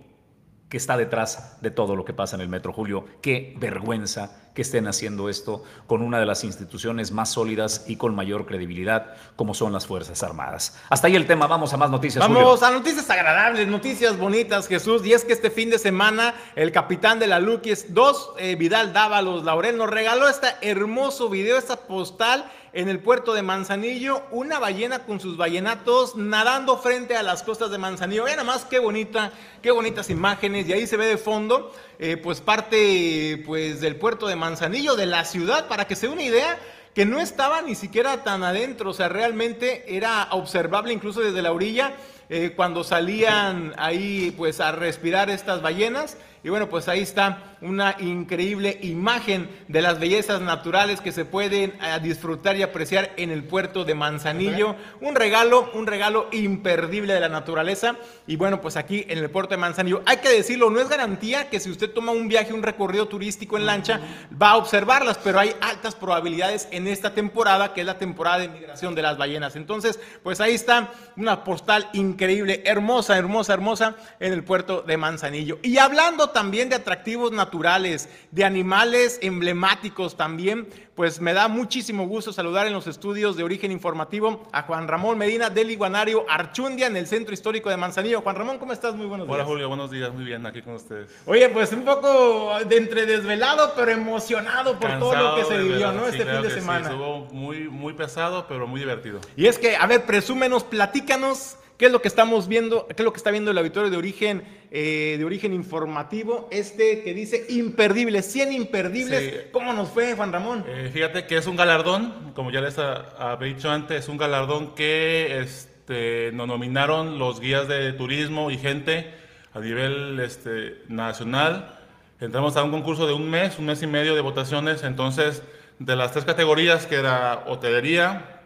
que 0.69 0.77
está 0.77 0.97
detrás 0.97 1.61
de 1.61 1.71
todo 1.71 1.95
lo 1.95 2.03
que 2.03 2.13
pasa 2.13 2.35
en 2.35 2.41
el 2.41 2.49
metro, 2.49 2.73
Julio. 2.73 3.05
Qué 3.21 3.55
vergüenza 3.57 4.46
que 4.57 4.63
estén 4.63 4.87
haciendo 4.87 5.29
esto 5.29 5.63
con 5.85 6.01
una 6.01 6.19
de 6.19 6.25
las 6.25 6.43
instituciones 6.43 7.11
más 7.11 7.29
sólidas 7.29 7.85
y 7.85 7.95
con 7.95 8.15
mayor 8.15 8.47
credibilidad 8.47 9.13
como 9.35 9.53
son 9.53 9.71
las 9.71 9.85
Fuerzas 9.85 10.23
Armadas. 10.23 10.75
Hasta 10.89 11.05
ahí 11.05 11.15
el 11.15 11.27
tema, 11.27 11.45
vamos 11.45 11.73
a 11.73 11.77
más 11.77 11.91
noticias. 11.91 12.27
Vamos 12.27 12.63
a 12.63 12.71
noticias 12.71 13.07
agradables, 13.07 13.67
noticias 13.67 14.17
bonitas, 14.17 14.67
Jesús. 14.67 15.05
Y 15.05 15.13
es 15.13 15.23
que 15.25 15.33
este 15.33 15.51
fin 15.51 15.69
de 15.69 15.77
semana 15.77 16.33
el 16.55 16.71
capitán 16.71 17.19
de 17.19 17.27
la 17.27 17.37
Luquis 17.37 17.93
2, 17.93 18.31
eh, 18.39 18.55
Vidal 18.55 18.93
Dávalos 18.93 19.43
Laurel, 19.43 19.77
nos 19.77 19.91
regaló 19.91 20.27
este 20.27 20.47
hermoso 20.61 21.29
video, 21.29 21.59
esta 21.59 21.75
postal 21.75 22.51
en 22.73 22.89
el 22.89 22.99
puerto 22.99 23.33
de 23.33 23.41
Manzanillo, 23.41 24.23
una 24.31 24.59
ballena 24.59 24.99
con 24.99 25.19
sus 25.19 25.37
ballenatos 25.37 26.15
nadando 26.15 26.77
frente 26.77 27.15
a 27.15 27.23
las 27.23 27.43
costas 27.43 27.71
de 27.71 27.77
Manzanillo. 27.77 28.23
Vean 28.23 28.37
nada 28.37 28.51
más 28.51 28.65
qué 28.65 28.79
bonita, 28.79 29.31
qué 29.61 29.71
bonitas 29.71 30.09
imágenes. 30.09 30.67
Y 30.67 30.73
ahí 30.73 30.85
se 30.87 30.97
ve 30.97 31.05
de 31.05 31.17
fondo, 31.17 31.71
eh, 31.99 32.17
pues 32.17 32.41
parte 32.41 33.41
pues, 33.45 33.81
del 33.81 33.95
puerto 33.95 34.27
de 34.27 34.35
Manzanillo 34.35 34.95
de 34.95 35.05
la 35.05 35.25
ciudad, 35.25 35.67
para 35.67 35.87
que 35.87 35.95
se 35.95 36.07
dé 36.07 36.13
una 36.13 36.23
idea 36.23 36.59
que 36.93 37.05
no 37.05 37.19
estaba 37.19 37.61
ni 37.61 37.75
siquiera 37.75 38.23
tan 38.23 38.43
adentro, 38.43 38.89
o 38.89 38.93
sea, 38.93 39.07
realmente 39.07 39.95
era 39.95 40.29
observable 40.31 40.93
incluso 40.93 41.21
desde 41.21 41.41
la 41.41 41.51
orilla 41.51 41.93
eh, 42.29 42.53
cuando 42.55 42.83
salían 42.83 43.73
ahí 43.77 44.33
pues 44.35 44.59
a 44.59 44.71
respirar 44.71 45.29
estas 45.29 45.61
ballenas. 45.61 46.17
Y 46.43 46.49
bueno, 46.49 46.69
pues 46.69 46.87
ahí 46.87 47.01
está 47.01 47.57
una 47.61 47.95
increíble 47.99 48.77
imagen 48.83 49.49
de 49.67 49.81
las 49.81 49.99
bellezas 49.99 50.39
naturales 50.39 51.01
que 51.01 51.11
se 51.11 51.25
pueden 51.25 51.71
eh, 51.71 51.99
disfrutar 52.01 52.55
y 52.55 52.63
apreciar 52.63 53.11
en 53.17 53.31
el 53.31 53.43
puerto 53.43 53.83
de 53.83 53.95
Manzanillo. 53.95 54.75
Un 55.01 55.15
regalo, 55.15 55.69
un 55.73 55.87
regalo 55.87 56.29
imperdible 56.31 57.13
de 57.13 57.19
la 57.19 57.27
naturaleza. 57.27 57.95
Y 58.27 58.35
bueno, 58.35 58.61
pues 58.61 58.77
aquí 58.77 59.05
en 59.09 59.17
el 59.17 59.29
puerto 59.29 59.55
de 59.55 59.57
Manzanillo, 59.57 60.03
hay 60.05 60.17
que 60.17 60.29
decirlo, 60.29 60.69
no 60.69 60.79
es 60.79 60.87
garantía 60.87 61.49
que 61.49 61.59
si 61.59 61.71
usted 61.71 61.91
toma 61.91 62.11
un 62.11 62.27
viaje, 62.27 62.53
un 62.53 62.63
recorrido 62.63 63.07
turístico 63.07 63.57
en 63.57 63.65
lancha, 63.65 63.99
va 64.39 64.51
a 64.51 64.57
observarlas, 64.57 65.19
pero 65.21 65.39
hay 65.39 65.53
altas 65.59 65.95
probabilidades 65.95 66.67
en 66.71 66.87
esta 66.87 67.13
temporada, 67.13 67.73
que 67.73 67.81
es 67.81 67.87
la 67.87 67.97
temporada 67.97 68.39
de 68.39 68.49
migración 68.49 68.95
de 68.95 69.01
las 69.01 69.17
ballenas. 69.17 69.55
Entonces, 69.55 69.99
pues 70.23 70.39
ahí 70.39 70.53
está 70.53 70.91
una 71.17 71.43
postal 71.43 71.89
increíble 71.93 72.16
increíble, 72.17 72.63
hermosa, 72.65 73.15
hermosa, 73.15 73.53
hermosa 73.53 73.95
en 74.19 74.33
el 74.33 74.43
puerto 74.43 74.81
de 74.81 74.97
Manzanillo. 74.97 75.59
Y 75.61 75.77
hablando 75.77 76.31
también 76.31 76.67
de 76.67 76.75
atractivos 76.75 77.31
naturales, 77.31 78.09
de 78.31 78.43
animales 78.43 79.19
emblemáticos 79.21 80.17
también, 80.17 80.67
pues 80.95 81.21
me 81.21 81.33
da 81.33 81.47
muchísimo 81.47 82.07
gusto 82.07 82.33
saludar 82.33 82.65
en 82.65 82.73
los 82.73 82.87
estudios 82.87 83.37
de 83.37 83.43
origen 83.43 83.71
informativo 83.71 84.47
a 84.51 84.63
Juan 84.63 84.87
Ramón 84.87 85.19
Medina 85.19 85.51
del 85.51 85.69
Iguanario 85.69 86.25
Archundia 86.27 86.87
en 86.87 86.97
el 86.97 87.05
Centro 87.05 87.35
Histórico 87.35 87.69
de 87.69 87.77
Manzanillo. 87.77 88.21
Juan 88.21 88.35
Ramón, 88.35 88.57
¿cómo 88.57 88.73
estás? 88.73 88.95
Muy 88.95 89.05
buenos 89.05 89.27
días. 89.27 89.35
Hola 89.35 89.45
Julio, 89.45 89.67
buenos 89.67 89.91
días, 89.91 90.11
muy 90.11 90.23
bien, 90.23 90.43
aquí 90.47 90.63
con 90.63 90.73
ustedes. 90.73 91.11
Oye, 91.27 91.49
pues 91.49 91.71
un 91.71 91.85
poco 91.85 92.57
de 92.67 92.77
entre 92.77 93.05
desvelado, 93.05 93.73
pero 93.75 93.91
emocionado 93.91 94.79
por 94.79 94.97
todo 94.97 95.15
lo 95.15 95.35
que 95.35 95.43
se 95.43 95.61
vivió, 95.61 95.91
¿no? 95.91 96.05
sí, 96.05 96.13
este 96.13 96.23
claro 96.23 96.39
fin 96.39 96.41
de 96.41 96.47
que 96.47 96.53
sí, 96.55 96.59
semana. 96.61 96.89
estuvo 96.89 97.27
muy, 97.31 97.69
muy 97.69 97.93
pesado, 97.93 98.47
pero 98.47 98.65
muy 98.65 98.79
divertido. 98.79 99.19
Y 99.35 99.45
es 99.45 99.59
que, 99.59 99.75
a 99.75 99.85
ver, 99.85 100.03
presúmenos, 100.03 100.63
platícanos 100.63 101.57
qué 101.77 101.85
es 101.87 101.91
lo 101.91 102.01
que 102.01 102.07
estamos 102.07 102.47
viendo, 102.47 102.87
qué 102.87 102.93
es 102.97 103.03
lo 103.03 103.11
que 103.13 103.17
está 103.17 103.31
viendo 103.31 103.51
el 103.51 103.57
auditorio 103.57 103.89
de 103.89 103.97
origen, 103.97 104.43
eh, 104.71 105.15
de 105.17 105.23
origen 105.25 105.53
informativo, 105.53 106.47
este 106.51 107.03
que 107.03 107.13
dice 107.13 107.45
imperdibles, 107.49 108.25
100 108.31 108.51
imperdibles. 108.53 109.23
Sí. 109.33 109.39
¿Cómo 109.51 109.73
nos 109.73 109.89
fue, 109.89 110.13
Juan 110.15 110.33
Ramón? 110.33 110.65
Eh, 110.67 110.89
fíjate 110.93 111.25
que 111.25 111.37
es 111.37 111.47
un 111.47 111.55
galardón, 111.55 112.31
como 112.33 112.51
ya 112.51 112.61
les 112.61 112.77
ha- 112.79 113.09
había 113.31 113.53
dicho 113.53 113.69
antes, 113.69 113.99
es 114.03 114.09
un 114.09 114.17
galardón 114.17 114.73
que 114.75 115.39
este, 115.39 116.31
nos 116.33 116.47
nominaron 116.47 117.19
los 117.19 117.39
guías 117.39 117.67
de 117.67 117.93
turismo 117.93 118.49
y 118.51 118.57
gente 118.57 119.13
a 119.53 119.59
nivel 119.59 120.19
este, 120.19 120.81
nacional. 120.87 121.73
Entramos 122.19 122.57
a 122.57 122.63
un 122.63 122.71
concurso 122.71 123.05
de 123.07 123.13
un 123.13 123.29
mes, 123.29 123.59
un 123.59 123.65
mes 123.67 123.81
y 123.83 123.87
medio 123.87 124.15
de 124.15 124.21
votaciones, 124.21 124.83
entonces 124.83 125.43
de 125.79 125.95
las 125.95 126.11
tres 126.11 126.25
categorías 126.25 126.87
que 126.87 126.95
era 126.95 127.43
hotelería, 127.47 128.36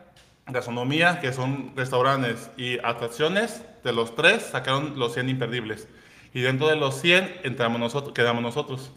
gastronomía, 0.48 1.20
que 1.20 1.34
son 1.34 1.72
restaurantes 1.76 2.50
y 2.58 2.78
atracciones, 2.84 3.62
de 3.84 3.94
los 3.94 4.16
tres 4.16 4.44
sacaron 4.52 4.94
los 4.98 5.14
100 5.14 5.30
imperdibles. 5.30 5.88
Y 6.34 6.42
dentro 6.42 6.68
de 6.68 6.76
los 6.76 7.00
100 7.02 7.42
entramos 7.44 7.80
nosotros, 7.80 8.14
quedamos 8.14 8.42
nosotros. 8.42 8.92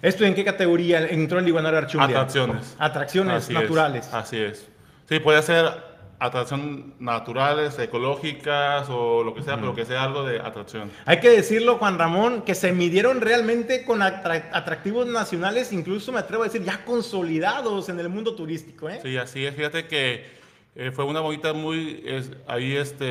¿Esto 0.00 0.24
en 0.24 0.34
qué 0.34 0.44
categoría 0.44 1.06
entró 1.06 1.38
el 1.38 1.46
Iguanario 1.46 1.78
Archundia? 1.78 2.16
Atracciones. 2.18 2.76
Atracciones 2.78 3.44
Así 3.44 3.54
es, 3.54 3.60
naturales. 3.60 4.12
así 4.12 4.36
es. 4.38 4.68
Sí, 5.08 5.20
puede 5.20 5.42
ser 5.42 5.92
atracciones 6.18 6.84
naturales, 7.00 7.78
ecológicas 7.78 8.86
o 8.88 9.22
lo 9.24 9.34
que 9.34 9.42
sea, 9.42 9.56
pero 9.56 9.74
que 9.74 9.84
sea 9.84 10.04
algo 10.04 10.24
de 10.24 10.40
atracción. 10.40 10.90
Hay 11.04 11.18
que 11.20 11.30
decirlo, 11.30 11.78
Juan 11.78 11.98
Ramón, 11.98 12.42
que 12.42 12.54
se 12.54 12.72
midieron 12.72 13.20
realmente 13.20 13.84
con 13.84 14.00
atra- 14.02 14.48
atractivos 14.52 15.06
nacionales, 15.06 15.72
incluso 15.72 16.12
me 16.12 16.20
atrevo 16.20 16.42
a 16.44 16.46
decir 16.46 16.62
ya 16.64 16.84
consolidados 16.84 17.88
en 17.88 17.98
el 18.00 18.08
mundo 18.08 18.34
turístico. 18.36 18.88
¿eh? 18.88 19.00
Sí, 19.02 19.16
así 19.16 19.44
es. 19.44 19.54
Fíjate 19.54 19.86
que 19.88 20.41
eh, 20.74 20.90
fue 20.92 21.04
una 21.04 21.20
bonita 21.20 21.52
muy 21.52 22.02
es- 22.06 22.30
ahí 22.46 22.76
este 22.76 23.06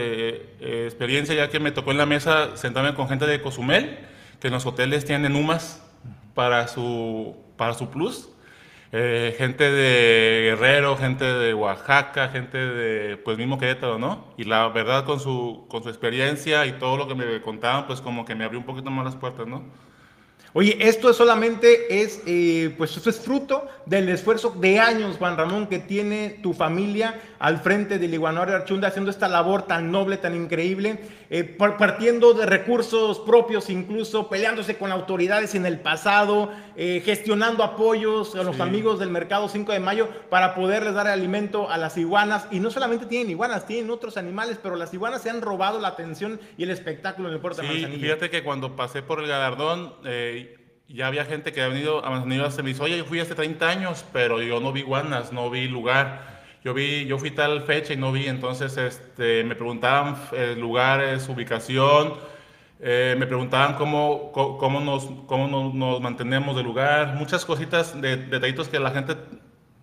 eh, 0.60 0.86
experiencia 0.86 1.36
ya 1.36 1.50
que 1.50 1.60
me 1.60 1.72
tocó 1.72 1.92
en 1.92 1.98
la 1.98 2.06
mesa 2.06 2.56
sentarme 2.58 2.94
con 2.96 3.08
gente 3.08 3.26
de 3.28 3.42
Cozumel, 3.42 4.00
que 4.40 4.48
en 4.48 4.54
los 4.54 4.66
hoteles 4.66 5.06
tienen 5.06 5.36
UMAS 5.36 5.82
para 6.34 6.68
su 6.68 7.36
para 7.58 7.74
su 7.74 7.90
plus. 7.90 8.30
Eh, 8.94 9.36
gente 9.38 9.72
de 9.72 10.42
Guerrero, 10.50 10.98
gente 10.98 11.24
de 11.24 11.54
Oaxaca, 11.54 12.28
gente 12.28 12.58
de 12.58 13.16
pues 13.18 13.38
mismo 13.38 13.58
Querétaro, 13.58 13.98
¿no? 13.98 14.28
Y 14.38 14.44
la 14.44 14.68
verdad 14.68 15.06
con 15.06 15.20
su 15.22 15.66
con 15.70 15.82
su 15.84 15.90
experiencia 15.90 16.66
y 16.66 16.74
todo 16.74 16.98
lo 16.98 17.08
que 17.08 17.16
me 17.16 17.42
contaban, 17.42 17.88
pues 17.88 18.02
como 18.02 18.26
que 18.26 18.36
me 18.36 18.44
abrió 18.44 18.60
un 18.60 18.66
poquito 18.66 18.90
más 18.92 19.06
las 19.06 19.16
puertas, 19.16 19.48
¿no? 19.48 19.64
Oye, 20.54 20.76
esto 20.82 21.14
solamente 21.14 22.02
es, 22.04 22.22
eh, 22.26 22.76
pues 22.78 22.98
esto 22.98 23.10
es 23.10 23.22
fruto 23.22 23.66
del 23.86 24.10
esfuerzo 24.10 24.50
de 24.60 24.80
años, 24.82 25.16
Juan 25.18 25.38
Ramón, 25.38 25.68
que 25.68 25.80
tiene 25.80 26.40
tu 26.44 26.52
familia 26.54 27.18
al 27.42 27.58
frente 27.58 27.98
del 27.98 28.14
Iguanario 28.14 28.56
Archunda 28.56 28.90
haciendo 28.90 29.10
esta 29.10 29.28
labor 29.28 29.64
tan 29.64 29.92
noble, 29.92 30.18
tan 30.18 30.36
increíble, 30.36 31.00
eh, 31.32 31.44
par- 31.44 31.76
partiendo 31.76 32.36
de 32.36 32.46
recursos 32.46 33.18
propios 33.22 33.72
incluso, 33.72 34.30
peleándose 34.30 34.78
con 34.78 34.92
autoridades 34.92 35.56
en 35.56 35.66
el 35.66 35.80
pasado, 35.80 36.52
eh, 36.76 37.02
gestionando 37.04 37.64
apoyos 37.64 38.36
a 38.36 38.44
los 38.44 38.58
Sí. 38.58 38.62
amigos 38.62 39.00
del 39.00 39.10
mercado 39.10 39.50
5 39.50 39.72
de 39.72 39.80
mayo 39.80 40.08
para 40.30 40.54
poderles 40.54 40.94
dar 40.94 41.08
alimento 41.08 41.68
a 41.72 41.78
las 41.80 41.98
iguanas. 41.98 42.46
Y 42.52 42.60
no 42.60 42.70
solamente 42.70 43.08
tienen 43.08 43.32
iguanas, 43.32 43.66
tienen 43.66 43.90
otros 43.90 44.18
animales, 44.18 44.60
pero 44.62 44.76
las 44.76 44.94
iguanas 44.94 45.24
se 45.24 45.32
han 45.32 45.42
robado 45.42 45.80
la 45.80 45.88
atención 45.88 46.40
y 46.58 46.64
el 46.64 46.70
espectáculo 46.70 47.28
en 47.30 47.34
el 47.34 47.40
puerto 47.42 47.64
de 47.64 47.68
Sí, 47.70 47.74
Manzanillo. 47.74 48.02
fíjate 48.04 48.30
que 48.30 48.44
cuando 48.44 48.76
pasé 48.76 49.02
por 49.02 49.20
el 49.20 49.28
galardón, 49.28 49.96
eh, 50.06 50.58
ya 50.88 51.08
había 51.08 51.26
gente 51.26 51.52
que 51.54 51.64
ha 51.64 51.70
venido 51.70 52.06
a 52.06 52.10
Manzanillo 52.12 52.48
me 52.62 52.70
dice, 52.70 52.84
oye, 52.84 52.98
yo 53.00 53.06
fui 53.06 53.20
hace 53.20 53.34
30 53.34 53.68
años, 53.68 54.06
pero 54.14 54.42
yo 54.44 54.60
no 54.60 54.72
vi 54.72 54.84
guanas, 54.84 55.32
no 55.34 55.50
vi 55.50 55.68
lugar. 55.68 56.31
Yo 56.64 56.76
vi, 56.76 57.06
yo 57.06 57.18
fui 57.18 57.32
tal 57.32 57.64
fecha 57.64 57.94
y 57.94 57.98
no 57.98 58.12
vi, 58.12 58.28
entonces 58.28 58.78
este, 58.78 59.44
me 59.44 59.56
preguntaban 59.56 60.16
eh, 60.32 60.56
lugares, 60.56 61.28
ubicación, 61.28 62.14
eh, 62.80 63.16
me 63.18 63.26
preguntaban 63.26 63.74
cómo, 63.76 64.32
cómo, 64.32 64.80
nos, 64.80 65.06
cómo 65.26 65.48
nos, 65.48 65.74
nos 65.74 66.00
mantenemos 66.02 66.56
del 66.56 66.66
lugar, 66.66 67.16
muchas 67.16 67.46
cositas, 67.46 68.00
de, 68.00 68.18
detallitos 68.18 68.70
que 68.70 68.80
la 68.80 68.92
gente 68.92 69.16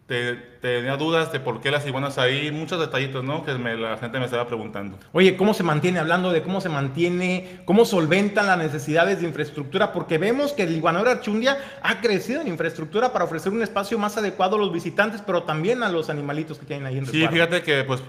te- 0.08 0.34
tenía 0.62 0.96
dudas 0.96 1.30
de 1.32 1.38
por 1.38 1.60
qué 1.60 1.70
las 1.70 1.86
iguanas 1.86 2.16
ahí, 2.18 2.50
muchos 2.50 2.80
detallitos, 2.80 3.22
¿no? 3.22 3.44
Que 3.44 3.52
me- 3.54 3.76
la 3.76 3.96
gente 3.98 4.18
me 4.18 4.24
estaba 4.24 4.46
preguntando. 4.48 4.98
Oye, 5.12 5.36
¿cómo 5.36 5.52
se 5.54 5.62
mantiene? 5.62 5.98
Hablando 6.00 6.32
de 6.32 6.42
cómo 6.42 6.60
se 6.62 6.70
mantiene, 6.70 7.60
cómo 7.66 7.84
solventan 7.84 8.46
las 8.46 8.56
necesidades 8.58 9.20
de 9.20 9.28
infraestructura, 9.28 9.92
porque 9.92 10.16
vemos 10.18 10.52
que 10.54 10.62
el 10.62 10.74
Iguanador 10.74 11.08
Archundia 11.08 11.58
ha 11.82 12.00
crecido 12.00 12.40
en 12.40 12.48
infraestructura 12.48 13.12
para 13.12 13.26
ofrecer 13.26 13.52
un 13.52 13.62
espacio 13.62 13.98
más 13.98 14.16
adecuado 14.16 14.56
a 14.56 14.58
los 14.58 14.72
visitantes, 14.72 15.20
pero 15.24 15.42
también 15.42 15.82
a 15.82 15.90
los 15.90 16.08
animalitos 16.08 16.58
que 16.58 16.64
tienen 16.66 16.86
ahí 16.86 16.96
en 16.98 17.04
Sí, 17.06 17.12
resguardo. 17.26 17.34
fíjate 17.34 17.62
que 17.62 17.84
pues 17.84 18.02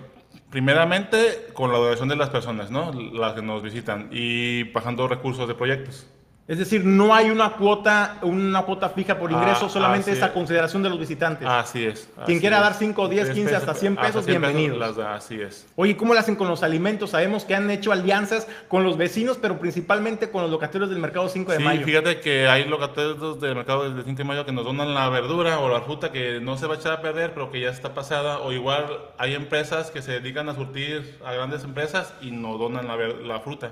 primeramente 0.49 1.47
con 1.53 1.71
la 1.71 1.77
donación 1.77 2.07
de 2.09 2.15
las 2.15 2.29
personas, 2.29 2.71
¿no? 2.71 2.91
Las 3.13 3.33
que 3.33 3.41
nos 3.41 3.61
visitan 3.61 4.07
y 4.11 4.63
bajando 4.71 5.07
recursos 5.07 5.47
de 5.47 5.53
proyectos. 5.53 6.07
Es 6.49 6.57
decir, 6.57 6.83
no 6.83 7.13
hay 7.13 7.29
una 7.29 7.51
cuota, 7.51 8.17
una 8.23 8.63
cuota 8.63 8.89
fija 8.89 9.19
por 9.19 9.31
ingreso, 9.31 9.67
Ah, 9.67 9.69
solamente 9.69 10.11
esta 10.11 10.25
es. 10.25 10.31
consideración 10.31 10.81
de 10.81 10.89
los 10.89 10.97
visitantes. 10.97 11.47
Así 11.47 11.85
es. 11.85 12.09
Quien 12.25 12.39
quiera 12.39 12.57
es. 12.57 12.63
dar 12.63 12.73
5, 12.73 13.07
10, 13.07 13.29
15, 13.29 13.55
hasta 13.55 13.75
100 13.75 13.95
pesos, 13.95 14.25
bienvenidos. 14.25 14.79
las 14.79 14.95
da, 14.95 15.13
así 15.13 15.39
es. 15.39 15.67
Oye, 15.75 15.95
¿cómo 15.95 16.15
lo 16.15 16.19
hacen 16.19 16.35
con 16.35 16.47
los 16.47 16.63
alimentos? 16.63 17.11
Sabemos 17.11 17.45
que 17.45 17.53
han 17.53 17.69
hecho 17.69 17.91
alianzas 17.91 18.47
con 18.67 18.83
los 18.83 18.97
vecinos, 18.97 19.37
pero 19.39 19.59
principalmente 19.59 20.31
con 20.31 20.41
los 20.41 20.49
locatarios 20.49 20.89
del 20.89 20.97
mercado 20.97 21.29
5 21.29 21.51
de 21.51 21.57
Sí, 21.59 21.63
mayo. 21.63 21.85
fíjate 21.85 22.19
que 22.19 22.47
hay 22.47 22.65
locatarios 22.65 23.39
del 23.39 23.53
mercado 23.53 23.83
del 23.87 24.03
5 24.03 24.17
de 24.17 24.23
mayo 24.23 24.43
que 24.43 24.51
nos 24.51 24.65
donan 24.65 24.95
la 24.95 25.07
verdura 25.09 25.59
o 25.59 25.69
la 25.69 25.81
fruta 25.81 26.11
que 26.11 26.39
no 26.41 26.57
se 26.57 26.65
va 26.65 26.73
a 26.73 26.77
echar 26.77 26.93
a 26.93 27.01
perder, 27.03 27.31
pero 27.35 27.51
que 27.51 27.59
ya 27.61 27.69
está 27.69 27.93
pasada. 27.93 28.39
O 28.39 28.51
igual 28.51 28.87
hay 29.19 29.35
empresas 29.35 29.91
que 29.91 30.01
se 30.01 30.13
dedican 30.13 30.49
a 30.49 30.55
surtir 30.55 31.19
a 31.23 31.31
grandes 31.31 31.63
empresas 31.63 32.11
y 32.21 32.31
nos 32.31 32.57
donan 32.57 32.87
la, 32.87 32.97
la 32.97 33.39
fruta. 33.39 33.69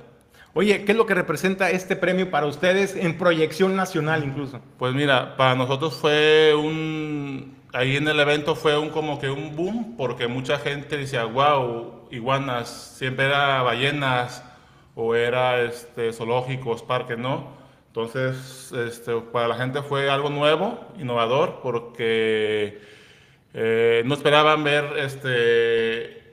Oye, 0.53 0.85
¿qué 0.85 0.93
es 0.93 0.97
lo 0.97 1.05
que 1.05 1.13
representa 1.13 1.69
este 1.69 1.95
premio 1.95 2.31
para 2.31 2.47
ustedes 2.47 2.95
en 2.95 3.17
proyección 3.17 3.75
nacional 3.75 4.23
incluso? 4.23 4.59
Pues 4.79 4.93
mira, 4.93 5.37
para 5.37 5.55
nosotros 5.55 5.95
fue 5.95 6.55
un, 6.55 7.57
ahí 7.73 7.95
en 7.95 8.07
el 8.07 8.19
evento 8.19 8.55
fue 8.55 8.77
un 8.77 8.89
como 8.89 9.19
que 9.19 9.29
un 9.29 9.55
boom, 9.55 9.95
porque 9.97 10.27
mucha 10.27 10.57
gente 10.57 10.97
decía, 10.97 11.25
wow, 11.25 12.07
iguanas, 12.11 12.95
siempre 12.97 13.25
era 13.25 13.61
ballenas 13.61 14.43
o 14.95 15.13
era 15.13 15.61
este, 15.61 16.11
zoológicos, 16.11 16.81
parques, 16.81 17.17
¿no? 17.17 17.55
Entonces, 17.87 18.71
este, 18.73 19.13
para 19.31 19.47
la 19.47 19.55
gente 19.55 19.81
fue 19.81 20.09
algo 20.09 20.29
nuevo, 20.29 20.79
innovador, 20.99 21.59
porque 21.61 22.79
eh, 23.53 24.03
no 24.05 24.13
esperaban 24.13 24.63
ver 24.63 24.85
este, 24.97 26.26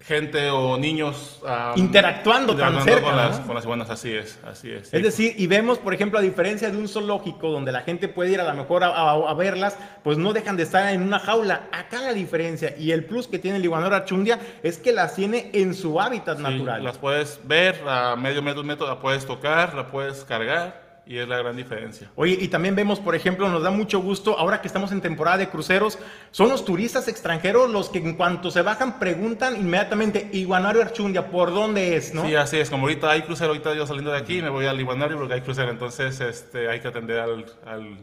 gente 0.00 0.48
o 0.50 0.78
niños 0.78 1.40
Interactuando 1.76 2.56
tan 2.56 2.72
interactuando 2.74 2.80
cerca, 2.84 3.02
con, 3.06 3.16
las, 3.16 3.40
¿no? 3.40 3.46
con 3.46 3.54
las 3.54 3.64
iguanas, 3.64 3.90
así 3.90 4.12
es, 4.12 4.38
así 4.46 4.70
es. 4.70 4.82
Es 4.84 4.88
sí. 4.90 5.02
decir, 5.02 5.34
y 5.36 5.46
vemos, 5.46 5.78
por 5.78 5.92
ejemplo, 5.92 6.18
a 6.18 6.22
diferencia 6.22 6.70
de 6.70 6.76
un 6.78 6.88
zoológico 6.88 7.50
donde 7.50 7.70
la 7.70 7.82
gente 7.82 8.08
puede 8.08 8.32
ir 8.32 8.40
a 8.40 8.44
lo 8.44 8.54
mejor 8.54 8.82
a, 8.82 8.88
a- 8.88 9.30
a 9.30 9.34
verlas, 9.34 9.76
pues 10.02 10.16
no 10.16 10.32
dejan 10.32 10.56
de 10.56 10.62
estar 10.62 10.92
en 10.92 11.02
una 11.02 11.18
jaula. 11.18 11.68
Acá 11.70 12.00
la 12.00 12.14
diferencia 12.14 12.74
y 12.78 12.92
el 12.92 13.04
plus 13.04 13.26
que 13.28 13.38
tiene 13.38 13.58
el 13.58 13.64
iguanador 13.64 13.92
archundia 13.94 14.38
es 14.62 14.78
que 14.78 14.92
las 14.92 15.14
tiene 15.14 15.50
en 15.52 15.74
su 15.74 16.00
hábitat 16.00 16.38
Sí, 16.38 16.42
natural. 16.44 16.82
Las 16.82 16.96
puedes 16.98 17.38
ver 17.44 17.80
a 17.86 18.16
medio 18.16 18.40
metro, 18.42 18.62
metro, 18.64 18.86
la 18.86 18.98
puedes 19.00 19.26
tocar, 19.26 19.74
la 19.74 19.86
puedes 19.86 20.24
cargar 20.24 20.79
y 21.06 21.18
es 21.18 21.26
la 21.28 21.38
gran 21.38 21.56
diferencia. 21.56 22.10
Oye, 22.14 22.36
y 22.40 22.48
también 22.48 22.76
vemos, 22.76 23.00
por 23.00 23.14
ejemplo, 23.14 23.48
nos 23.48 23.62
da 23.62 23.70
mucho 23.70 24.00
gusto, 24.00 24.38
ahora 24.38 24.60
que 24.60 24.68
estamos 24.68 24.92
en 24.92 25.00
temporada 25.00 25.38
de 25.38 25.48
cruceros, 25.48 25.98
son 26.30 26.48
los 26.48 26.64
turistas 26.64 27.08
extranjeros 27.08 27.68
los 27.70 27.88
que 27.88 27.98
en 27.98 28.14
cuanto 28.14 28.50
se 28.50 28.62
bajan 28.62 28.98
preguntan 28.98 29.56
inmediatamente, 29.56 30.28
Iguanario 30.32 30.82
Archundia, 30.82 31.28
¿por 31.30 31.52
dónde 31.52 31.96
es? 31.96 32.14
¿no? 32.14 32.24
Sí, 32.26 32.34
así 32.36 32.58
es. 32.58 32.70
Como 32.70 32.84
ahorita 32.84 33.10
hay 33.10 33.22
crucero, 33.22 33.48
ahorita 33.50 33.74
yo 33.74 33.86
saliendo 33.86 34.12
de 34.12 34.18
aquí 34.18 34.40
me 34.42 34.50
voy 34.50 34.66
al 34.66 34.80
Iguanario 34.80 35.16
porque 35.18 35.34
hay 35.34 35.40
crucero, 35.40 35.70
entonces 35.70 36.20
este, 36.20 36.68
hay 36.68 36.80
que 36.80 36.88
atender 36.88 37.18
al- 37.18 37.46
al- 37.66 37.98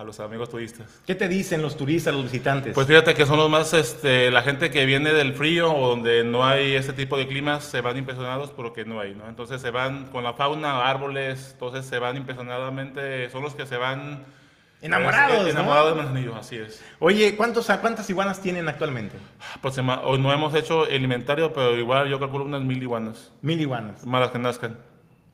a 0.00 0.04
los 0.04 0.18
amigos 0.18 0.48
turistas. 0.48 1.00
¿Qué 1.06 1.14
te 1.14 1.28
dicen 1.28 1.60
los 1.60 1.76
turistas, 1.76 2.14
los 2.14 2.24
visitantes? 2.24 2.72
Pues 2.74 2.86
fíjate 2.86 3.12
que 3.14 3.26
son 3.26 3.36
los 3.36 3.50
más, 3.50 3.74
este, 3.74 4.30
la 4.30 4.40
gente 4.42 4.70
que 4.70 4.86
viene 4.86 5.12
del 5.12 5.34
frío 5.34 5.70
o 5.72 5.88
donde 5.88 6.24
no 6.24 6.44
hay 6.46 6.74
ese 6.74 6.94
tipo 6.94 7.18
de 7.18 7.28
climas 7.28 7.64
se 7.64 7.82
van 7.82 7.98
impresionados 7.98 8.50
porque 8.50 8.84
no 8.86 8.98
hay, 9.00 9.14
¿no? 9.14 9.28
Entonces 9.28 9.60
se 9.60 9.70
van 9.70 10.06
con 10.06 10.24
la 10.24 10.32
fauna, 10.32 10.88
árboles, 10.88 11.50
entonces 11.52 11.84
se 11.84 11.98
van 11.98 12.16
impresionadamente, 12.16 13.28
son 13.30 13.42
los 13.42 13.54
que 13.54 13.66
se 13.66 13.76
van 13.76 14.24
Enamorados, 14.82 15.36
Es- 15.46 15.52
¿no? 15.54 15.60
Enamorados 15.60 15.90
de 15.94 16.02
Manzanillo, 16.02 16.36
así 16.36 16.56
es. 16.56 16.82
Oye, 17.00 17.36
¿cuántos, 17.36 17.66
¿cuántas 17.82 18.08
iguanas 18.08 18.40
tienen 18.40 18.66
actualmente? 18.66 19.18
Aproxima- 19.54 20.00
hoy 20.04 20.18
no 20.18 20.32
hemos 20.32 20.54
hecho 20.54 20.86
el 20.86 21.02
inventario, 21.02 21.52
pero 21.52 21.76
igual 21.76 22.08
yo 22.08 22.18
calculo 22.18 22.46
unas 22.46 22.62
mil 22.62 22.82
iguanas. 22.82 23.30
Mil 23.42 23.60
iguanas. 23.60 24.06
Más 24.06 24.22
las 24.22 24.30
que 24.30 24.38
nazcan. 24.38 24.78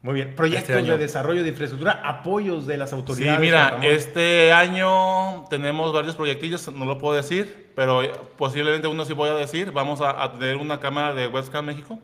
Muy 0.06 0.14
bien. 0.14 0.36
Proyectos 0.36 0.70
Este 0.70 0.90
de 0.92 0.98
desarrollo 0.98 1.42
de 1.42 1.48
infraestructura, 1.48 2.00
apoyos 2.04 2.64
de 2.66 2.76
las 2.76 2.90
Sí, 2.90 2.96
autoridades. 2.96 3.40
mira, 3.40 3.58
Juan 3.58 3.70
Ramón. 3.82 3.84
este 3.86 4.52
año 4.52 5.44
tenemos 5.50 5.92
varios 5.92 6.14
proyectillos, 6.14 6.72
no 6.72 6.84
lo 6.84 6.96
puedo 6.96 7.16
decir, 7.16 7.72
pero 7.74 8.02
posiblemente 8.38 8.86
uno 8.86 9.04
sí 9.04 9.12
voy 9.14 9.30
a 9.30 9.34
decir. 9.34 9.72
Vamos 9.72 10.00
a, 10.00 10.22
a 10.22 10.32
tener 10.32 10.56
una 10.58 10.78
cámara 10.78 11.12
de 11.12 11.26
Webcam 11.26 11.64
México, 11.66 11.98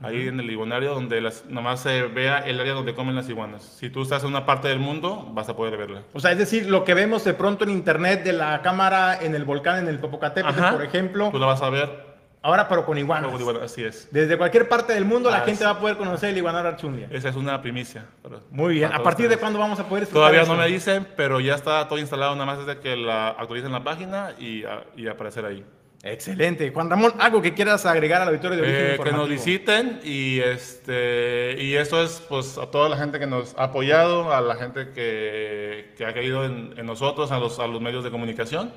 ahí 0.00 0.26
en 0.26 0.40
el 0.40 0.50
iguanario, 0.50 0.94
donde 0.94 1.20
las, 1.20 1.44
nomás 1.44 1.80
se 1.80 2.04
vea 2.04 2.38
el 2.38 2.58
área 2.60 2.72
donde 2.72 2.94
comen 2.94 3.14
las 3.14 3.28
iguanas. 3.28 3.62
Si 3.62 3.90
tú 3.90 4.00
estás 4.02 4.22
en 4.22 4.30
una 4.30 4.46
parte 4.46 4.68
del 4.68 4.78
mundo, 4.78 5.28
vas 5.32 5.46
a 5.50 5.54
poder 5.54 5.76
verla. 5.76 6.00
O 6.14 6.20
sea, 6.20 6.32
es 6.32 6.38
decir, 6.38 6.66
lo 6.70 6.82
que 6.84 6.94
vemos 6.94 7.24
de 7.24 7.34
pronto 7.34 7.64
en 7.64 7.70
internet 7.70 8.24
de 8.24 8.32
la 8.32 8.62
cámara 8.62 9.18
en 9.20 9.34
el 9.34 9.44
volcán, 9.44 9.80
en 9.80 9.88
el 9.88 9.98
Popocatépetl, 9.98 10.58
Ajá. 10.60 10.72
por 10.72 10.82
ejemplo, 10.82 11.28
Tú 11.30 11.38
la 11.38 11.46
vas 11.46 11.60
a 11.60 11.68
ver. 11.68 12.13
Ahora 12.44 12.68
pero 12.68 12.84
con 12.86 12.96
iguanas. 12.98 13.30
Luego, 13.32 13.50
igual, 13.50 13.64
Así 13.64 13.82
es. 13.82 14.06
Desde 14.12 14.36
cualquier 14.38 14.68
parte 14.68 14.92
del 14.92 15.04
mundo 15.04 15.30
la 15.30 15.38
Ah, 15.38 15.40
gente 15.40 15.58
sí. 15.58 15.64
va 15.64 15.70
a 15.70 15.78
poder 15.80 15.96
conocer 15.96 16.30
el 16.30 16.36
iguanaro 16.38 16.68
Archundia. 16.68 17.08
Esa 17.10 17.30
es 17.30 17.36
una 17.36 17.60
primicia. 17.60 18.04
Muy 18.50 18.74
bien. 18.74 18.92
¿A 18.92 19.02
partir 19.02 19.28
de 19.28 19.36
cuándo 19.36 19.58
vamos 19.58 19.80
a 19.80 19.88
poder 19.88 20.06
Todavía 20.06 20.42
esto? 20.42 20.54
no 20.54 20.60
me 20.60 20.68
dicen, 20.68 21.08
pero 21.16 21.40
ya 21.40 21.54
está 21.56 21.88
todo 21.88 21.98
instalado 21.98 22.34
nada 22.34 22.46
más 22.46 22.64
desde 22.64 22.78
que 22.80 22.94
la 22.96 23.28
actualicen 23.30 23.72
la 23.72 23.82
página 23.82 24.34
y, 24.38 24.62
a- 24.64 24.84
y 24.96 25.08
aparecer 25.08 25.44
ahí. 25.44 25.64
Excelente. 26.06 26.70
Juan 26.70 26.90
Ramón, 26.90 27.14
¿algo 27.18 27.40
que 27.40 27.54
quieras 27.54 27.86
agregar 27.86 28.20
al 28.20 28.28
auditorio 28.28 28.58
de 28.58 28.62
origen 28.62 28.86
Eh, 28.90 28.98
que 29.02 29.10
nos 29.12 29.26
visiten 29.26 30.00
y 30.04 30.38
este 30.40 31.56
y 31.58 31.74
esto 31.76 32.02
es 32.02 32.22
pues 32.28 32.58
a 32.58 32.66
toda 32.70 32.90
la 32.90 32.98
gente 32.98 33.18
que 33.18 33.26
nos 33.26 33.54
ha 33.56 33.64
apoyado, 33.64 34.30
a 34.34 34.42
la 34.42 34.54
gente 34.56 34.90
que, 34.92 35.94
que 35.96 36.04
ha 36.04 36.12
creído 36.12 36.44
en, 36.44 36.74
en 36.76 36.84
nosotros, 36.84 37.32
a 37.32 37.38
los, 37.38 37.58
a 37.58 37.66
los 37.66 37.80
medios 37.80 38.04
de 38.04 38.10
comunicación. 38.10 38.70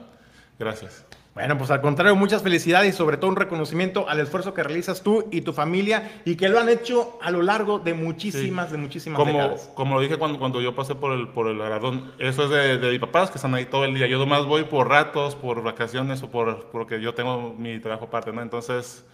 Gracias. 0.57 1.05
Bueno, 1.37 1.55
pues 1.55 1.69
al 1.69 1.81
contrario, 1.81 2.15
muchas 2.15 2.41
felicidades 2.41 2.95
y 2.95 2.97
sobre 2.97 3.17
todo 3.17 3.29
un 3.29 3.35
reconocimiento 3.35 4.09
al 4.09 4.19
esfuerzo 4.19 4.55
que 4.55 4.63
realizas 4.63 5.03
tú 5.03 5.25
y 5.31 5.41
tu 5.41 5.53
familia 5.53 6.19
y 6.25 6.35
que 6.35 6.49
lo 6.49 6.59
han 6.59 6.67
hecho 6.67 7.19
a 7.21 7.29
lo 7.29 7.43
largo 7.43 7.77
de 7.77 7.93
muchísimas, 7.93 8.71
de 8.71 8.79
muchísimas 8.79 9.19
Como, 9.19 9.33
décadas. 9.33 9.69
como 9.75 9.93
lo 9.93 10.01
dije 10.01 10.17
cuando, 10.17 10.39
cuando 10.39 10.61
yo 10.61 10.73
pasé 10.73 10.95
por 10.95 11.11
el, 11.11 11.27
por 11.27 11.47
el 11.47 11.59
galardón, 11.59 12.11
eso 12.17 12.45
es 12.45 12.49
de, 12.49 12.77
de 12.79 12.89
mis 12.89 12.99
papás 12.99 13.29
que 13.29 13.37
están 13.37 13.53
ahí 13.53 13.65
todo 13.65 13.85
el 13.85 13.93
día. 13.93 14.07
Yo 14.07 14.17
nomás 14.17 14.45
voy 14.45 14.63
por 14.63 14.89
ratos, 14.89 15.35
por 15.35 15.61
vacaciones 15.61 16.23
o 16.23 16.31
por 16.31 16.71
porque 16.71 16.99
yo 17.01 17.13
tengo 17.13 17.53
mi 17.55 17.79
trabajo 17.79 18.05
aparte, 18.05 18.33
¿no? 18.33 18.41
Entonces, 18.41 19.05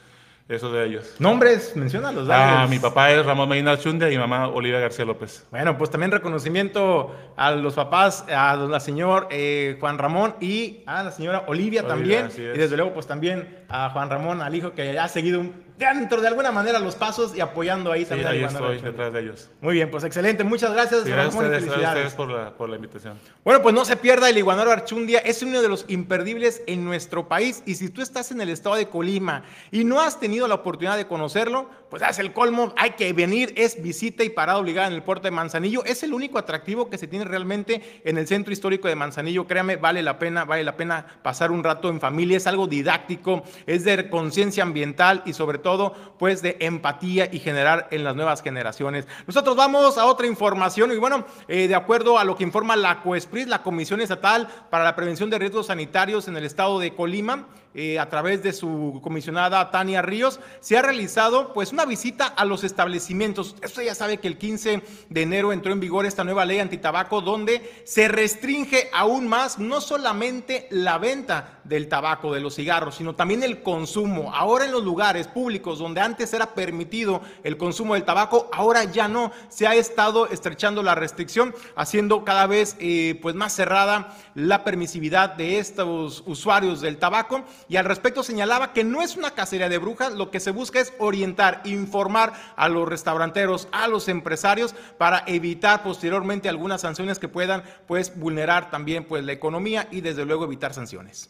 eso 0.49 0.67
es 0.67 0.73
de 0.73 0.85
ellos. 0.85 1.15
Nombres, 1.19 1.73
menciónalos. 1.75 2.27
Ah, 2.29 2.67
mi 2.69 2.77
papá 2.77 3.11
es 3.11 3.25
Ramón 3.25 3.49
Medina 3.49 3.77
Chundia 3.77 4.09
y 4.09 4.11
mi 4.11 4.17
mamá 4.17 4.49
Olivia 4.49 4.79
García 4.79 5.05
López. 5.05 5.45
Bueno, 5.51 5.77
pues 5.77 5.89
también 5.89 6.11
reconocimiento 6.11 7.15
a 7.37 7.51
los 7.51 7.73
papás, 7.75 8.25
a 8.29 8.55
la 8.55 8.79
señor 8.79 9.27
eh, 9.31 9.77
Juan 9.79 9.97
Ramón 9.97 10.35
y 10.41 10.83
a 10.85 11.03
la 11.03 11.11
señora 11.11 11.45
Olivia, 11.47 11.81
Olivia, 11.81 11.87
también. 11.87 12.25
Y 12.37 12.41
es. 12.51 12.57
desde 12.57 12.75
luego, 12.77 12.93
pues 12.93 13.07
también 13.07 13.63
a 13.69 13.89
Juan 13.91 14.09
Ramón, 14.09 14.41
al 14.41 14.53
hijo 14.53 14.73
que 14.73 14.97
ha 14.99 15.07
seguido 15.07 15.39
un- 15.39 15.63
dentro 15.77 16.21
de 16.21 16.27
alguna 16.27 16.51
manera 16.51 16.79
los 16.79 16.95
pasos 16.95 17.35
y 17.35 17.41
apoyando 17.41 17.91
ahí 17.91 18.03
Sí, 18.03 18.09
también 18.09 18.27
al 18.27 18.33
ahí 18.33 18.43
estoy 18.43 18.81
detrás 18.81 19.13
de 19.13 19.19
ellos. 19.19 19.49
Muy 19.61 19.75
bien, 19.75 19.89
pues 19.89 20.03
excelente. 20.03 20.43
Muchas 20.43 20.73
gracias, 20.73 21.03
Sí, 21.03 21.09
gracias 21.09 21.35
a 21.35 21.37
Ramón, 21.39 21.45
ustedes, 21.45 21.65
gracias 21.65 21.85
a 21.85 21.93
ustedes 21.93 22.13
por 22.13 22.29
la, 22.29 22.51
por 22.51 22.69
la 22.69 22.75
invitación. 22.75 23.19
Bueno, 23.43 23.61
pues 23.61 23.73
no 23.73 23.85
se 23.85 23.95
pierda 23.95 24.29
el 24.29 24.37
Iguanaro 24.37 24.71
Archundia, 24.71 25.19
es 25.19 25.41
uno 25.43 25.61
de 25.61 25.69
los 25.69 25.85
imperdibles 25.87 26.61
en 26.67 26.85
nuestro 26.85 27.27
país 27.27 27.63
y 27.65 27.75
si 27.75 27.89
tú 27.89 28.01
estás 28.01 28.31
en 28.31 28.41
el 28.41 28.49
estado 28.49 28.75
de 28.75 28.87
Colima 28.87 29.43
y 29.71 29.83
no 29.83 30.01
has 30.01 30.19
tenido 30.19 30.47
la 30.47 30.55
oportunidad 30.55 30.97
de 30.97 31.07
conocerlo, 31.07 31.69
pues 31.89 32.01
haz 32.01 32.17
el 32.19 32.33
colmo, 32.33 32.73
hay 32.75 32.91
que 32.91 33.13
venir, 33.13 33.53
es 33.55 33.81
visita 33.81 34.23
y 34.23 34.29
parada 34.29 34.57
obligada 34.57 34.87
en 34.87 34.93
el 34.93 35.03
puerto 35.03 35.25
de 35.25 35.31
Manzanillo, 35.31 35.83
es 35.85 36.01
el 36.01 36.13
único 36.13 36.39
atractivo 36.39 36.89
que 36.89 36.97
se 36.97 37.07
tiene 37.07 37.25
realmente 37.25 38.01
en 38.03 38.17
el 38.17 38.27
centro 38.27 38.51
histórico 38.51 38.87
de 38.87 38.95
Manzanillo, 38.95 39.45
créame, 39.45 39.75
vale 39.75 40.01
la 40.01 40.17
pena, 40.17 40.43
vale 40.43 40.63
la 40.63 40.75
pena 40.75 41.05
pasar 41.21 41.51
un 41.51 41.63
rato 41.63 41.89
en 41.89 41.99
familia, 41.99 42.37
es 42.37 42.47
algo 42.47 42.65
didáctico, 42.65 43.43
es 43.67 43.83
de 43.83 44.09
conciencia 44.09 44.63
ambiental 44.63 45.21
y 45.25 45.33
sobre 45.33 45.59
todo 45.63 45.95
pues 46.19 46.43
de 46.43 46.57
empatía 46.59 47.27
y 47.31 47.39
generar 47.39 47.87
en 47.89 48.03
las 48.03 48.15
nuevas 48.15 48.43
generaciones. 48.43 49.07
Nosotros 49.25 49.55
vamos 49.55 49.97
a 49.97 50.05
otra 50.05 50.27
información 50.27 50.91
y 50.91 50.97
bueno, 50.97 51.25
eh, 51.47 51.67
de 51.67 51.75
acuerdo 51.75 52.19
a 52.19 52.23
lo 52.23 52.35
que 52.35 52.43
informa 52.43 52.75
la 52.75 53.01
COESPRIS, 53.01 53.47
la 53.47 53.63
Comisión 53.63 54.01
Estatal 54.01 54.47
para 54.69 54.83
la 54.83 54.95
Prevención 54.95 55.29
de 55.31 55.39
Riesgos 55.39 55.67
Sanitarios 55.67 56.27
en 56.27 56.37
el 56.37 56.45
estado 56.45 56.79
de 56.79 56.93
Colima, 56.93 57.47
eh, 57.75 57.99
a 57.99 58.09
través 58.09 58.43
de 58.43 58.53
su 58.53 58.99
comisionada 59.03 59.71
Tania 59.71 60.01
Ríos, 60.01 60.39
se 60.59 60.77
ha 60.77 60.81
realizado 60.81 61.53
pues 61.53 61.71
una 61.71 61.85
visita 61.85 62.25
a 62.27 62.45
los 62.45 62.63
establecimientos. 62.63 63.55
Usted 63.63 63.83
ya 63.83 63.95
sabe 63.95 64.17
que 64.17 64.27
el 64.27 64.37
15 64.37 64.81
de 65.09 65.21
enero 65.21 65.51
entró 65.51 65.73
en 65.73 65.79
vigor 65.79 66.05
esta 66.05 66.23
nueva 66.23 66.45
ley 66.45 66.59
antitabaco 66.59 67.21
donde 67.21 67.83
se 67.85 68.07
restringe 68.07 68.89
aún 68.93 69.27
más 69.27 69.59
no 69.59 69.81
solamente 69.81 70.67
la 70.69 70.97
venta 70.97 71.61
del 71.63 71.87
tabaco, 71.87 72.33
de 72.33 72.41
los 72.41 72.55
cigarros, 72.55 72.95
sino 72.95 73.15
también 73.15 73.43
el 73.43 73.63
consumo. 73.63 74.33
Ahora 74.33 74.65
en 74.65 74.71
los 74.71 74.83
lugares 74.83 75.27
públicos 75.27 75.79
donde 75.79 76.01
antes 76.01 76.33
era 76.33 76.53
permitido 76.53 77.21
el 77.43 77.57
consumo 77.57 77.93
del 77.93 78.03
tabaco, 78.03 78.49
ahora 78.53 78.83
ya 78.83 79.07
no. 79.07 79.31
Se 79.49 79.67
ha 79.67 79.75
estado 79.75 80.27
estrechando 80.27 80.83
la 80.83 80.95
restricción, 80.95 81.55
haciendo 81.75 82.23
cada 82.23 82.47
vez 82.47 82.75
eh, 82.79 83.17
pues 83.21 83.35
más 83.35 83.53
cerrada 83.53 84.17
la 84.35 84.63
permisividad 84.63 85.31
de 85.31 85.59
estos 85.59 86.23
usuarios 86.25 86.81
del 86.81 86.97
tabaco 86.97 87.43
y 87.67 87.77
al 87.77 87.85
respecto 87.85 88.23
señalaba 88.23 88.73
que 88.73 88.83
no 88.83 89.01
es 89.01 89.15
una 89.15 89.31
cacería 89.31 89.69
de 89.69 89.77
brujas, 89.77 90.13
lo 90.13 90.31
que 90.31 90.39
se 90.39 90.51
busca 90.51 90.79
es 90.79 90.93
orientar, 90.99 91.61
informar 91.63 92.33
a 92.55 92.69
los 92.69 92.87
restauranteros, 92.87 93.67
a 93.71 93.87
los 93.87 94.07
empresarios 94.07 94.75
para 94.97 95.23
evitar 95.27 95.83
posteriormente 95.83 96.49
algunas 96.49 96.81
sanciones 96.81 97.19
que 97.19 97.27
puedan 97.27 97.63
pues 97.87 98.17
vulnerar 98.17 98.69
también 98.69 99.05
pues 99.05 99.23
la 99.23 99.31
economía 99.31 99.87
y 99.91 100.01
desde 100.01 100.25
luego 100.25 100.45
evitar 100.45 100.73
sanciones. 100.73 101.29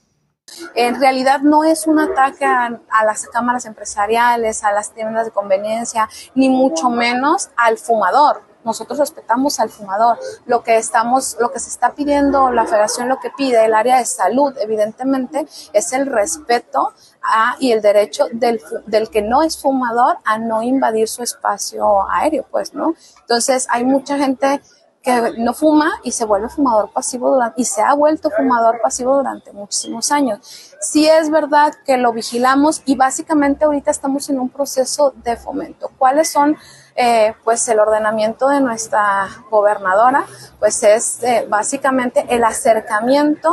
En 0.76 1.00
realidad 1.00 1.40
no 1.42 1.64
es 1.64 1.88
un 1.88 2.00
ataque 2.00 2.46
a, 2.46 2.66
a 2.90 3.06
las 3.06 3.28
cámaras 3.28 3.66
empresariales, 3.66 4.64
a 4.64 4.74
las 4.74 4.94
tiendas 4.94 5.26
de 5.26 5.32
conveniencia, 5.32 6.10
ni 6.36 6.50
mucho 6.50 6.90
menos 6.90 7.50
al 7.56 7.78
fumador. 7.78 8.53
Nosotros 8.64 9.00
respetamos 9.00 9.60
al 9.60 9.70
fumador. 9.70 10.18
Lo 10.46 10.64
que 10.64 10.78
estamos, 10.78 11.38
lo 11.40 11.52
que 11.52 11.60
se 11.60 11.70
está 11.70 11.94
pidiendo, 11.94 12.52
la 12.52 12.66
federación 12.66 13.10
lo 13.10 13.20
que 13.20 13.30
pide, 13.30 13.66
el 13.66 13.74
área 13.74 13.98
de 13.98 14.06
salud, 14.06 14.54
evidentemente, 14.60 15.48
es 15.74 15.94
el 15.94 16.08
respeto 16.08 16.94
a, 17.22 17.56
y 17.60 17.72
el 17.72 17.82
derecho 17.82 18.26
del, 18.32 18.62
del 18.86 19.10
que 19.10 19.22
no 19.22 19.44
es 19.44 19.62
fumador 19.62 20.18
a 20.26 20.38
no 20.38 20.62
invadir 20.62 21.08
su 21.08 21.24
espacio 21.24 22.10
aéreo, 22.10 22.46
pues, 22.52 22.74
¿no? 22.74 22.96
Entonces, 23.22 23.68
hay 23.70 23.86
mucha 23.86 24.18
gente 24.18 24.62
que 25.04 25.34
no 25.38 25.54
fuma 25.54 25.92
y 26.04 26.14
se 26.14 26.24
vuelve 26.24 26.48
fumador 26.48 26.90
pasivo 26.92 27.30
durante, 27.34 27.62
y 27.62 27.66
se 27.66 27.82
ha 27.82 27.94
vuelto 27.94 28.30
fumador 28.30 28.80
pasivo 28.82 29.18
durante 29.18 29.52
muchísimos 29.52 30.12
años. 30.12 30.40
Sí 30.80 31.08
es 31.08 31.30
verdad 31.30 31.74
que 31.86 31.98
lo 31.98 32.14
vigilamos 32.14 32.82
y 32.86 32.96
básicamente 32.96 33.66
ahorita 33.66 33.92
estamos 33.92 34.30
en 34.30 34.40
un 34.40 34.50
proceso 34.50 35.14
de 35.24 35.36
fomento. 35.36 35.92
¿Cuáles 35.98 36.32
son? 36.32 36.56
Eh, 36.96 37.34
pues 37.44 37.68
el 37.70 37.80
ordenamiento 37.80 38.48
de 38.50 38.62
nuestra 38.62 39.28
gobernadora, 39.50 40.26
pues 40.60 40.84
es 40.84 41.24
eh, 41.24 41.46
básicamente 41.50 42.24
el 42.30 42.44
acercamiento 42.44 43.50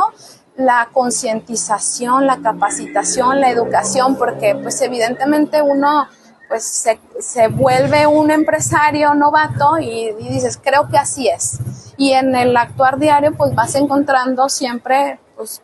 la 0.55 0.89
concientización, 0.91 2.27
la 2.27 2.37
capacitación, 2.37 3.41
la 3.41 3.49
educación, 3.49 4.15
porque 4.15 4.55
pues 4.55 4.81
evidentemente 4.81 5.61
uno 5.61 6.07
pues 6.47 6.63
se, 6.63 6.99
se 7.19 7.47
vuelve 7.47 8.07
un 8.07 8.29
empresario 8.29 9.13
novato 9.13 9.79
y, 9.79 10.09
y 10.19 10.29
dices, 10.29 10.59
creo 10.61 10.89
que 10.89 10.97
así 10.97 11.29
es. 11.29 11.59
Y 11.97 12.11
en 12.11 12.35
el 12.35 12.55
actuar 12.57 12.99
diario 12.99 13.33
pues 13.35 13.55
vas 13.55 13.73
encontrando 13.75 14.49
siempre 14.49 15.19
pues 15.35 15.61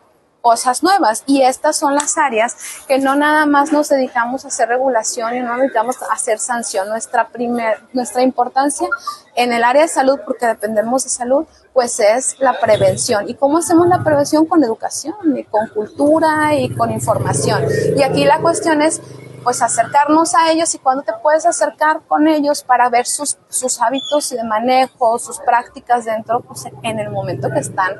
cosas 0.48 0.82
nuevas 0.82 1.24
y 1.26 1.42
estas 1.42 1.76
son 1.76 1.94
las 1.94 2.16
áreas 2.16 2.56
que 2.86 2.98
no 2.98 3.16
nada 3.16 3.44
más 3.44 3.70
nos 3.70 3.90
dedicamos 3.90 4.46
a 4.46 4.48
hacer 4.48 4.66
regulación 4.70 5.36
y 5.36 5.40
no 5.40 5.52
a 5.52 6.12
hacer 6.14 6.38
sanción. 6.38 6.88
Nuestra, 6.88 7.28
primer, 7.28 7.82
nuestra 7.92 8.22
importancia 8.22 8.88
en 9.36 9.52
el 9.52 9.62
área 9.62 9.82
de 9.82 9.88
salud, 9.88 10.18
porque 10.24 10.46
dependemos 10.46 11.04
de 11.04 11.10
salud, 11.10 11.44
pues 11.74 12.00
es 12.00 12.40
la 12.40 12.58
prevención. 12.58 13.28
¿Y 13.28 13.34
cómo 13.34 13.58
hacemos 13.58 13.88
la 13.88 14.02
prevención? 14.02 14.46
Con 14.46 14.64
educación 14.64 15.16
y 15.36 15.44
con 15.44 15.68
cultura 15.68 16.54
y 16.54 16.74
con 16.74 16.90
información. 16.92 17.66
Y 17.94 18.02
aquí 18.02 18.24
la 18.24 18.40
cuestión 18.40 18.80
es 18.80 19.02
pues 19.44 19.60
acercarnos 19.60 20.34
a 20.34 20.50
ellos 20.50 20.74
y 20.74 20.78
cuando 20.78 21.02
te 21.02 21.12
puedes 21.22 21.44
acercar 21.44 22.00
con 22.08 22.26
ellos 22.26 22.62
para 22.62 22.88
ver 22.88 23.04
sus, 23.04 23.36
sus 23.50 23.82
hábitos 23.82 24.30
de 24.30 24.44
manejo, 24.44 25.18
sus 25.18 25.40
prácticas 25.40 26.06
dentro, 26.06 26.40
pues 26.40 26.64
en 26.82 26.98
el 26.98 27.10
momento 27.10 27.50
que 27.50 27.58
están 27.60 27.98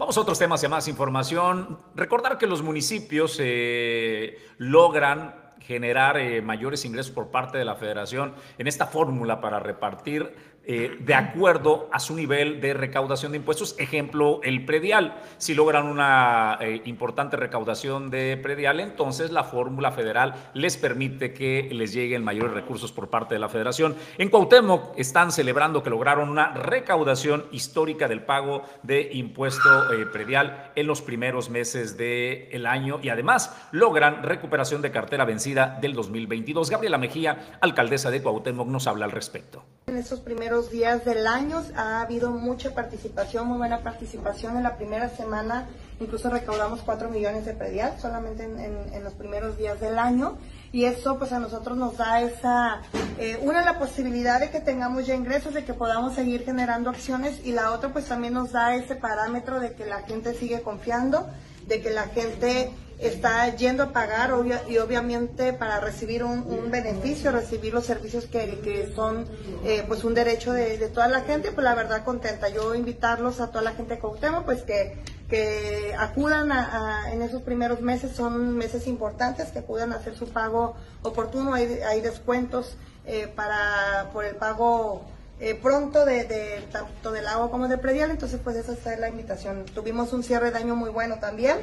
Vamos 0.00 0.16
a 0.16 0.22
otros 0.22 0.38
temas 0.38 0.62
y 0.62 0.66
a 0.66 0.70
más 0.70 0.88
información. 0.88 1.78
Recordar 1.94 2.38
que 2.38 2.46
los 2.46 2.62
municipios 2.62 3.36
eh, 3.38 4.38
logran 4.56 5.34
generar 5.60 6.16
eh, 6.16 6.40
mayores 6.40 6.86
ingresos 6.86 7.12
por 7.12 7.30
parte 7.30 7.58
de 7.58 7.66
la 7.66 7.74
federación 7.74 8.32
en 8.56 8.66
esta 8.66 8.86
fórmula 8.86 9.42
para 9.42 9.60
repartir 9.60 10.49
eh, 10.66 10.98
de 11.00 11.14
acuerdo 11.14 11.88
a 11.90 11.98
su 11.98 12.14
nivel 12.14 12.60
de 12.60 12.74
recaudación 12.74 13.32
de 13.32 13.38
impuestos. 13.38 13.74
Ejemplo, 13.78 14.40
el 14.44 14.66
predial. 14.66 15.20
Si 15.38 15.54
logran 15.54 15.86
una 15.86 16.58
eh, 16.60 16.82
importante 16.84 17.36
recaudación 17.36 18.10
de 18.10 18.38
predial, 18.40 18.78
entonces 18.78 19.32
la 19.32 19.42
fórmula 19.42 19.90
federal 19.90 20.34
les 20.52 20.76
permite 20.76 21.32
que 21.32 21.70
les 21.72 21.94
lleguen 21.94 22.22
mayores 22.22 22.52
recursos 22.52 22.92
por 22.92 23.08
parte 23.08 23.34
de 23.34 23.40
la 23.40 23.48
federación. 23.48 23.96
En 24.18 24.28
Cuauhtémoc 24.28 24.98
están 24.98 25.32
celebrando 25.32 25.82
que 25.82 25.90
lograron 25.90 26.28
una 26.28 26.52
recaudación 26.52 27.46
histórica 27.52 28.06
del 28.06 28.22
pago 28.22 28.62
de 28.82 29.10
impuesto 29.14 29.92
eh, 29.92 30.06
predial 30.06 30.72
en 30.76 30.86
los 30.86 31.00
primeros 31.00 31.48
meses 31.48 31.96
del 31.96 32.66
año 32.66 33.00
y 33.02 33.08
además 33.08 33.56
logran 33.72 34.22
recuperación 34.22 34.82
de 34.82 34.90
cartera 34.90 35.24
vencida 35.24 35.78
del 35.80 35.94
2022. 35.94 36.68
Gabriela 36.68 36.98
Mejía, 36.98 37.58
alcaldesa 37.60 38.10
de 38.10 38.22
Cuauhtémoc, 38.22 38.68
nos 38.68 38.86
habla 38.86 39.06
al 39.06 39.12
respecto. 39.12 39.64
En 39.86 39.96
estos 39.96 40.20
primeros 40.20 40.49
días 40.70 41.04
del 41.04 41.28
año 41.28 41.62
ha 41.76 42.00
habido 42.00 42.32
mucha 42.32 42.74
participación, 42.74 43.46
muy 43.46 43.58
buena 43.58 43.82
participación. 43.82 44.56
En 44.56 44.64
la 44.64 44.76
primera 44.76 45.08
semana 45.08 45.68
incluso 46.00 46.28
recaudamos 46.28 46.80
4 46.80 47.08
millones 47.08 47.44
de 47.44 47.52
predial 47.52 47.94
solamente 48.00 48.42
en, 48.42 49.04
los 49.04 49.12
primeros 49.14 49.56
días 49.56 49.80
del 49.80 49.98
año. 49.98 50.38
Y 50.72 50.86
eso 50.86 51.18
pues 51.18 51.32
a 51.32 51.38
nosotros 51.38 51.78
nos 51.78 51.96
da 51.96 52.20
esa, 52.20 52.82
eh, 53.18 53.38
una 53.42 53.64
la 53.64 53.78
posibilidad 53.78 54.40
de 54.40 54.50
que 54.50 54.60
tengamos 54.60 55.06
ya 55.06 55.14
ingresos, 55.14 55.54
de 55.54 55.64
que 55.64 55.72
podamos 55.72 56.14
seguir 56.14 56.44
generando 56.44 56.90
acciones 56.90 57.40
y 57.44 57.52
la 57.52 57.70
otra 57.70 57.92
pues 57.92 58.06
también 58.06 58.34
nos 58.34 58.50
da 58.50 58.74
ese 58.74 58.96
parámetro 58.96 59.60
de 59.60 59.74
que 59.74 59.86
la 59.86 60.02
gente 60.02 60.34
sigue 60.34 60.62
confiando, 60.62 61.28
de 61.66 61.80
que 61.80 61.90
la 61.90 62.08
gente 62.08 62.72
está 63.00 63.54
yendo 63.56 63.82
a 63.82 63.92
pagar 63.92 64.32
y 64.68 64.78
obviamente 64.78 65.52
para 65.52 65.80
recibir 65.80 66.22
un, 66.22 66.70
beneficio, 66.70 67.32
recibir 67.32 67.72
los 67.72 67.86
servicios 67.86 68.26
que, 68.26 68.92
son 68.94 69.26
eh, 69.64 69.84
pues 69.88 70.04
un 70.04 70.14
derecho 70.14 70.52
de, 70.52 70.76
toda 70.88 71.08
la 71.08 71.22
gente, 71.22 71.50
pues 71.52 71.64
la 71.64 71.74
verdad 71.74 72.04
contenta. 72.04 72.48
Yo 72.48 72.74
invitarlos 72.74 73.40
a 73.40 73.48
toda 73.48 73.62
la 73.62 73.72
gente 73.72 73.96
de 73.96 74.00
pues 74.44 74.62
que, 74.62 74.98
que 75.28 75.94
acudan 75.98 76.52
a, 76.52 77.12
en 77.12 77.22
esos 77.22 77.42
primeros 77.42 77.80
meses, 77.80 78.12
son 78.12 78.56
meses 78.56 78.86
importantes, 78.86 79.48
que 79.48 79.60
acudan 79.60 79.92
a 79.92 79.96
hacer 79.96 80.14
su 80.14 80.28
pago 80.28 80.76
oportuno, 81.02 81.54
hay, 81.54 81.80
hay 81.88 82.00
descuentos 82.02 82.76
eh, 83.06 83.32
para 83.34 84.10
por 84.12 84.24
el 84.26 84.36
pago 84.36 85.06
eh, 85.40 85.54
pronto 85.54 86.04
de, 86.04 86.66
tanto 86.70 87.12
del 87.12 87.26
agua 87.26 87.50
como 87.50 87.66
del 87.66 87.80
predial, 87.80 88.10
entonces 88.10 88.40
pues 88.44 88.56
esa 88.56 88.72
es 88.74 89.00
la 89.00 89.08
invitación. 89.08 89.64
Tuvimos 89.64 90.12
un 90.12 90.22
cierre 90.22 90.50
de 90.50 90.58
año 90.58 90.76
muy 90.76 90.90
bueno 90.90 91.18
también 91.18 91.56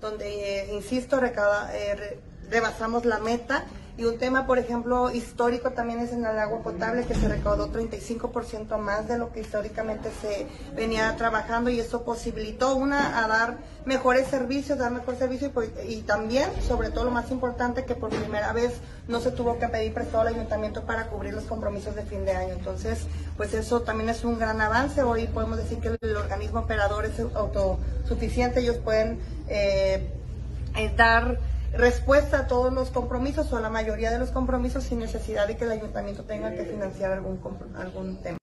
donde, 0.00 0.60
eh, 0.60 0.74
insisto, 0.74 1.20
recaba, 1.20 1.70
eh, 1.74 2.18
rebasamos 2.50 3.04
la 3.04 3.18
meta. 3.18 3.64
Y 3.96 4.04
un 4.04 4.16
tema, 4.16 4.46
por 4.46 4.58
ejemplo, 4.58 5.10
histórico 5.10 5.72
también 5.72 5.98
es 5.98 6.12
en 6.12 6.24
el 6.24 6.38
agua 6.38 6.62
potable, 6.62 7.04
que 7.04 7.14
se 7.14 7.28
recaudó 7.28 7.70
35% 7.70 8.78
más 8.78 9.08
de 9.08 9.18
lo 9.18 9.30
que 9.30 9.40
históricamente 9.40 10.10
se 10.22 10.46
venía 10.74 11.14
trabajando 11.16 11.68
y 11.68 11.80
eso 11.80 12.02
posibilitó, 12.02 12.76
una, 12.76 13.22
a 13.22 13.28
dar 13.28 13.58
mejores 13.84 14.26
servicios, 14.28 14.78
dar 14.78 14.90
mejor 14.90 15.16
servicio 15.16 15.48
y, 15.48 15.50
pues, 15.50 15.70
y 15.86 16.00
también, 16.00 16.48
sobre 16.66 16.88
todo 16.88 17.04
lo 17.04 17.10
más 17.10 17.30
importante, 17.30 17.84
que 17.84 17.94
por 17.94 18.08
primera 18.08 18.54
vez 18.54 18.72
no 19.06 19.20
se 19.20 19.32
tuvo 19.32 19.58
que 19.58 19.68
pedir 19.68 19.92
prestado 19.92 20.22
al 20.22 20.28
ayuntamiento 20.28 20.86
para 20.86 21.08
cubrir 21.08 21.34
los 21.34 21.44
compromisos 21.44 21.94
de 21.94 22.02
fin 22.04 22.24
de 22.24 22.32
año. 22.32 22.54
Entonces, 22.54 23.06
pues 23.36 23.52
eso 23.52 23.82
también 23.82 24.08
es 24.08 24.24
un 24.24 24.38
gran 24.38 24.62
avance. 24.62 25.02
Hoy 25.02 25.26
podemos 25.26 25.58
decir 25.58 25.78
que 25.78 25.98
el 26.00 26.16
organismo 26.16 26.60
operador 26.60 27.04
es 27.04 27.20
autosuficiente, 27.20 28.60
ellos 28.60 28.78
pueden 28.78 29.20
eh, 29.46 30.10
eh, 30.74 30.92
dar 30.96 31.38
respuesta 31.72 32.40
a 32.40 32.46
todos 32.46 32.72
los 32.72 32.90
compromisos 32.90 33.52
o 33.52 33.56
a 33.56 33.60
la 33.60 33.70
mayoría 33.70 34.10
de 34.10 34.18
los 34.18 34.30
compromisos 34.30 34.84
sin 34.84 34.98
necesidad 34.98 35.46
de 35.46 35.56
que 35.56 35.64
el 35.64 35.72
ayuntamiento 35.72 36.24
tenga 36.24 36.52
que 36.52 36.64
financiar 36.64 37.12
algún, 37.12 37.40
algún 37.76 38.20
tema. 38.22 38.39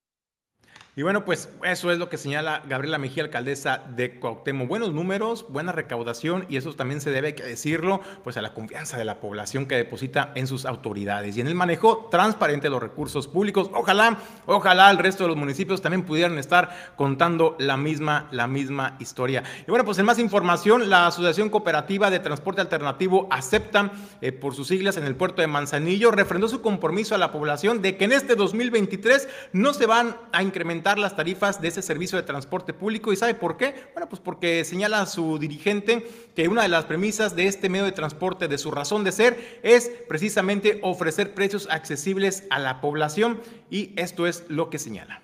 Y 0.97 1.03
bueno, 1.03 1.25
pues 1.25 1.47
eso 1.61 1.91
es 1.91 1.99
lo 1.99 2.09
que 2.09 2.17
señala 2.17 2.63
Gabriela 2.67 2.97
Mejía, 2.97 3.21
alcaldesa 3.21 3.83
de 3.95 4.19
Cuauhtémoc. 4.19 4.67
Buenos 4.67 4.95
números, 4.95 5.45
buena 5.47 5.71
recaudación 5.71 6.47
y 6.49 6.57
eso 6.57 6.73
también 6.73 7.01
se 7.01 7.11
debe 7.11 7.33
decirlo 7.33 8.01
pues 8.23 8.35
a 8.35 8.41
la 8.41 8.55
confianza 8.55 8.97
de 8.97 9.05
la 9.05 9.19
población 9.19 9.67
que 9.67 9.75
deposita 9.75 10.31
en 10.33 10.47
sus 10.47 10.65
autoridades 10.65 11.37
y 11.37 11.41
en 11.41 11.45
el 11.45 11.53
manejo 11.53 12.07
transparente 12.09 12.65
de 12.65 12.71
los 12.71 12.81
recursos 12.81 13.27
públicos. 13.27 13.69
Ojalá, 13.75 14.17
ojalá 14.47 14.89
el 14.89 14.97
resto 14.97 15.23
de 15.23 15.27
los 15.27 15.37
municipios 15.37 15.83
también 15.83 16.01
pudieran 16.01 16.39
estar 16.39 16.93
contando 16.95 17.55
la 17.59 17.77
misma, 17.77 18.27
la 18.31 18.47
misma 18.47 18.97
historia. 18.97 19.43
Y 19.67 19.69
bueno, 19.69 19.85
pues 19.85 19.99
en 19.99 20.05
más 20.05 20.17
información, 20.17 20.89
la 20.89 21.05
Asociación 21.05 21.51
Cooperativa 21.51 22.09
de 22.09 22.21
Transporte 22.21 22.61
Alternativo 22.61 23.27
acepta 23.29 23.91
eh, 24.19 24.31
por 24.31 24.55
sus 24.55 24.67
siglas 24.69 24.97
en 24.97 25.03
el 25.03 25.15
puerto 25.15 25.43
de 25.43 25.47
Manzanillo, 25.47 26.09
refrendó 26.09 26.47
su 26.47 26.63
compromiso 26.63 27.13
a 27.13 27.19
la 27.19 27.31
población 27.31 27.83
de 27.83 27.97
que 27.97 28.05
en 28.05 28.13
este 28.13 28.35
2023 28.35 29.29
no 29.53 29.75
se 29.75 29.85
van 29.85 30.17
a 30.31 30.41
incrementar 30.41 30.86
las 30.95 31.15
tarifas 31.15 31.61
de 31.61 31.67
ese 31.67 31.81
servicio 31.81 32.17
de 32.17 32.23
transporte 32.23 32.73
público. 32.73 33.11
¿Y 33.11 33.15
sabe 33.15 33.33
por 33.33 33.57
qué? 33.57 33.75
Bueno, 33.93 34.07
pues 34.09 34.21
porque 34.21 34.63
señala 34.63 35.05
su 35.05 35.37
dirigente 35.37 36.07
que 36.35 36.47
una 36.47 36.61
de 36.63 36.69
las 36.69 36.85
premisas 36.85 37.35
de 37.35 37.47
este 37.47 37.69
medio 37.69 37.85
de 37.85 37.91
transporte, 37.91 38.47
de 38.47 38.57
su 38.57 38.71
razón 38.71 39.03
de 39.03 39.11
ser, 39.11 39.59
es 39.63 39.91
precisamente 40.07 40.79
ofrecer 40.83 41.33
precios 41.33 41.67
accesibles 41.69 42.45
a 42.49 42.59
la 42.59 42.79
población 42.79 43.41
y 43.69 43.91
esto 43.97 44.27
es 44.27 44.45
lo 44.47 44.69
que 44.69 44.79
señala. 44.79 45.21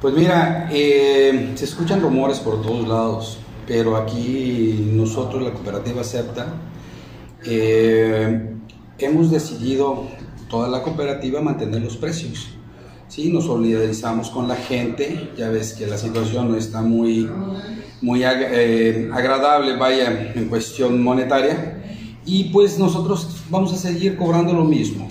Pues 0.00 0.14
mira, 0.14 0.68
eh, 0.70 1.52
se 1.56 1.64
escuchan 1.64 2.00
rumores 2.00 2.38
por 2.38 2.62
todos 2.62 2.86
lados, 2.86 3.38
pero 3.66 3.96
aquí 3.96 4.90
nosotros, 4.92 5.42
la 5.42 5.52
cooperativa 5.52 6.02
acepta, 6.02 6.46
eh, 7.44 8.54
hemos 8.98 9.30
decidido 9.30 10.06
toda 10.48 10.68
la 10.68 10.82
cooperativa 10.82 11.40
mantener 11.40 11.82
los 11.82 11.96
precios. 11.96 12.57
¿Sí? 13.08 13.32
Nos 13.32 13.44
solidarizamos 13.44 14.30
con 14.30 14.48
la 14.48 14.56
gente, 14.56 15.30
ya 15.36 15.50
ves 15.50 15.74
que 15.74 15.86
la 15.86 15.98
situación 15.98 16.50
no 16.50 16.56
está 16.56 16.82
muy, 16.82 17.28
muy 18.00 18.22
eh, 18.24 19.10
agradable, 19.12 19.76
vaya, 19.76 20.32
en 20.34 20.48
cuestión 20.48 21.02
monetaria, 21.02 21.82
y 22.24 22.44
pues 22.44 22.78
nosotros 22.78 23.26
vamos 23.50 23.72
a 23.72 23.76
seguir 23.76 24.16
cobrando 24.16 24.52
lo 24.52 24.64
mismo. 24.64 25.08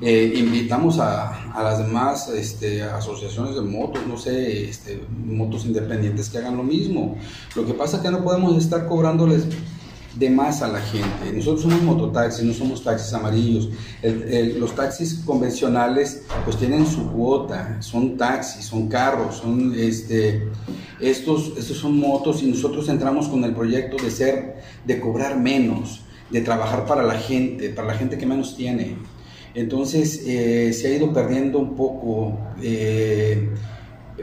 Eh, 0.00 0.34
invitamos 0.36 1.00
a, 1.00 1.34
las 1.60 1.78
demás 1.78 2.28
este, 2.28 2.82
asociaciones 2.84 3.56
de 3.56 3.62
motos, 3.62 4.06
no 4.06 4.16
sé, 4.16 4.68
este, 4.68 5.02
motos 5.24 5.64
independientes 5.66 6.28
que 6.28 6.38
hagan 6.38 6.56
lo 6.56 6.62
mismo. 6.62 7.16
Lo 7.56 7.66
que 7.66 7.74
pasa 7.74 7.96
es 7.96 8.02
que 8.04 8.10
no 8.10 8.22
podemos 8.22 8.56
estar 8.56 8.86
cobrándoles 8.86 9.46
de 10.18 10.30
más 10.30 10.62
a 10.62 10.68
la 10.68 10.80
gente. 10.80 11.32
Nosotros 11.32 11.62
somos 11.62 11.82
mototaxis, 11.82 12.44
no 12.44 12.52
somos 12.52 12.82
taxis 12.82 13.12
amarillos. 13.12 13.68
los 14.58 14.74
taxis 14.74 15.22
convencionales 15.24 16.22
pues 16.44 16.56
tienen 16.56 16.86
su 16.86 17.10
cuota, 17.12 17.80
son 17.80 18.16
taxis, 18.16 18.64
son 18.64 18.88
carros, 18.88 19.36
son 19.36 19.74
este, 19.78 20.48
estos, 21.00 21.52
estos 21.56 21.76
son 21.76 21.98
motos 21.98 22.42
y 22.42 22.46
nosotros 22.46 22.88
entramos 22.88 23.28
con 23.28 23.44
el 23.44 23.54
proyecto 23.54 23.96
de 24.02 24.10
ser, 24.10 24.56
de 24.84 24.98
cobrar 24.98 25.38
menos, 25.38 26.02
de 26.30 26.40
trabajar 26.40 26.84
para 26.84 27.04
la 27.04 27.14
gente, 27.14 27.70
para 27.70 27.88
la 27.88 27.94
gente 27.94 28.18
que 28.18 28.26
menos 28.26 28.56
tiene. 28.56 28.96
Entonces 29.54 30.22
eh, 30.26 30.72
se 30.72 30.88
ha 30.88 30.96
ido 30.96 31.12
perdiendo 31.12 31.58
un 31.58 31.76
poco 31.76 32.38
eh, 32.60 33.50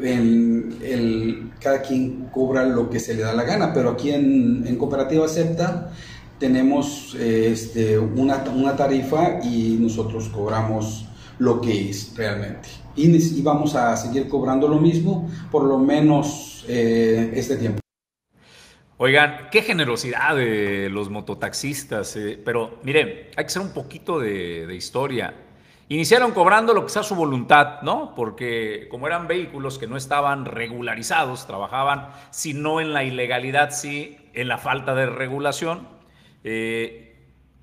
el, 0.01 1.51
cada 1.59 1.81
quien 1.81 2.29
cobra 2.31 2.65
lo 2.65 2.89
que 2.89 2.99
se 2.99 3.13
le 3.13 3.23
da 3.23 3.33
la 3.33 3.43
gana, 3.43 3.73
pero 3.73 3.91
aquí 3.91 4.11
en, 4.11 4.75
Cooperativa 4.77 5.25
Acepta 5.25 5.91
tenemos 6.39 7.15
este, 7.19 7.97
una, 7.97 8.43
una, 8.53 8.75
tarifa 8.75 9.39
y 9.43 9.77
nosotros 9.79 10.29
cobramos 10.29 11.05
lo 11.39 11.61
que 11.61 11.89
es 11.89 12.13
realmente. 12.15 12.69
Y, 12.95 13.41
vamos 13.41 13.75
a 13.75 13.95
seguir 13.95 14.27
cobrando 14.27 14.67
lo 14.67 14.79
mismo 14.79 15.29
por 15.51 15.63
lo 15.63 15.77
menos 15.77 16.65
eh, 16.67 17.31
este 17.35 17.57
tiempo. 17.57 17.79
Oigan, 18.97 19.49
qué 19.51 19.61
generosidad 19.61 20.35
de 20.35 20.89
los 20.89 21.09
mototaxistas, 21.09 22.15
eh, 22.15 22.39
pero 22.43 22.79
miren, 22.83 23.27
hay 23.35 23.43
que 23.43 23.47
hacer 23.47 23.61
un 23.61 23.73
poquito 23.73 24.19
de 24.19 24.73
historia. 24.73 25.33
Iniciaron 25.87 26.31
cobrando 26.31 26.73
lo 26.73 26.83
que 26.83 26.89
sea 26.89 27.03
su 27.03 27.13
voluntad, 27.13 27.81
¿no? 27.83 28.15
Porque 28.15 28.87
como 28.89 29.05
eran 29.05 29.27
vehículos 29.27 29.77
que 29.77 29.85
no 29.85 29.97
estaban 29.97 30.45
regularizados, 30.45 31.45
trabajaban, 31.45 32.09
si 32.31 32.55
no 32.55 32.81
en 32.81 32.91
la 32.91 33.03
ilegalidad, 33.03 33.69
sí 33.69 34.17
en 34.33 34.47
la 34.47 34.57
falta 34.57 34.95
de 34.95 35.05
regulación, 35.05 35.87
eh, 36.43 37.15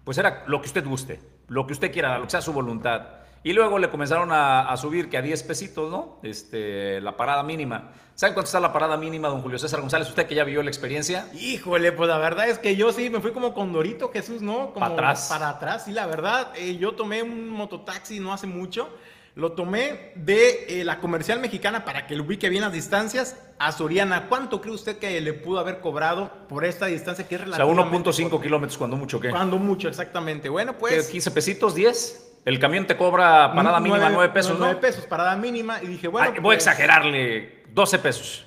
pues 0.04 0.18
era 0.18 0.44
lo 0.46 0.60
que 0.60 0.68
usted 0.68 0.86
guste, 0.86 1.20
lo 1.48 1.66
que 1.66 1.72
usted 1.72 1.92
quiera, 1.92 2.16
lo 2.18 2.24
que 2.24 2.30
sea 2.30 2.42
su 2.42 2.52
voluntad. 2.52 3.21
Y 3.44 3.52
luego 3.52 3.78
le 3.78 3.90
comenzaron 3.90 4.28
a, 4.30 4.74
subir 4.76 5.08
que 5.08 5.16
a 5.16 5.22
10 5.22 5.42
pesitos, 5.42 5.90
¿no? 5.90 6.18
Este, 6.22 7.00
la 7.00 7.16
parada 7.16 7.42
mínima. 7.42 7.90
¿Saben 8.14 8.34
cuánto 8.34 8.46
está 8.46 8.60
la 8.60 8.72
parada 8.72 8.96
mínima, 8.96 9.28
don 9.28 9.42
Julio 9.42 9.58
César 9.58 9.80
González? 9.80 10.08
Usted 10.08 10.26
que 10.26 10.34
ya 10.34 10.44
vivió 10.44 10.62
la 10.62 10.70
experiencia. 10.70 11.28
Híjole, 11.34 11.90
pues 11.92 12.08
la 12.08 12.18
verdad 12.18 12.48
es 12.48 12.58
que 12.58 12.76
yo 12.76 12.92
sí 12.92 13.10
me 13.10 13.20
fui 13.20 13.32
como 13.32 13.52
con 13.52 13.72
Dorito 13.72 14.10
Jesús, 14.12 14.42
¿no? 14.42 14.72
para 14.74 14.92
atrás. 14.92 15.26
Para 15.28 15.48
atrás, 15.48 15.84
sí, 15.86 15.92
la 15.92 16.06
verdad. 16.06 16.52
Eh, 16.54 16.76
yo 16.76 16.92
tomé 16.92 17.22
un 17.22 17.48
mototaxi 17.48 18.20
no 18.20 18.32
hace 18.32 18.46
mucho. 18.46 18.90
Lo 19.34 19.52
tomé 19.52 20.12
de 20.14 20.66
eh, 20.68 20.84
la 20.84 21.00
comercial 21.00 21.40
mexicana 21.40 21.86
para 21.86 22.06
que 22.06 22.14
lo 22.14 22.24
ubique 22.24 22.50
bien 22.50 22.62
las 22.62 22.72
distancias 22.72 23.40
a 23.58 23.72
Soriana. 23.72 24.28
¿Cuánto 24.28 24.60
cree 24.60 24.74
usted 24.74 24.98
que 24.98 25.18
le 25.22 25.32
pudo 25.32 25.58
haber 25.58 25.80
cobrado 25.80 26.30
por 26.48 26.66
esta 26.66 26.86
distancia 26.86 27.26
que 27.26 27.36
es 27.36 27.40
relativamente? 27.40 28.08
O 28.08 28.12
sea, 28.12 28.26
1.5 28.26 28.42
kilómetros, 28.42 28.76
cuando 28.76 28.96
mucho, 28.98 29.18
¿qué? 29.18 29.30
Cuando 29.30 29.56
mucho, 29.56 29.88
exactamente. 29.88 30.50
Bueno, 30.50 30.76
pues. 30.76 31.12
¿15 31.12 31.32
pesitos, 31.32 31.74
10? 31.74 32.31
El 32.44 32.58
camión 32.58 32.86
te 32.86 32.96
cobra 32.96 33.52
parada 33.54 33.78
mínima 33.78 33.98
Nueve- 33.98 34.14
9 34.16 34.32
pesos, 34.32 34.56
nueve 34.58 34.74
¿no? 34.74 34.80
pesos, 34.80 35.06
parada 35.06 35.36
mínima. 35.36 35.80
Y 35.82 35.86
dije, 35.86 36.08
bueno. 36.08 36.26
Ay, 36.26 36.40
voy 36.40 36.54
a 36.54 36.58
pues, 36.58 36.66
exagerarle, 36.66 37.62
12 37.72 37.98
pesos. 38.00 38.46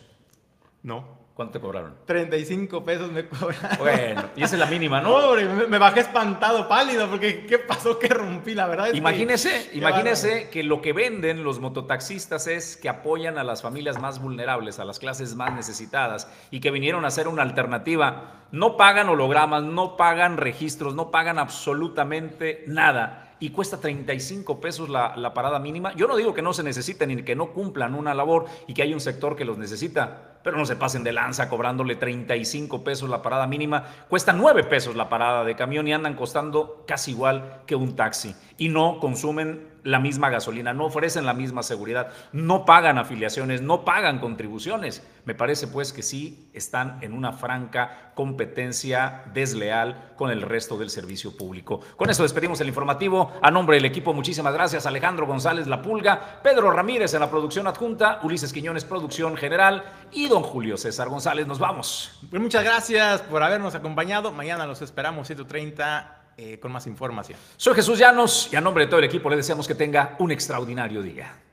No. 0.83 1.15
¿Cuánto 1.33 1.53
te 1.53 1.59
cobraron? 1.59 1.95
35 2.05 2.85
pesos 2.85 3.11
me 3.11 3.27
cobraron. 3.27 3.77
Bueno, 3.77 4.23
y 4.37 4.43
esa 4.43 4.55
es 4.55 4.59
la 4.59 4.67
mínima, 4.67 5.01
¿no? 5.01 5.11
Pobre, 5.11 5.43
me, 5.43 5.67
me 5.67 5.77
bajé 5.77 5.99
espantado, 5.99 6.69
pálido, 6.69 7.09
porque 7.09 7.45
¿qué 7.45 7.59
pasó 7.59 7.99
que 7.99 8.07
rompí? 8.07 8.53
La 8.55 8.67
verdad 8.67 8.85
es 8.87 8.91
que- 8.93 8.97
Imagínese, 8.99 9.69
imagínese 9.73 10.49
que 10.49 10.63
lo 10.63 10.81
que 10.81 10.93
venden 10.93 11.43
los 11.43 11.59
mototaxistas 11.59 12.47
es 12.47 12.77
que 12.77 12.87
apoyan 12.87 13.37
a 13.37 13.43
las 13.43 13.61
familias 13.61 13.99
más 13.99 14.21
vulnerables, 14.21 14.79
a 14.79 14.85
las 14.85 14.97
clases 14.97 15.35
más 15.35 15.53
necesitadas 15.53 16.29
y 16.51 16.61
que 16.61 16.71
vinieron 16.71 17.03
a 17.03 17.09
hacer 17.09 17.27
una 17.27 17.41
alternativa. 17.41 18.45
No 18.51 18.77
pagan 18.77 19.09
hologramas, 19.09 19.63
no 19.63 19.97
pagan 19.97 20.37
registros, 20.37 20.95
no 20.95 21.11
pagan 21.11 21.37
absolutamente 21.37 22.63
nada. 22.67 23.24
Y 23.39 23.49
cuesta 23.49 23.79
35 23.79 24.61
pesos 24.61 24.89
la, 24.89 25.15
la 25.15 25.33
parada 25.33 25.59
mínima. 25.59 25.93
Yo 25.95 26.07
no 26.07 26.15
digo 26.15 26.33
que 26.33 26.41
no 26.41 26.53
se 26.53 26.63
necesiten 26.63 27.09
ni 27.09 27.23
que 27.23 27.36
no 27.36 27.51
cumplan 27.51 27.95
una 27.95 28.13
labor 28.13 28.45
y 28.67 28.73
que 28.73 28.81
hay 28.81 28.93
un 28.93 29.01
sector 29.01 29.36
que 29.36 29.45
los 29.45 29.57
necesita, 29.57 30.38
pero 30.43 30.57
no 30.57 30.65
se 30.65 30.75
pasen 30.75 31.03
de 31.03 31.11
lanza 31.11 31.49
cobrándole 31.49 31.95
35 31.95 32.83
pesos 32.83 33.09
la 33.09 33.21
parada 33.21 33.47
mínima. 33.47 33.83
Cuesta 34.09 34.31
9 34.31 34.63
pesos 34.63 34.95
la 34.95 35.09
parada 35.09 35.43
de 35.43 35.55
camión 35.55 35.88
y 35.88 35.93
andan 35.93 36.15
costando 36.15 36.83
casi 36.88 37.11
igual 37.11 37.61
que 37.65 37.75
un 37.75 37.95
taxi. 37.95 38.36
Y 38.57 38.69
no 38.69 38.99
consumen 38.99 39.74
la 39.86 39.99
misma 39.99 40.31
gasolina, 40.31 40.73
no 40.73 40.86
ofrecen 40.86 41.27
la 41.27 41.36
misma 41.36 41.61
seguridad, 41.61 42.11
no 42.33 42.65
pagan 42.65 42.97
afiliaciones, 42.97 43.61
no 43.61 43.86
pagan 43.86 44.17
contribuciones. 44.17 45.05
Me 45.25 45.36
parece 45.36 45.67
pues 45.67 45.93
que 45.93 46.01
sí 46.01 46.49
están 46.53 46.97
en 47.01 47.13
una 47.13 47.33
franca 47.33 48.11
competencia 48.15 49.25
desleal 49.33 50.13
con 50.15 50.31
el 50.31 50.41
resto 50.41 50.75
del 50.77 50.89
servicio 50.89 51.38
público. 51.38 51.81
Con 51.97 52.09
eso 52.09 52.23
despedimos 52.23 52.59
el 52.61 52.67
informativo. 52.67 53.33
A 53.43 53.51
nombre 53.51 53.75
del 53.75 53.86
equipo, 53.86 54.11
muchísimas 54.11 54.53
gracias. 54.55 54.88
Alejandro 54.88 55.27
González 55.27 55.67
La 55.67 55.83
Pulga, 55.83 56.39
Pedro 56.41 56.71
Ramírez 56.71 57.13
en 57.13 57.19
la 57.19 57.29
producción 57.29 57.67
adjunta, 57.67 58.19
Ulises 58.23 58.51
Quiñones, 58.51 58.86
producción 58.86 59.38
general 59.38 59.83
y 60.11 60.27
don 60.27 60.41
Julio 60.41 60.77
César 60.77 61.09
González. 61.09 61.45
Nos 61.45 61.59
vamos. 61.59 62.19
Pues 62.27 62.41
muchas 62.41 62.63
gracias 62.63 63.21
por 63.21 63.43
habernos 63.43 63.75
acompañado. 63.75 64.31
Mañana 64.31 64.65
los 64.65 64.81
esperamos 64.81 65.29
7.30 65.29 66.24
eh, 66.38 66.59
con 66.59 66.71
más 66.71 66.86
información. 66.88 67.39
Soy 67.57 67.75
Jesús 67.75 67.97
Llanos 67.97 68.49
y 68.51 68.55
a 68.55 68.61
nombre 68.61 68.86
de 68.86 68.89
todo 68.89 68.99
el 68.99 69.05
equipo 69.05 69.29
le 69.29 69.38
deseamos 69.38 69.67
que 69.67 69.75
tenga 69.75 70.15
un 70.19 70.31
extraordinario 70.31 71.01
día. 71.01 71.44